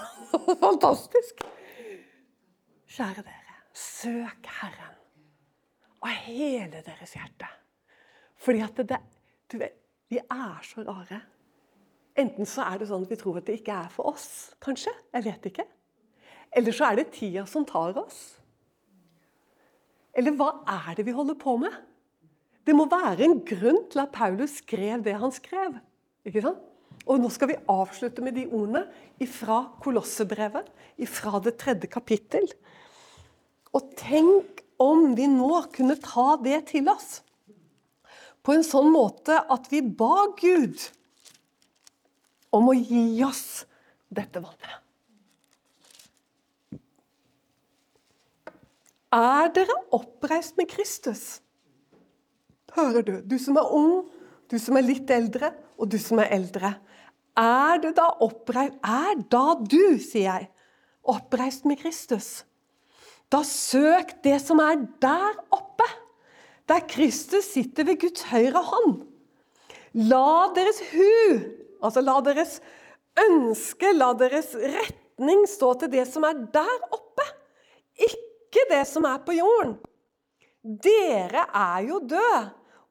Fantastisk. 0.64 1.44
Kjære 2.96 3.22
dere, 3.22 3.56
søk 3.76 4.50
Herren 4.58 4.96
av 6.02 6.18
hele 6.26 6.82
deres 6.86 7.14
hjerte. 7.16 7.48
Fordi 8.42 8.62
at 8.64 8.82
det, 8.90 8.98
du 9.50 9.58
vet, 9.60 9.78
vi 10.10 10.18
er 10.22 10.66
så 10.66 10.84
rare. 10.86 11.20
Enten 12.16 12.48
så 12.48 12.64
er 12.66 12.80
det 12.80 12.88
sånn 12.88 13.04
at 13.04 13.12
vi 13.12 13.18
tror 13.20 13.40
at 13.40 13.46
det 13.48 13.58
ikke 13.60 13.74
er 13.74 13.90
for 13.92 14.12
oss, 14.14 14.54
kanskje. 14.62 14.92
Jeg 15.14 15.26
vet 15.26 15.48
ikke. 15.50 15.66
Eller 16.56 16.74
så 16.74 16.90
er 16.90 17.00
det 17.00 17.10
tida 17.14 17.44
som 17.50 17.66
tar 17.68 17.98
oss. 18.00 18.20
Eller 20.16 20.32
hva 20.38 20.52
er 20.78 20.94
det 20.96 21.04
vi 21.06 21.14
holder 21.14 21.36
på 21.38 21.58
med? 21.60 21.74
Det 22.66 22.74
må 22.74 22.88
være 22.90 23.22
en 23.28 23.38
grunn 23.46 23.84
til 23.92 24.02
at 24.02 24.14
Paulus 24.14 24.58
skrev 24.62 25.04
det 25.06 25.14
han 25.20 25.34
skrev. 25.34 25.78
Ikke 26.26 26.42
sant? 26.42 26.62
Og 27.06 27.20
Nå 27.22 27.30
skal 27.30 27.52
vi 27.52 27.60
avslutte 27.70 28.24
med 28.24 28.34
de 28.34 28.48
ordene 28.50 28.82
fra 29.30 29.60
Kolossebrevet, 29.82 30.66
fra 31.06 31.38
det 31.44 31.54
tredje 31.60 31.90
kapittel. 31.90 32.48
Og 33.76 33.92
tenk 33.98 34.64
om 34.82 35.12
vi 35.16 35.28
nå 35.30 35.52
kunne 35.72 35.96
ta 36.02 36.34
det 36.42 36.64
til 36.72 36.90
oss 36.90 37.20
på 38.46 38.54
en 38.54 38.66
sånn 38.66 38.92
måte 38.94 39.38
at 39.50 39.70
vi 39.72 39.80
ba 39.82 40.28
Gud 40.38 40.82
om 42.54 42.68
å 42.70 42.74
gi 42.76 43.22
oss 43.26 43.64
dette 44.14 44.42
vannet. 44.42 44.82
Er 49.16 49.50
dere 49.54 49.74
oppreist 49.96 50.54
med 50.60 50.70
Kristus? 50.70 51.40
Hører 52.76 53.06
du. 53.06 53.14
Du 53.24 53.36
som 53.42 53.56
er 53.58 53.72
ung, 53.74 54.04
du 54.50 54.58
som 54.62 54.78
er 54.78 54.86
litt 54.86 55.10
eldre, 55.10 55.52
og 55.76 55.90
du 55.90 55.98
som 56.00 56.20
er 56.22 56.30
eldre. 56.36 56.76
Er 57.36 57.80
det 57.82 57.96
da 57.98 58.08
oppreist 58.24 58.78
Er 58.80 59.18
da 59.32 59.56
du, 59.60 59.98
sier 60.00 60.24
jeg, 60.24 60.48
oppreist 61.04 61.66
med 61.68 61.80
Kristus? 61.82 62.46
Da 63.32 63.42
søk 63.44 64.14
det 64.24 64.38
som 64.44 64.62
er 64.62 64.78
der 65.02 65.34
oppe, 65.50 65.86
der 66.68 66.82
Kristus 66.88 67.50
sitter 67.52 67.86
ved 67.86 68.00
Guds 68.00 68.24
høyre 68.30 68.62
hånd. 68.62 69.02
La 69.96 70.52
deres 70.54 70.80
hu, 70.92 71.40
altså 71.82 72.02
la 72.04 72.18
deres 72.24 72.58
ønske, 73.26 73.92
la 73.96 74.12
deres 74.18 74.52
retning 74.54 75.46
stå 75.48 75.72
til 75.80 75.92
det 75.92 76.06
som 76.10 76.26
er 76.28 76.38
der 76.54 76.88
oppe, 76.92 77.26
ikke 77.96 78.66
det 78.70 78.82
som 78.88 79.06
er 79.08 79.22
på 79.24 79.36
jorden. 79.36 79.76
Dere 80.62 81.46
er 81.54 81.86
jo 81.86 82.00
døde, 82.02 82.42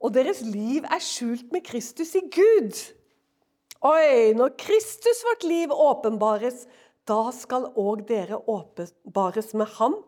og 0.01 0.13
deres 0.15 0.41
liv 0.45 0.85
er 0.85 1.01
skjult 1.03 1.51
med 1.53 1.63
Kristus 1.65 2.13
i 2.17 2.23
Gud. 2.33 2.75
Oi, 3.85 4.33
når 4.37 4.55
Kristus 4.59 5.21
vårt 5.27 5.45
liv 5.47 5.71
åpenbares, 5.71 6.65
da 7.05 7.29
skal 7.35 7.69
òg 7.77 8.05
dere 8.09 8.39
åpenbares 8.49 9.53
med 9.57 9.69
ham 9.77 9.99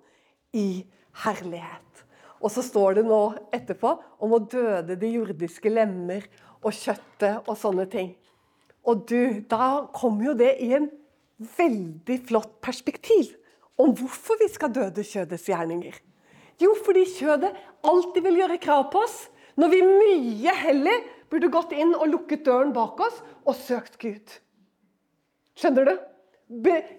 i 0.57 0.85
herlighet. 1.23 2.03
Og 2.41 2.53
så 2.53 2.63
står 2.65 2.99
det 2.99 3.07
nå 3.07 3.21
etterpå 3.53 3.95
om 4.23 4.33
å 4.33 4.43
døde 4.43 4.97
de 4.99 5.11
jordiske 5.15 5.71
lemmer 5.71 6.25
og 6.61 6.73
kjøttet 6.73 7.47
og 7.47 7.57
sånne 7.57 7.87
ting. 7.89 8.11
Og 8.87 9.03
du, 9.09 9.43
da 9.49 9.87
kommer 9.93 10.31
jo 10.31 10.37
det 10.39 10.53
i 10.63 10.71
en 10.77 10.89
veldig 11.57 12.17
flott 12.29 12.53
perspektiv 12.63 13.33
om 13.77 13.93
hvorfor 13.97 14.39
vi 14.41 14.49
skal 14.49 14.73
døde 14.73 15.05
kjødets 15.05 15.47
gjerninger. 15.49 15.97
Jo, 16.61 16.73
fordi 16.85 17.03
kjødet 17.11 17.53
alltid 17.85 18.23
vil 18.25 18.39
gjøre 18.41 18.61
krav 18.61 18.87
på 18.93 19.03
oss. 19.05 19.17
Når 19.57 19.71
vi 19.73 19.79
mye 19.85 20.53
heller 20.61 21.07
burde 21.31 21.49
gått 21.51 21.73
inn 21.75 21.95
og 21.95 22.07
lukket 22.11 22.45
døren 22.45 22.73
bak 22.75 22.99
oss 23.03 23.17
og 23.43 23.55
søkt 23.57 23.97
Gud. 24.01 24.35
Skjønner 25.57 25.89
du? 25.89 25.95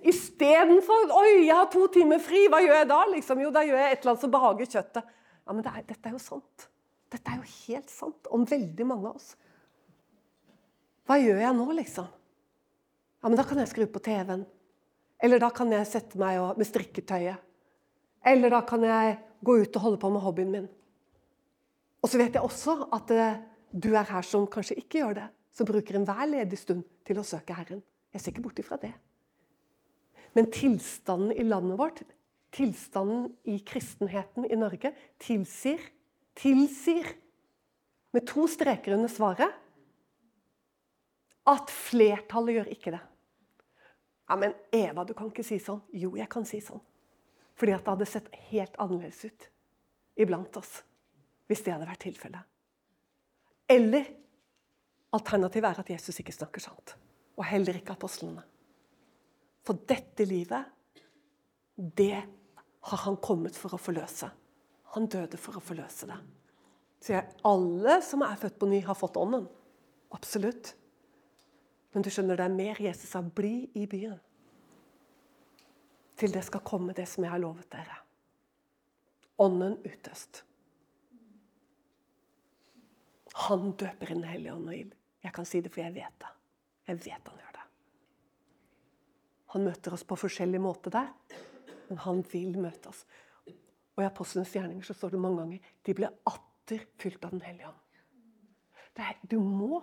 Istedenfor 0.04 1.08
'Oi, 1.08 1.46
jeg 1.46 1.54
har 1.56 1.70
to 1.72 1.86
timer 1.88 2.20
fri, 2.20 2.48
hva 2.50 2.60
gjør 2.60 2.82
jeg 2.82 2.88
da?' 2.90 3.04
Liksom, 3.14 3.40
jo, 3.40 3.52
da 3.54 3.62
gjør 3.64 3.78
jeg 3.80 3.92
et 3.92 4.00
eller 4.02 4.12
annet 4.12 4.24
som 4.26 4.34
behager 4.34 4.66
kjøttet. 4.74 5.14
Ja, 5.46 5.52
men 5.54 5.62
det 5.64 5.72
er, 5.72 5.84
Dette 5.88 6.08
er 6.10 6.12
jo 6.12 6.20
sant. 6.20 6.68
Dette 7.08 7.32
er 7.32 7.40
jo 7.40 7.48
helt 7.64 7.88
sant 7.90 8.28
om 8.34 8.44
veldig 8.44 8.86
mange 8.86 9.08
av 9.08 9.16
oss. 9.16 9.32
Hva 11.08 11.16
gjør 11.16 11.40
jeg 11.40 11.56
nå, 11.56 11.66
liksom? 11.78 12.08
Ja, 13.22 13.28
men 13.28 13.38
Da 13.38 13.44
kan 13.48 13.58
jeg 13.58 13.70
skru 13.70 13.86
på 13.86 14.02
TV-en. 14.04 14.44
Eller 15.22 15.40
da 15.40 15.48
kan 15.50 15.72
jeg 15.72 15.86
sette 15.86 16.18
meg 16.20 16.36
med 16.58 16.66
strikketøyet. 16.68 17.40
Eller 18.26 18.50
da 18.50 18.60
kan 18.66 18.84
jeg 18.84 19.16
gå 19.42 19.56
ut 19.62 19.76
og 19.76 19.82
holde 19.82 19.98
på 20.02 20.10
med 20.12 20.22
hobbyen 20.22 20.52
min. 20.52 20.68
Og 22.08 22.12
så 22.14 22.22
vet 22.22 22.36
jeg 22.38 22.40
også 22.40 22.74
at 22.96 23.10
eh, 23.12 23.40
du 23.68 23.90
er 23.92 24.06
her 24.08 24.24
som 24.24 24.46
kanskje 24.48 24.78
ikke 24.80 25.02
gjør 25.02 25.16
det. 25.18 25.24
Som 25.52 25.68
bruker 25.68 25.98
enhver 25.98 26.22
ledig 26.24 26.56
stund 26.56 26.86
til 27.04 27.20
å 27.20 27.24
søke 27.26 27.52
Herren. 27.52 27.82
Jeg 28.16 28.22
ser 28.22 28.32
ikke 28.32 28.44
bort 28.46 28.62
ifra 28.62 28.78
det. 28.80 28.94
Men 30.32 30.48
tilstanden 30.48 31.34
i 31.36 31.44
landet 31.44 31.76
vårt, 31.76 32.00
tilstanden 32.56 33.28
i 33.44 33.58
kristenheten 33.60 34.48
i 34.48 34.56
Norge, 34.56 34.94
tilsier, 35.20 35.84
tilsier 36.32 37.12
med 38.16 38.24
to 38.32 38.48
streker 38.48 38.96
under 38.96 39.12
svaret 39.12 39.60
at 41.44 41.76
flertallet 41.76 42.56
gjør 42.56 42.74
ikke 42.78 42.96
det. 42.96 43.04
Ja, 44.32 44.40
Men 44.40 44.56
Eva, 44.72 45.04
du 45.04 45.12
kan 45.12 45.28
ikke 45.28 45.44
si 45.44 45.60
sånn. 45.60 45.84
Jo, 45.92 46.16
jeg 46.16 46.32
kan 46.32 46.48
si 46.48 46.64
sånn. 46.64 46.80
Fordi 47.52 47.76
at 47.76 47.84
det 47.84 47.98
hadde 47.98 48.12
sett 48.16 48.36
helt 48.48 48.80
annerledes 48.80 49.26
ut 49.28 49.50
iblant 50.16 50.56
oss 50.56 50.78
hvis 51.48 51.64
det 51.64 51.74
hadde 51.74 51.88
vært 51.88 52.04
tilfellet. 52.04 52.48
Eller 53.68 54.08
alternativet 55.16 55.68
er 55.70 55.82
at 55.82 55.92
Jesus 55.92 56.20
ikke 56.20 56.34
snakker 56.36 56.64
sant. 56.64 56.94
Og 57.38 57.46
heller 57.48 57.76
ikke 57.78 57.94
apostlene. 57.96 58.42
For 59.64 59.80
dette 59.88 60.24
livet, 60.28 60.68
det 61.76 62.16
har 62.88 63.04
han 63.04 63.18
kommet 63.22 63.56
for 63.56 63.74
å 63.74 63.80
forløse. 63.80 64.30
Han 64.94 65.08
døde 65.12 65.40
for 65.40 65.58
å 65.58 65.64
forløse 65.64 66.08
det. 66.08 66.18
Så 67.04 67.14
jeg, 67.14 67.28
alle 67.46 67.98
som 68.02 68.24
er 68.26 68.38
født 68.40 68.56
på 68.58 68.68
ny, 68.70 68.80
har 68.84 68.96
fått 68.98 69.18
ånden. 69.20 69.44
Absolutt. 70.16 70.72
Men 71.94 72.04
du 72.04 72.10
skjønner, 72.10 72.40
det 72.40 72.48
er 72.48 72.56
mer 72.56 72.80
Jesus 72.82 73.12
sa 73.12 73.22
'bli 73.22 73.70
i 73.74 73.86
byen' 73.86 74.18
til 76.18 76.34
det 76.34 76.44
skal 76.44 76.64
komme 76.66 76.94
det 76.96 77.06
som 77.08 77.24
jeg 77.24 77.32
har 77.32 77.42
lovet 77.42 77.68
dere. 77.72 78.00
Ånden 79.38 79.78
utøst. 79.86 80.42
Han 83.46 83.72
døper 83.78 84.10
i 84.10 84.14
Den 84.14 84.26
hellige 84.26 84.54
ånd 84.54 84.68
og 84.68 84.76
ild. 84.76 84.94
Jeg 85.22 85.34
kan 85.34 85.46
si 85.46 85.60
det, 85.62 85.70
for 85.74 85.82
jeg 85.82 85.94
vet 85.94 86.20
det. 86.22 86.30
Jeg 86.88 87.00
vet 87.04 87.30
han 87.30 87.42
gjør 87.42 87.56
det. 87.56 87.66
Han 89.54 89.64
møter 89.64 89.94
oss 89.96 90.04
på 90.04 90.18
forskjellig 90.18 90.60
måte 90.60 90.92
der, 90.92 91.10
men 91.88 92.00
han 92.04 92.22
vil 92.32 92.58
møte 92.60 92.90
oss. 92.90 93.04
Og 93.96 94.02
I 94.04 94.08
Apostlenes 94.08 94.52
gjerninger 94.54 94.86
så 94.86 94.94
står 94.96 95.14
det 95.14 95.22
mange 95.22 95.42
ganger 95.42 95.70
de 95.86 95.94
ble 95.96 96.10
atter 96.30 96.84
fylt 97.00 97.24
av 97.24 97.34
Den 97.34 97.44
hellige 97.46 97.70
ånd. 97.70 97.84
Er, 98.98 99.14
du 99.22 99.38
må 99.38 99.78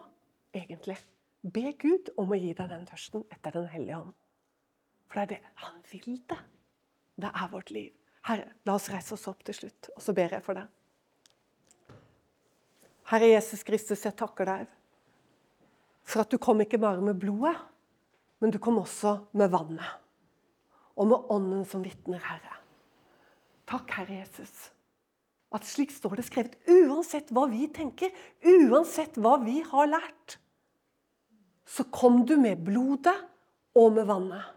egentlig 0.55 0.97
be 1.41 1.71
Gud 1.79 2.11
om 2.19 2.33
å 2.33 2.37
gi 2.39 2.51
deg 2.57 2.71
den 2.71 2.87
tørsten 2.89 3.23
etter 3.31 3.55
Den 3.55 3.69
hellige 3.71 3.99
ånd. 4.03 4.15
For 5.07 5.21
det 5.21 5.23
er 5.23 5.31
det 5.31 5.53
han 5.63 5.83
vil 5.91 6.17
det. 6.27 6.39
Det 7.23 7.31
er 7.31 7.51
vårt 7.51 7.71
liv. 7.71 7.93
Herre, 8.27 8.49
la 8.67 8.75
oss 8.75 8.89
reise 8.91 9.13
oss 9.15 9.27
opp 9.31 9.45
til 9.47 9.55
slutt, 9.55 9.91
og 9.95 10.01
så 10.03 10.15
ber 10.17 10.35
jeg 10.35 10.43
for 10.43 10.57
deg. 10.57 10.67
Herre 13.11 13.29
Jesus 13.35 13.61
Kristus, 13.65 14.03
jeg 14.05 14.17
takker 14.17 14.49
deg 14.49 14.71
for 16.05 16.21
at 16.21 16.31
du 16.31 16.37
kom 16.41 16.61
ikke 16.61 16.79
bare 16.81 17.01
med 17.01 17.17
blodet, 17.17 17.55
men 18.41 18.53
du 18.53 18.59
kom 18.61 18.77
også 18.77 19.17
med 19.37 19.49
vannet. 19.53 20.01
Og 20.95 21.09
med 21.09 21.31
ånden 21.33 21.65
som 21.67 21.83
vitner, 21.83 22.21
Herre. 22.21 22.59
Takk, 23.67 23.89
Herre 23.97 24.21
Jesus. 24.21 24.69
At 25.55 25.65
slik 25.67 25.91
står 25.93 26.19
det 26.19 26.27
skrevet. 26.27 26.57
Uansett 26.69 27.31
hva 27.33 27.47
vi 27.49 27.65
tenker, 27.73 28.13
uansett 28.45 29.17
hva 29.17 29.35
vi 29.43 29.59
har 29.65 29.89
lært, 29.89 30.37
så 31.65 31.87
kom 31.89 32.21
du 32.29 32.35
med 32.37 32.61
blodet 32.63 33.15
og 33.75 33.95
med 33.95 34.05
vannet. 34.07 34.54